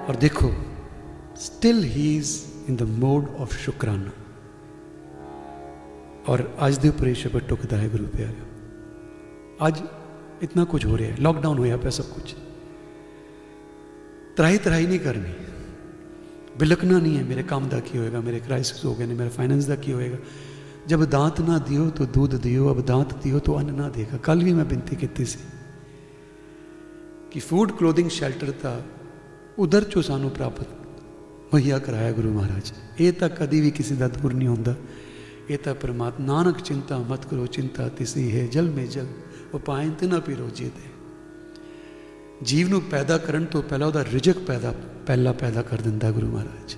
[0.09, 0.55] ਔਰ ਦੇਖੋ
[1.36, 4.10] still he is in the mode of ਸ਼ੁਕਰਾਨਾ।
[6.28, 8.44] ਔਰ ਅੱਜ ਦੇ ਉੱਪਰ ਸ਼ਬਦ ਟੁਕਦਾ ਹੈ, ਗੁਰੂ ਪਿਆਰਿਓ।
[9.66, 9.82] ਅੱਜ
[10.43, 12.35] ਇਤਨਾ ਕੁਝ ਹੋ ਰਿਹਾ ਹੈ ਲਾਕਡਾਊਨ ਹੋਇਆ ਪਿਆ ਸਭ ਕੁਝ
[14.36, 15.32] ਤਰਾਈ ਤਰਾਈ ਨਹੀਂ ਕਰਨੀ
[16.59, 19.66] ਬਿਲਕਣਾ ਨਹੀਂ ਹੈ ਮੇਰੇ ਕੰਮ ਦਾ ਕੀ ਹੋਏਗਾ ਮੇਰੇ ਕ੍ਰਾਈਸਿਸ ਹੋ ਗਏ ਨੇ ਮੇਰੇ ਫਾਈਨੈਂਸ
[19.66, 20.16] ਦਾ ਕੀ ਹੋਏਗਾ
[20.86, 24.44] ਜਬ ਦਾਤ ਨਾ ਦਿਓ ਤੋ ਦੁੱਧ ਦਿਓ ਅਬ ਦਾਤ ਦਿਓ ਤੋ ਅੰਨ ਨਾ ਦੇਗਾ ਕੱਲ
[24.44, 25.39] ਵੀ ਮੈਂ ਬੇਨਤੀ ਕੀਤੀ ਸੀ
[27.31, 28.82] ਕਿ ਫੂਡ ਕਲੋਥਿੰਗ ਸ਼ੈਲਟਰ ਦਾ
[29.59, 30.66] ਉਧਰ ਚੋਂ ਸਾਨੂੰ ਪ੍ਰਾਪਤ
[31.55, 34.74] ਮਹੀਆ ਕਰਾਇਆ ਗੁਰੂ ਮਹਾਰਾਜ ਇਹ ਤਾਂ ਕਦੀ ਵੀ ਕਿਸੇ ਦਾ ਦੂਰ ਨਹੀਂ ਹੁੰਦਾ
[35.51, 39.06] ਇਹ ਤਾਂ ਪਰਮਾਤਮਾ ਨਾਨਕ ਚਿੰਤਾ ਮਤ ਕਰੋ ਚਿੰਤਾ ਤਿਸੀ ਹੈ ਜਲ ਮੇ ਜਲ
[39.54, 40.90] ਉਪਾਇਨ ਤੇ ਨਾ ਪੀਰੋ ਜੀ ਦੇ।
[42.42, 44.74] ਜੀਵ ਨੂੰ ਪੈਦਾ ਕਰਨ ਤੋਂ ਪਹਿਲਾਂ ਉਹਦਾ ਰਿਜਕ ਪੈਦਾ,
[45.06, 46.76] ਪਹਿਲਾਂ ਪੈਦਾ ਕਰ ਦਿੰਦਾ ਗੁਰੂ ਮਹਾਰਾਜ।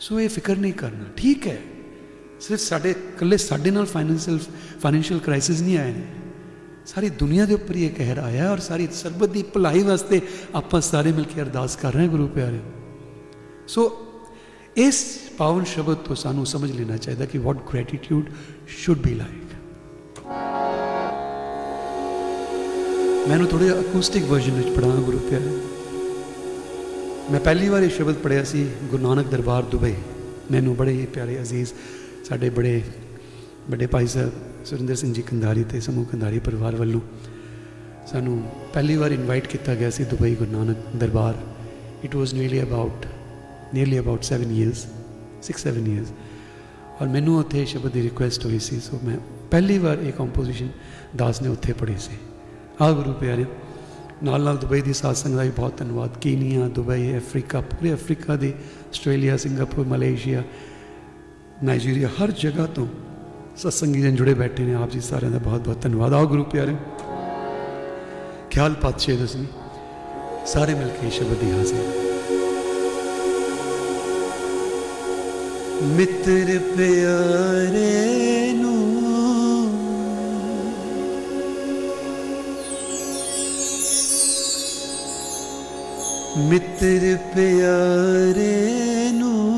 [0.00, 1.58] ਸੋ ਇਹ ਫਿਕਰ ਨਹੀਂ ਕਰਨਾ, ਠੀਕ ਹੈ।
[2.40, 4.38] ਸਿਰਫ ਸਾਡੇ ਇਕੱਲੇ ਸਾਡੇ ਨਾਲ ਫਾਈਨੈਂਸ਼ੀਅਲ
[4.82, 6.04] ਫਾਈਨੈਂਸ਼ੀਅਲ ਕ੍ਰਾਈਸਿਸ ਨਹੀਂ ਆਏ ਨੇ
[6.86, 10.20] ਸਾਰੀ ਦੁਨੀਆ ਦੇ ਉੱਪਰ ਇਹ ਕਹਿਰ ਆਇਆ ਔਰ ਸਾਰੀ ਸਰਬਤ ਦੀ ਭਲਾਈ ਵਾਸਤੇ
[10.54, 12.60] ਆਪਾਂ ਸਾਰੇ ਮਿਲ ਕੇ ਅਰਦਾਸ ਕਰ ਰਹੇ ਹਾਂ ਗੁਰੂ ਪਿਆਰੇ
[13.68, 14.06] ਸੋ
[14.76, 18.30] ਇਸ ਪਾਵਨ ਸ਼ਬਦ ਤੋਂ ਸਾਨੂੰ ਸਮਝ ਲੈਣਾ ਚਾਹੀਦਾ ਕਿ what gratitude
[18.68, 19.46] should be like
[23.28, 25.50] ਮੈਨੂੰ ਥੋੜੇ ਅਕੂਸਟਿਕ ਵਰਜ਼ਨ ਵਿੱਚ ਪੜਾਉਣਾ ਗੁਰੂ ਪਿਆਰੇ।
[27.30, 29.94] ਮੈਂ ਪਹਿਲੀ ਵਾਰ ਇਹ ਸ਼ਬਦ ਪੜਿਆ ਸੀ ਗੁਰੂ ਨਾਨਕ ਦਰਬਾਰ ਦੁਬਈ।
[30.50, 31.72] ਮੈਨੂੰ ਬੜੇ ਹੀ ਪਿਆਰੇ ਅਜ਼ੀਜ਼
[32.28, 32.82] ਸਾਡੇ ਬੜੇ,
[33.70, 37.00] ਵੱਡੇ ਭਾਈ ਸਾਹਿਬ ਸੁਰਿੰਦਰ ਸਿੰਘ ਜੀ ਕੰਧਾਰੀ ਤੇ ਸਮੂਹ ਕੰਧਾਰੀ ਪਰਿਵਾਰ ਵੱਲੋਂ
[38.12, 38.42] ਸਾਨੂੰ
[38.74, 41.34] ਪਹਿਲੀ ਵਾਰ ਇਨਵਾਈਟ ਕੀਤਾ ਗਿਆ ਸੀ Dubai Guru Nanak Darbar.
[42.04, 43.06] It was nearly about
[43.74, 44.86] nearly about 7 years
[45.42, 46.12] 6-7 years
[47.00, 49.18] ਔਰ ਮੈਨੂੰ ਉੱਥੇ ਸ਼ਬਦ ਦੀ ਰਿਕੁਐਸਟ ਹੋਈ ਸੀ, ਸੋ ਮੈਂ
[49.50, 50.68] ਪਹਿਲੀ ਵਾਰ ਇਹ ਕੰਪੋਜੀਸ਼ਨ
[51.16, 52.16] ਦਾਸ ਨੇ ਉੱਥੇ ਪੜ੍ਹੀ ਸੀ।
[52.80, 53.44] ਆ ਗੁਰੂ ਪਿਆਰੇ,
[54.22, 58.36] ਨਾਲ ਨਾਲ ਦੁਬਈ ਦੀ ਸਾਧ ਸੰਗਤ ਦਾ ਵੀ ਬਹੁਤ ਧੰਨਵਾਦ। ਕੀਨੀਆ, ਦੁਬਈ, ਅਫਰੀਕਾ, ਪੂਰੇ ਅਫਰੀਕਾ
[58.36, 58.52] ਦੇ,
[58.88, 60.42] ਆਸਟ੍ਰੇਲੀਆ, ਸਿੰਗਾਪੁਰ, ਮਲੇਸ਼ੀਆ,
[61.64, 62.86] ਨਾਈਜੀਰੀਆ, ਹਰ ਜਗ੍ਹਾ ਤੋਂ
[63.56, 66.76] ਸਤਸੰਗੀ ਜਨ ਜੁੜੇ ਬੈਠੇ ਨੇ। ਆਪ ਜੀ ਸਾਰਿਆਂ ਦਾ ਬਹੁਤ ਬਹੁਤ ਧੰਨਵਾਦ। ਆਓ ਗੁਰੂ ਪਿਆਰੇ,
[68.50, 69.46] ਖਿਆਲ ਪਾਤਸ਼ਾਹ ਦਸਵੀਂ
[70.46, 72.04] ਸਾਰੇ ਮਿਲ ਕੇ ਸ਼ਬਦ ਦੀ ਹਾਜ਼ਰ।
[75.96, 78.76] ਮਿੱਤਰ ਪਿਆਰੇ ਨੂੰ
[86.48, 87.04] ਮਿੱਤਰ
[87.34, 89.54] ਪਿਆਰੇ ਨੂੰ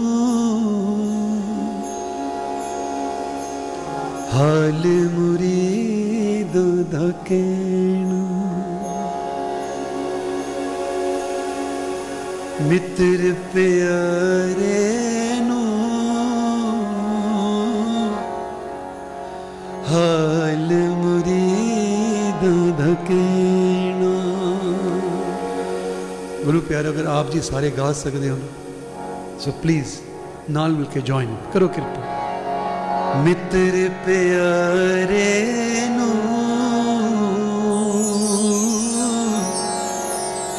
[4.35, 6.56] ਹਾਲ ਮੁਰੀਦ
[6.90, 8.23] ਦਾ ਕਹਿਣਾ।
[12.62, 14.78] ਮਿੱਤਰ ਪਿਆਰੇ
[15.40, 15.66] ਨੂੰ
[19.90, 22.43] ਹਾਲ ਮੁਰੀਦ
[22.78, 23.38] ਦਾ ਕਹਿਣਾ।
[26.69, 28.39] ਪਿਆਰੇ ਅਗਰ ਆਪ ਜੀ ਸਾਰੇ ਗਾ ਸਕਦੇ ਹੋ
[29.40, 29.95] ਸੋ ਪਲੀਜ਼
[30.51, 35.24] ਨਾਲ ਮਿਲ ਕੇ ਜੁਆਇਨ ਕਰੋ ਕਿਰਪਾ ਮਿੱਤਰ ਪਿਆਰੇ
[35.89, 36.11] ਨੂੰ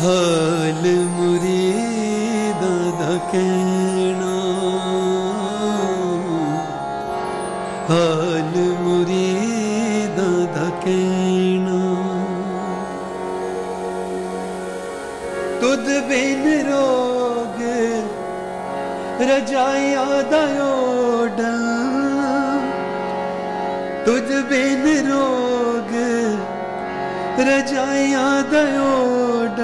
[0.01, 2.61] ਹਾਲ ਮੁਰੀਦ
[2.99, 3.88] ਦਾ ਕਹਿਣਾ
[19.39, 21.37] ਰਜਾਈਆਂ ਦਾ ਓਡ
[24.05, 25.93] ਤੁਧ ਬਿਨ ਰੋਗ
[27.39, 29.59] ਰਜਾਈਆਂ ਦਾ ਓਡ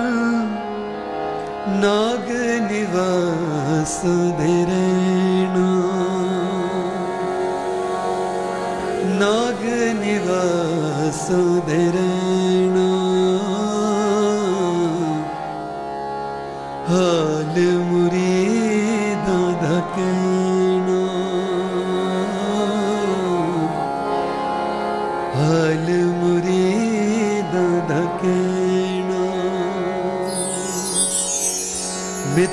[1.75, 2.31] ਨਾਗ
[2.71, 3.99] ਨਿਵਾਸ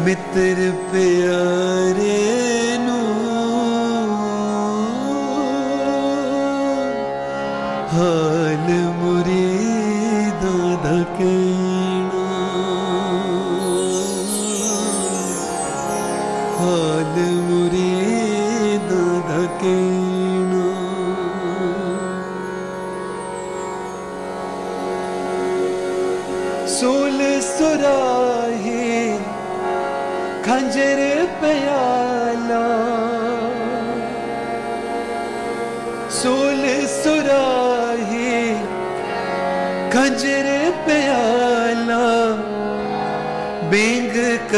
[0.04, 1.17] ਮਿੱਤਰ ਪਿਆਰੇ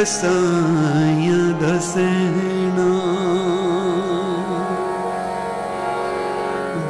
[0.01, 2.87] ਬਿੰਗ ਕਸਾਈਆਂ ਦਸਣਾ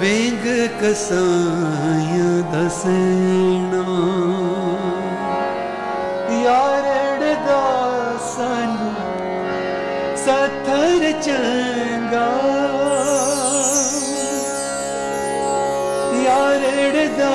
[0.01, 0.45] ਬਿੰਗ
[0.81, 3.82] ਕਸਾਈਆਂ ਦਸਣਾ
[6.45, 7.65] ਯਾਰੜ ਦਾ
[8.28, 8.95] ਸਾਨੂੰ
[10.16, 12.31] ਸਥਰ ਚੰਗਾ
[16.23, 17.35] ਯਾਰੜ ਦਾ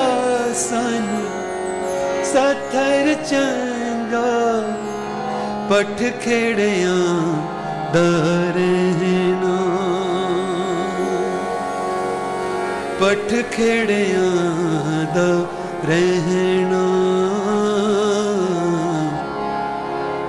[0.62, 1.26] ਸਾਨੂੰ
[2.26, 4.85] ਸਥਰ ਚੰਗਾ
[5.70, 6.98] ਪਠ ਖੇੜਿਆਂ
[8.56, 9.58] ਰਹਿਣਾ।
[13.00, 14.32] ਪਠ ਖੇੜਿਆਂ
[15.16, 15.46] ਦਾ
[15.88, 16.86] ਰਹਿਣਾ।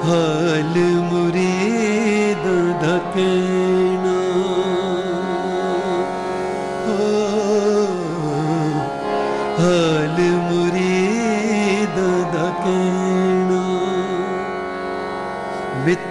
[0.04, 2.44] ਹਾਲ ਮੁਰੀਦ
[2.82, 3.45] ਦਾ ਕਹਿਣਾ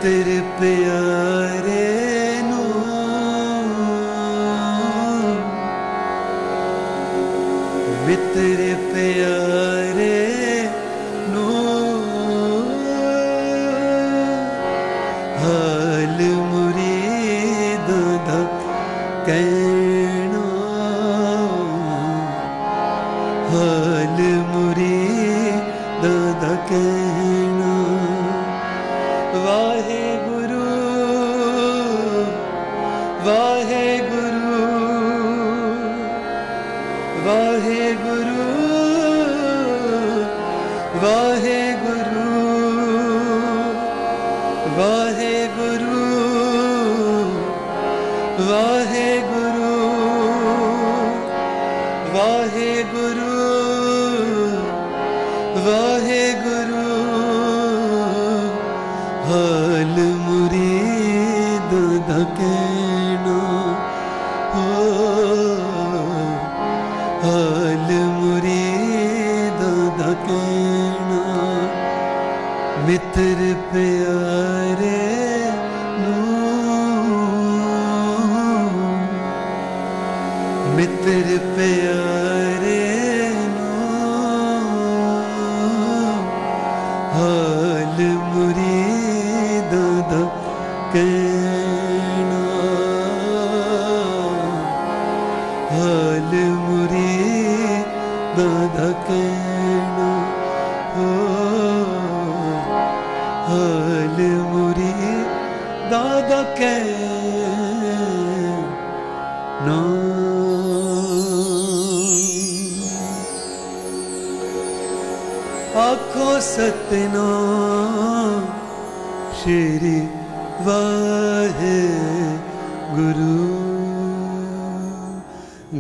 [0.06, 1.05] तेरे पे आ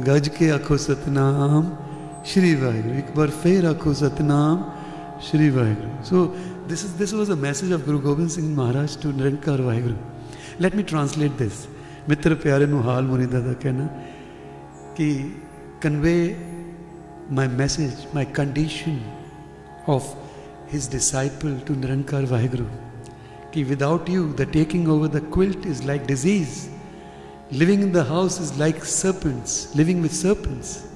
[0.06, 1.70] ਗੱਜ ਕੇ ਆਖੋ ਸਤਨਾਮ
[2.32, 4.62] ਸ਼੍ਰੀ ਵਾਹਿਗੁਰੂ ਇੱਕ ਵਾਰ ਫੇਰ ਆਖੋ ਸਤਨਾਮ
[5.28, 6.30] ਸ਼੍ਰੀ ਵਾਹਿਗੁਰੂ ਸੋ
[6.70, 9.96] this is this was a message of Guru Gobind Singh Maharaj to Nirankar Vaheguru
[10.64, 11.66] let me translate this
[12.08, 13.88] ਮਿੱਤਰ ਪਿਆਰੇ ਨੂੰ ਹਾਲ ਮੁਰੀਦਾ ਦਾ ਕਹਿਣਾ
[14.96, 15.08] ਕਿ
[15.84, 16.20] convey
[17.38, 18.96] my message my condition
[19.94, 20.12] of
[20.72, 22.68] his disciple to Nirankar Vaheguru
[23.54, 26.56] कि without you the taking over the quilt is like disease
[27.50, 30.86] living in the house is like serpents living with serpents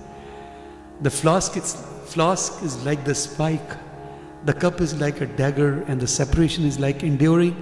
[1.03, 1.75] the flask is,
[2.07, 3.73] flask is like the spike
[4.45, 7.55] the cup is like a dagger and the separation is like enduring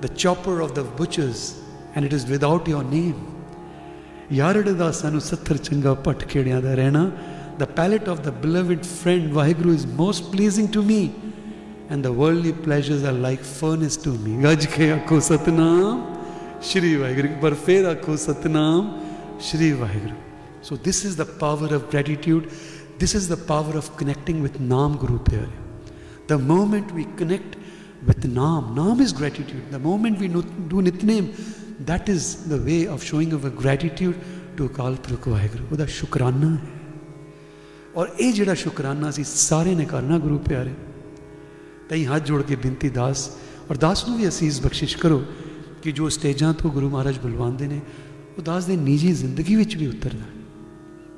[0.00, 1.62] the chopper of the butchers
[1.94, 3.32] and it is without your name
[4.32, 7.10] ਯਾਰੜ ਦਾ ਸਾਨੂੰ ਸੱਥਰ ਚੰਗਾ ਪਟ ਖੇੜਿਆਂ ਦਾ ਰਹਿਣਾ
[7.58, 11.00] the palate of the beloved friend Waheguru is most pleasing to me
[11.90, 16.02] and the worldly pleasures are like furnace to me ਗੱਜ ਕੇ ਆਖੋ Satnam
[16.61, 18.91] Shri Waheguru ਇੱਕ ਵਾਰ ਫੇਰ ਆਖੋ Satnam
[19.41, 20.15] Shri Waheguru
[20.63, 22.47] so this is the power of gratitude
[22.99, 27.55] this is the power of connecting with Naam ਗੁਰੂ ਪਿਆਰੇ the moment we connect
[28.03, 28.75] with Nam.
[28.75, 29.63] Nam is gratitude.
[29.69, 31.33] The moment we do Nitnem,
[31.85, 34.15] that is the way of showing our gratitude
[34.57, 35.65] to Akal Purkh Vaheguru.
[35.71, 36.79] ਉਹਦਾ ਸ਼ੁਕਰਾਨਾ ਹੈ
[37.95, 40.73] ਔਰ ਇਹ ਜਿਹੜਾ ਸ਼ੁਕਰਾਨਾ ਅਸੀਂ ਸਾਰੇ ਨੇ ਕਰਨਾ ਗੁਰੂ ਪਿਆਰੇ
[41.89, 43.29] ਤਈ ਹੱਥ ਜੋੜ ਕੇ ਬੇਨਤੀ ਦਾਸ
[43.69, 45.21] ਔਰ ਦਾਸ ਨੂੰ ਵੀ ਅਸੀਸ ਬਖਸ਼ਿਸ਼ ਕਰੋ
[45.81, 47.81] ਕਿ ਜੋ ਸਟੇਜਾਂ ਤੋਂ ਗੁਰੂ ਮਹਾਰਾਜ ਬੁਲਵਾਉਂਦੇ ਨੇ,
[48.37, 50.23] ਉਹ ਦਾਸ ਦੇ ਨਿੱਜੀ ਜ਼ਿੰਦਗੀ ਵਿੱਚ ਵੀ ਉਤਰਦਾ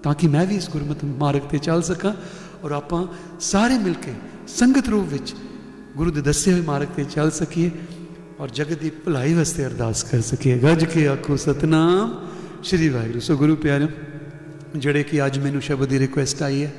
[0.04, 2.14] ਤਾਂ ਕਿ ਮੈਂ ਵੀ ਇਸ ਗੁਰਮਤਿ ਮਾਰਗ ਤੇ ਚੱਲ ਸਕਾਂ
[2.64, 3.08] ਔਰ ਆਪਾਂ
[3.40, 4.14] ਸਾਰੇ ਮਿਲ ਕੇ
[4.48, 5.36] ਸੰਗਤ ਰੂਪ ਵਿੱਚ
[5.98, 7.72] ਗੁਰੂ ਦੇ ਦੱਸੇ ਹੋਏ ਮਾਰਗ ਤੇ ਚੱਲ ਸਕੀਏ
[8.40, 12.28] ਔਰ ਜਗਤ ਦੀ ਭਲਾਈ ਵਾਸਤੇ ਅਰਦਾਸ ਕਰ ਸਕੀਏ। ਗੱਜ ਕੇ ਆਖੋ, ਸਤਨਾਮ
[12.64, 13.88] ਸ਼੍ਰੀ ਵਾਹਿਗੁਰੂ। ਸੋ ਗੁਰੂ ਪਿਆਰਿਓ,
[14.76, 16.74] ਜਿਹੜੇ ਕਿ ਅੱਜ ਮੈਨੂੰ ਸ਼ਬਦ ਦੀ ਰਿਕੁਐਸਟ ਆਈ ਹੈ,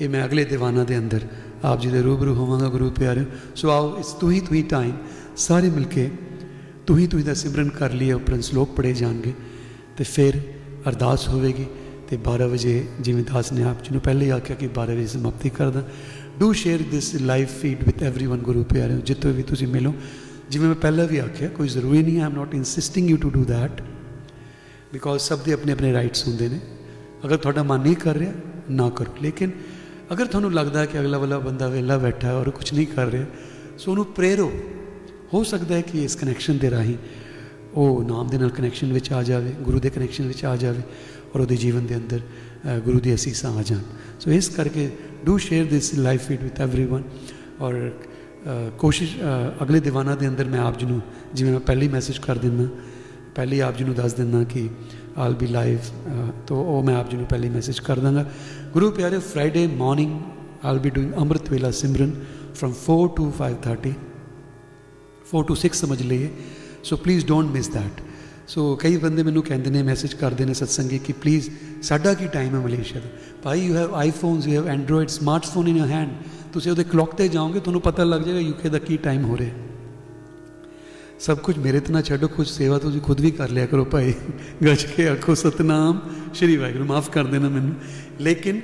[0.00, 1.20] ਇਹ ਮੈਂ ਅਗਲੇ ਦੀਵਾਨਾਂ ਦੇ ਅੰਦਰ
[1.64, 3.24] ਆਪ ਜੀ ਦੇ ਰੂਬਰੂ ਹੋਵਾਂਗਾ ਗੁਰੂ ਪਿਆਰਿਓ।
[3.54, 4.92] ਸੋ ਆਓ ਇਸ ਤੂੰ ਹੀ ਤੂੰ ਹੀ ਟਾਈਮ
[5.36, 6.10] ਸਾਰੇ ਮਿਲ ਕੇ
[6.87, 9.33] ਤੂੰ ਹੀ ਤੂੰ ਹੀ ਦਾ ਸਿਮਰਨ ਕਰ ਲਈਏ ਉਪਰੰਤ ਸ਼ਲੋਕ ਪੜੇ ਜਾਣਗੇ
[9.97, 10.41] ਤੇ ਫਿਰ
[10.89, 11.65] ਅਰਦਾਸ ਹੋਵੇਗੀ
[12.09, 15.07] ਤੇ 12 ਵਜੇ ਜਿਵੇਂ ਦਾਸ ਨੇ ਆਪ ਜੀ ਨੂੰ ਪਹਿਲੇ ਹੀ ਆਖਿਆ ਕਿ 12 ਵਜੇ
[15.07, 15.83] ਸਮਾਪਤੀ ਕਰਦਾ
[16.39, 19.93] do share this live feed with everyone Guru ਪਿਆਰਿਓ ਜਿੱਥੇ ਵੀ ਤੁਸੀਂ ਮਿਲੋ
[20.49, 23.43] ਜਿਵੇਂ ਮੈਂ ਪਹਿਲਾਂ ਵੀ ਆਖਿਆ ਕੋਈ ਜ਼ਰੂਰੀ ਨਹੀਂ I am not insisting you to do
[23.43, 23.81] that
[24.93, 26.59] because ਸਭ ਦੇ ਆਪਣੇ ਆਪਣੇ ਰਾਈਟਸ ਹੁੰਦੇ ਨੇ
[27.25, 28.31] ਅਗਰ ਤੁਹਾਡਾ ਮਨ ਨਹੀਂ ਕਰ ਰਿਹਾ
[28.69, 29.51] ਨਾ ਕਰੋ ਲੇਕਿਨ
[30.13, 33.05] ਅਗਰ ਤੁਹਾਨੂੰ ਲੱਗਦਾ ਹੈ ਕਿ ਅਗਲਾ ਵਾਲਾ ਬੰਦਾ ਵਿਹਲਾ ਬੈਠਾ ਹੈ ਔਰ ਕੁਝ ਨਹੀਂ ਕਰ
[33.05, 33.25] ਰਿਹਾ
[33.77, 34.51] ਸੋ ਉਹਨੂੰ ਪ੍ਰੇਰੋ
[35.33, 36.95] ਹੋ ਸਕਦਾ ਹੈ ਕਿ ਇਸ ਕਨੈਕਸ਼ਨ ਦੇ ਰਾਹੀਂ
[37.73, 40.81] ਉਹ ਨਾਮ ਦੇ ਨਾਲ ਕਨੈਕਸ਼ਨ ਵਿੱਚ ਆ ਜਾਵੇ ਗੁਰੂ ਦੇ ਕਨੈਕਸ਼ਨ ਵਿੱਚ ਆ ਜਾਵੇ
[41.35, 43.79] ਔਰ ਉਹਦੇ ਜੀਵਨ ਦੇ ਅੰਦਰ ਅ, ਗੁਰੂ ਦੀ ਅਸੀਸਾਂ ਆ ਜਾਣ
[44.19, 44.89] ਸੋ ਇਸ ਕਰਕੇ
[45.25, 47.01] do share this life feed with everyone
[47.59, 47.91] ਔਰ
[48.47, 51.01] ਅ, ਕੋਸ਼ਿਸ਼ ਅ, ਅਗਲੇ ਦੀਵਾਨਾਂ ਦੇ ਅੰਦਰ ਮੈਂ ਆਪ ਜੀ ਨੂੰ
[51.33, 52.67] ਜਿਵੇਂ ਮੈਂ ਪਹਿਲੀ ਮੈਸੇਜ ਕਰ ਦਿੰਦਾ
[53.35, 54.69] ਪਹਿਲੇ ਆਪ ਜੀ ਨੂੰ ਦੱਸ ਦਿੰਦਾ ਕਿ
[55.17, 55.77] ਆਲ ਬੀ ਲਾਈਵ
[56.47, 58.25] ਤੋ ਉਹ ਮੈਂ ਆਪ ਜੀ ਨੂੰ ਪਹਿਲੇ ਮੈਸੇਜ ਕਰ ਦਾਂਗਾ
[58.73, 60.19] ਗੁਰੂ ਪਿਆਰੇ Friday morning
[60.65, 62.11] all be doing ਅੰਮ੍ਰਿਤ ਵੇਲਾ ਸਿਮਰਨ
[62.55, 63.91] ਫਰਮ 4 ਟੂ 5:30
[65.32, 66.30] 4 ਟੂ 6 ਸਮਝ ਲਈਏ।
[66.84, 68.00] So please don't miss that
[68.48, 71.48] so ਕਈ ਬੰਦੇ ਮੈਨੂੰ ਕਹਿੰਦੇ ਨੇ ਮੈਸੇਜ ਕਰਦੇ ਨੇ ਸਤਸੰਗੀ ਕਿ ਪਲੀਜ਼
[71.82, 73.08] ਸਾਡਾ ਕੀ ਟਾਈਮ ਹੈ ਮਲੇਸ਼ੀਆ ਦਾ?
[73.42, 76.10] ਭਾਈ you have iPhones you have Android smartphone in your hand
[76.52, 79.50] ਤੁਸੀਂ ਉਹਦੇ ਕਲੌਕ ਤੇ ਜਾਓਗੇ, ਤੁਹਾਨੂੰ ਪਤਾ ਲੱਗ ਜਾਏਗਾ ਯੂਕੇ ਦਾ ਕੀ ਟਾਈਮ ਹੋ ਰਿਹਾ
[81.20, 84.12] ਸਭ ਕੁਝ ਮੇਰੇ ਤੇ ਨਾ ਛੱਡੋ, ਕੁਝ ਸੇਵਾ ਤੁਸੀਂ ਖੁਦ ਵੀ ਕਰ ਲਿਆ ਕਰੋ ਭਾਈ।
[84.64, 86.00] ਗੱਜ ਕੇ ਆਖੋ, ਸਤਨਾਮ,
[86.34, 87.74] ਸ਼੍ਰੀ ਵਾਹਿਗੁਰੂ, ਮਾਫ ਕਰ ਦੇਣਾ ਮੈਨੂੰ।
[88.20, 88.60] ਲੇਕਿਨ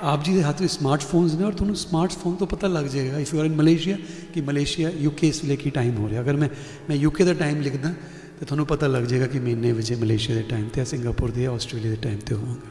[0.00, 3.34] ਆਪ ਜੀ ਦੇ ਹੱਥ ਵਿੱਚ ਸਮਾਰਟਫੋਨਸ ਨੇ ਔਰ ਤੁਹਾਨੂੰ ਸਮਾਰਟਫੋਨ ਤੋਂ ਪਤਾ ਲੱਗ ਜਾਏਗਾ if
[3.34, 3.96] you are in Malaysia
[4.34, 6.48] ਕਿ ਮਲੇਸ਼ੀਆ ਯੂਕੇ ਇਸ ਵੇਲੇ ਕੀ ਟਾਈਮ ਹੋ ਰਿਹਾ। ਅਗਰ ਮੈਂ
[6.88, 7.94] ਮੈਂ ਯੂਕੇ ਦਾ ਟਾਈਮ ਲਿਖਦਾ
[8.40, 11.30] ਤੇ ਤੁਹਾਨੂੰ ਪਤਾ ਲੱਗ ਜਾਏਗਾ ਕਿ ਮੈਂ ਇੰਨੇ ਵਜੇ ਮਲੇਸ਼ੀਆ ਦੇ ਟਾਈਮ ਤੇ ਆ ਸਿੰਗਾਪੁਰ
[11.30, 12.70] ਦੇ ਆਸਟ੍ਰੇਲੀਆ ਦੇ ਟਾਈਮ ਤੇ ਹੋਵਾਂਗਾ।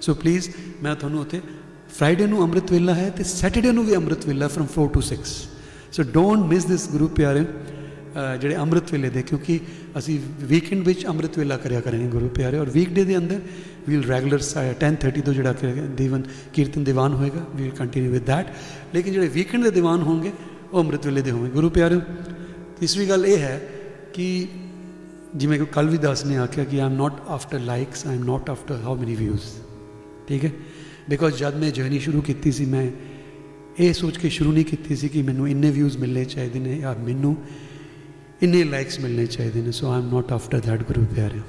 [0.00, 0.48] ਸੋ ਪਲੀਜ਼
[0.82, 1.40] ਮੈਂ ਤੁਹਾਨੂੰ ਉੱਥੇ
[1.98, 5.20] ਫਰਾਈਡੇ ਨੂੰ ਅੰਮ੍ਰਿਤ ਵੇਲਾ ਹੈ ਤੇ ਸੈਟਰਡੇ ਨੂੰ ਵੀ Amrit Vela from 4 to 6
[5.92, 7.71] so don't miss this group ਪਿਆਰੇ। ਅ,
[8.40, 9.58] ਜਿਹੜੇ ਅੰਮ੍ਰਿਤ ਵੇਲੇ ਦੇ, ਕਿਉਂਕਿ
[9.98, 13.40] ਅਸੀਂ ਵੀਕਐਂਡ ਵਿੱਚ ਅੰਮ੍ਰਿਤ ਵੇਲਾ ਕਰਿਆ ਕਰਾਂਗੇ, ਗੁਰੂ ਪਿਆਰੇ। ਔਰ ਵੀਕਡੇ ਦੇ ਅੰਦਰ
[13.88, 16.22] ਵੀਲ ਰੈਗੂਲਰ 10:30 ਤੋਂ ਜਿਹੜਾ ਕਿ ਦੀਵਨ,
[16.54, 18.46] ਕੀਰਤਨ ਦੀਵਾਨ ਹੋਏਗਾ we will continue with that
[18.94, 20.32] ਲੇਕਿਨ ਜਿਹੜੇ ਵੀਕਐਂਡ ਦੇ ਦੀਵਾਨ ਹੋਣਗੇ,
[20.72, 22.00] ਉਹ ਅੰਮ੍ਰਿਤ ਵੇਲੇ ਦੇ ਹੋਣਗੇ। ਗੁਰੂ ਪਿਆਰੇ,
[22.80, 23.60] ਤੀਸਰੀ ਗੱਲ ਇਹ ਹੈ
[24.12, 24.46] ਕਿ
[25.36, 28.24] ਜਿਵੇਂ ਕਿ ਕੱਲ ਵੀ ਦਾਸ ਨੇ ਆਖਿਆ ਕਿ I am not after likes I am
[28.24, 29.42] not after how many views
[30.28, 30.50] ਠੀਕ ਹੈ?
[31.10, 32.86] ਬਿਕੋਜ਼ ਜਦ ਮੈਂ ਜਰਨੀ ਸ਼ੁਰੂ ਕੀਤੀ ਸੀ, ਮੈਂ
[33.78, 36.94] ਇਹ ਸੋਚ ਕੇ ਸ਼ੁਰੂ ਨਹੀਂ ਕੀਤੀ ਸੀ ਕਿ ਮੈਨੂੰ ਇੰਨੇ ਵਿਊਜ਼ ਮਿਲਣੇ ਚਾਹੀਦੇ ਨੇ ਜਾਂ
[37.04, 37.36] ਮੈਨੂੰ
[38.42, 41.42] ਇੰਨੇ ਲਾਈਕਸ ਮਿਲਣੇ ਚਾਹੀਦੇ ਨੇ so I am not after that ਗੁਰੂ ਪਿਆਰਿਓ।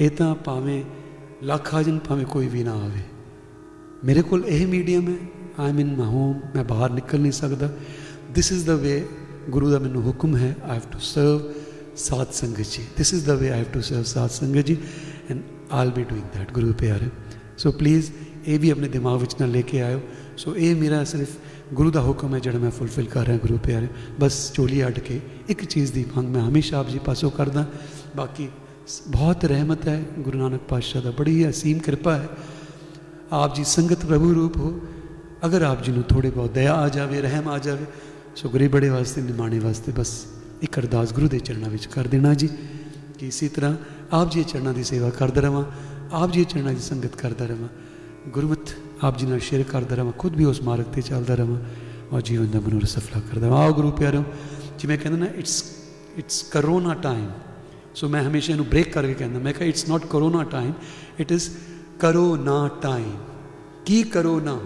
[0.00, 0.82] ਇਹ ਤਾਂ ਭਾਵੇਂ
[1.42, 3.02] ਲੱਖ ਆ ਜਾਣ ਭਾਵੇਂ ਕੋਈ ਵੀ ਨਾ ਆਵੇ।
[4.04, 5.16] ਮੇਰੇ ਕੋਲ ਇਹ ਮੀਡੀਅਮ ਹੈ
[5.58, 7.70] I am in my home ਮੈਂ ਬਾਹਰ ਨਿਕਲ ਨਹੀਂ ਸਕਦਾ।
[8.34, 9.06] ਥਿਸ ਇਜ਼ ਦਾ ਵੇ
[9.50, 11.40] ਗੁਰੂ ਦਾ ਮੈਨੂੰ ਹੁਕਮ ਹੈ ਆਈ have to serve
[11.96, 12.84] Sadh Sangat ji.
[12.96, 14.76] This is the way I have to serve Sadh Sangat ji
[15.30, 17.08] and all be doing that ਗੁਰੂ ਪਿਆਰੇ।
[17.58, 18.10] ਸੋ ਪਲੀਜ਼
[18.46, 20.00] ਇਹ ਵੀ ਆਪਣੇ ਦਿਮਾਗ ਵਿੱਚ ਨਾ ਲੈ ਕੇ ਆਇਓ।
[20.36, 21.28] ਸੋ ਇਹ ਮੇਰਾ ਸਿਰਫ
[21.74, 23.86] ਗੁਰੂ ਦਾ ਹੁਕਮ ਹੈ ਜਿਹੜਾ ਮੈਂ ਫੁੱਲਫਿਲ ਕਰ ਰਿਹਾ ਗੁਰੂ ਪਿਆਰੇ।
[24.20, 27.66] ਬਸ ਝੋਲੀ ਅੱਡ ਕੇ ਇੱਕ ਚੀਜ਼ ਦੀ ਮੰਗ ਮੈਂ ਹਮੇਸ਼ਾ ਆਪ ਜੀ ਪਾਸੋਂ ਕਰਦਾ।
[28.16, 28.48] ਬਾਕੀ
[28.86, 32.28] ਸ- ਬਹੁਤ ਰਹਿਮਤ ਹੈ, ਗੁਰੂ ਨਾਨਕ ਪਾਤਸ਼ਾਹ ਦਾ ਬੜੀ ਹੀ ਅਸੀਮ ਕਿਰਪਾ ਹੈ।
[33.32, 34.80] ਆਪ ਜੀ ਸੰਗਤ ਪ੍ਰਭੂ ਰੂਪ ਹੋ।
[35.46, 37.84] ਅਗਰ ਆਪ ਜੀ ਨੂੰ ਥੋੜੇ ਬਹੁਤ ਦਇਆ ਆ ਜਾਵੇ, ਰਹਿਮ ਆ ਜਾਵੇ,
[38.36, 40.24] ਸੋ ਗਰੀਬ ਬੜੇ ਵਾਸਤੇ, ਨਿਮਾਣੇ ਵਾਸਤੇ ਬਸ
[40.62, 42.48] ਇੱਕ ਅਰਦਾਸ ਗੁਰੂ ਦੇ ਚਰਨਾਂ ਵਿੱਚ ਕਰ ਦੇਣਾ ਜੀ।
[43.18, 43.76] ਕਿ ਇਸੇ ਤਰ੍ਹਾਂ
[44.12, 45.64] ਆਪ ਜੀ ਦੇ ਚਰਨਾਂ ਦੀ ਸੇਵਾ ਕਰਦਾ ਰਵਾਂ,
[46.12, 47.68] ਆਪ ਜੀ ਦੇ ਚਰਨਾਂ ਦੀ ਸੰਗਤ ਕਰਦਾ ਰਵਾਂ।
[48.28, 48.68] ਗੁਰਮਤ
[49.04, 51.58] ਆਪ ਜੀ ਨਾਲ ਸ਼ੇਅਰ ਕਰਦਾ ਰਵਾਂ ਖੁਦ ਵੀ ਉਸ ਮਾਰਗ ਤੇ ਚੱਲਦਾ ਰਵਾਂ
[52.12, 54.24] ਔਰ ਜੀਵਨ ਦਾ ਮਨੋਰ ਸਫਲਾ ਕਰਦਾ ਰਵਾਂ ਆਓ ਗੁਰੂ ਪਿਆਰਿਓ
[54.78, 55.62] ਜਿਵੇਂ ਕਹਿੰਦੇ ਨਾ it's
[56.18, 57.28] it's corona time
[57.94, 60.72] so ਮੈਂ ਹਮੇਸ਼ਾ ਇਹਨੂੰ ਬ੍ਰੇਕ ਕਰਕੇ ਕਹਿੰਦਾ, ਮੈਂ ਕਿਹਾ it's not corona time
[61.20, 61.48] it is
[62.00, 63.12] ਕਰੋ ਨਾ ਟਾਈਮ
[63.86, 64.58] ਕੀ ਕਰੋ ਨਾ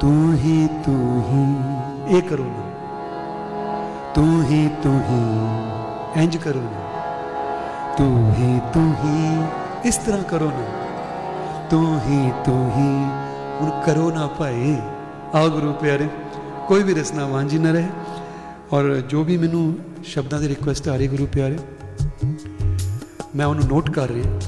[0.00, 2.70] ਤੂੰ ਹੀ ਤੂੰ ਹੀ, ਇਹ ਕਰੋ ਨਾ
[4.14, 9.38] ਤੂੰ ਹੀ ਤੂੰ ਹੀ ਇੰਜ ਕਰੋ ਨਾ ਤੂੰ ਹੀ ਤੂੰ ਹੀ
[9.84, 10.64] ਇਸ ਤਰ੍ਹਾਂ ਕਰੋ ਨਾ।
[11.70, 12.88] ਤੂੰ ਹੀ ਤੂੰ ਹੀ,
[13.60, 14.76] ਹੁਣ ਕਰੋ ਨਾ ਭਾਈ
[15.34, 16.08] ਆ ਗੁਰੂ ਪਿਆਰੇ,
[16.68, 17.88] ਕੋਈ ਵੀ ਰਸਨਾ ਵਾਂਝੀ ਨਾ ਰਹੇ
[18.72, 19.74] ਔਰ ਜੋ ਵੀ ਮੈਨੂੰ
[20.04, 21.58] ਸ਼ਬਦਾਂ ਦੀ ਰਿਕੁਐਸਟ ਆ ਰਹੀ ਗੁਰੂ ਪਿਆਰੇ,
[23.36, 24.40] ਮੈਂ ਉਹਨੂੰ ਨੋਟ ਕਰ ਰਿਹਾ।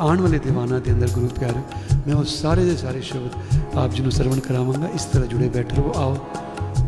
[0.00, 1.60] ਆਉਣ ਵਾਲੇ ਦੀਵਾਨਾਂ ਦੇ ਅੰਦਰ ਗੁਰੂ ਪਿਆਰੇ,
[2.06, 5.76] ਮੈਂ ਉਹ ਸਾਰੇ ਦੇ ਸਾਰੇ ਸ਼ਬਦ ਆਪ ਜੀ ਨੂੰ ਸਰਵਣ ਕਰਾਵਾਂਗਾ। ਇਸ ਤਰ੍ਹਾਂ ਜੁੜੇ ਬੈਠੇ
[5.76, 6.16] ਰਹੋ, ਆਓ।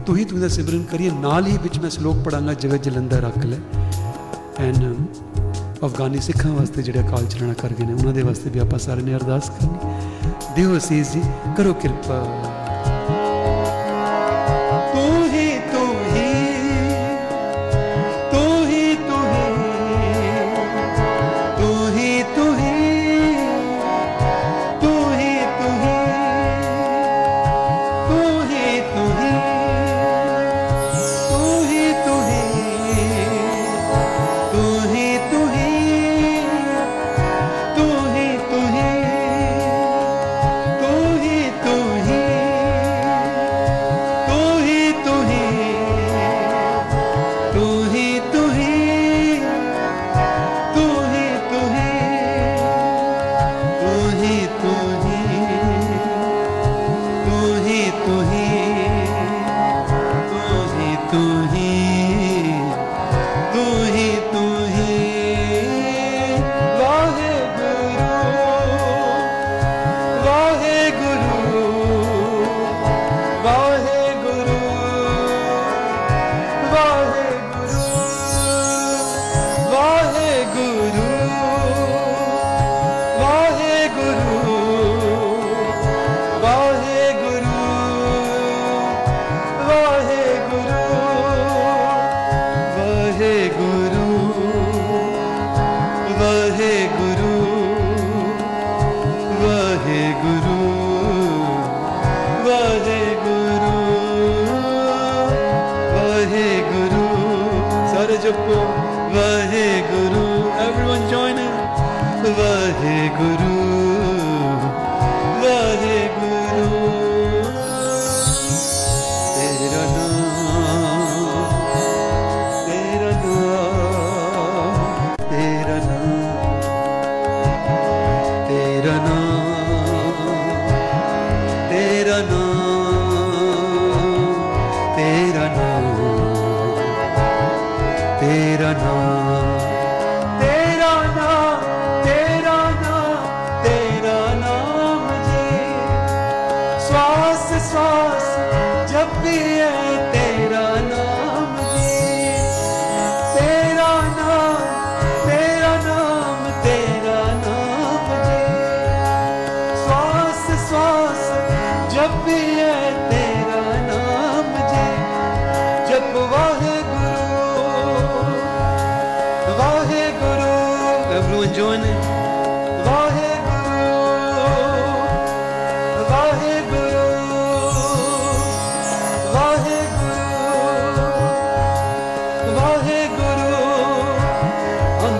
[0.06, 3.44] ਤੂੰ ਹੀ, ਤੂੰ ਦਾ ਸਿਮਰਨ ਕਰੀਏ, ਨਾਲ ਹੀ ਵਿੱਚ ਮੈਂ ਸ਼ਲੋਕ ਪੜਾਂਗਾ ਜਿਵੇਂ ਜਲੰਧਰ ਰੱਖ
[3.46, 3.56] ਲੈ।
[4.58, 4.82] ਐਂਡ
[5.84, 9.06] ਅਫਗਾਨੀ ਸਿੱਖਾਂ ਵਾਸਤੇ ਜਿਹੜੇ ਅਕਾਲ ਚਲਾਣਾ ਕਰ ਗਏ ਨੇ, ਉਹਨਾਂ ਦੇ ਵਾਸਤੇ ਵੀ ਆਪਾਂ ਸਾਰਿਆਂ
[9.06, 9.78] ਨੇ ਅਰਦਾਸ ਕਰਨੀ।
[10.56, 11.22] ਦਿਓ ਅਸੀਸ ਜੀ,
[11.56, 12.49] ਕਰੋ ਕਿਰਪਾ।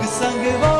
[0.01, 0.70] Sangue, sangue, vai.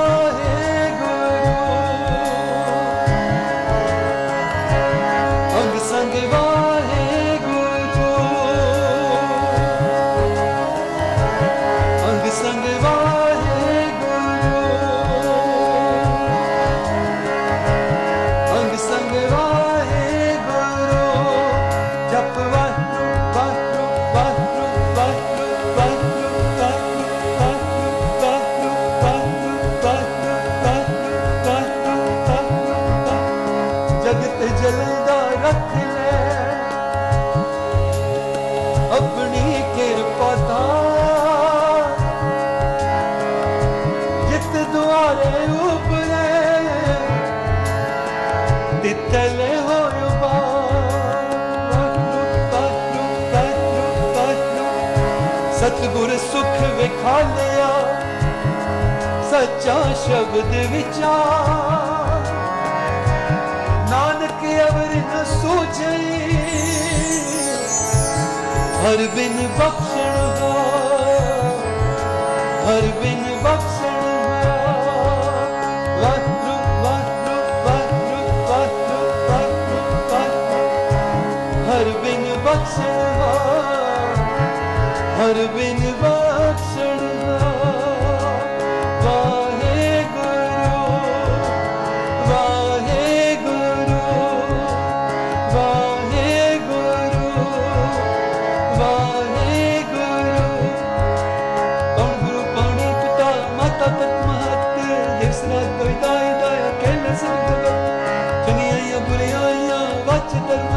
[56.78, 57.70] ਵਿਖਾਲਿਆ
[59.32, 59.76] ਸੱਚਾ
[60.06, 62.30] ਸ਼ਬਦ ਵਿਚਾਰ।
[63.92, 65.98] ਨਾਨਕ ਅਵਰ ਨ ਸੋਚੈ
[68.84, 70.52] ਹਰ ਬਿਨ ਬਖਸ਼ਣ ਹੋ
[72.66, 74.00] ਹਰ ਬਿਨ ਬਖਸ਼ਣ
[81.68, 83.00] ਹਰ ਬਿਨ ਬਖਸ਼ਣ
[85.20, 85.91] ਹਰ ਬਿਨ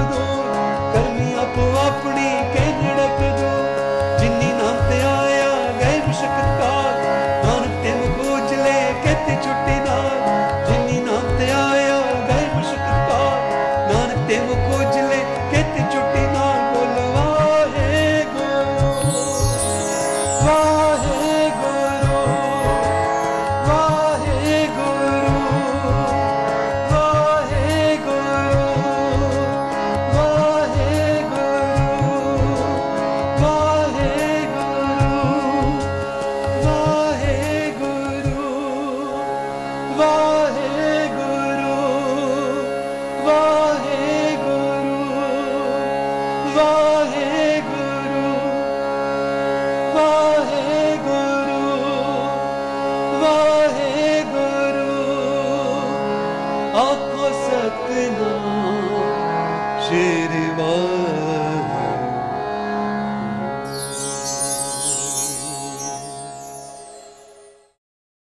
[0.05, 0.43] ਦੋ
[0.94, 2.34] ਕਰਮੀ ਆਪੋ ਆਪਣੀ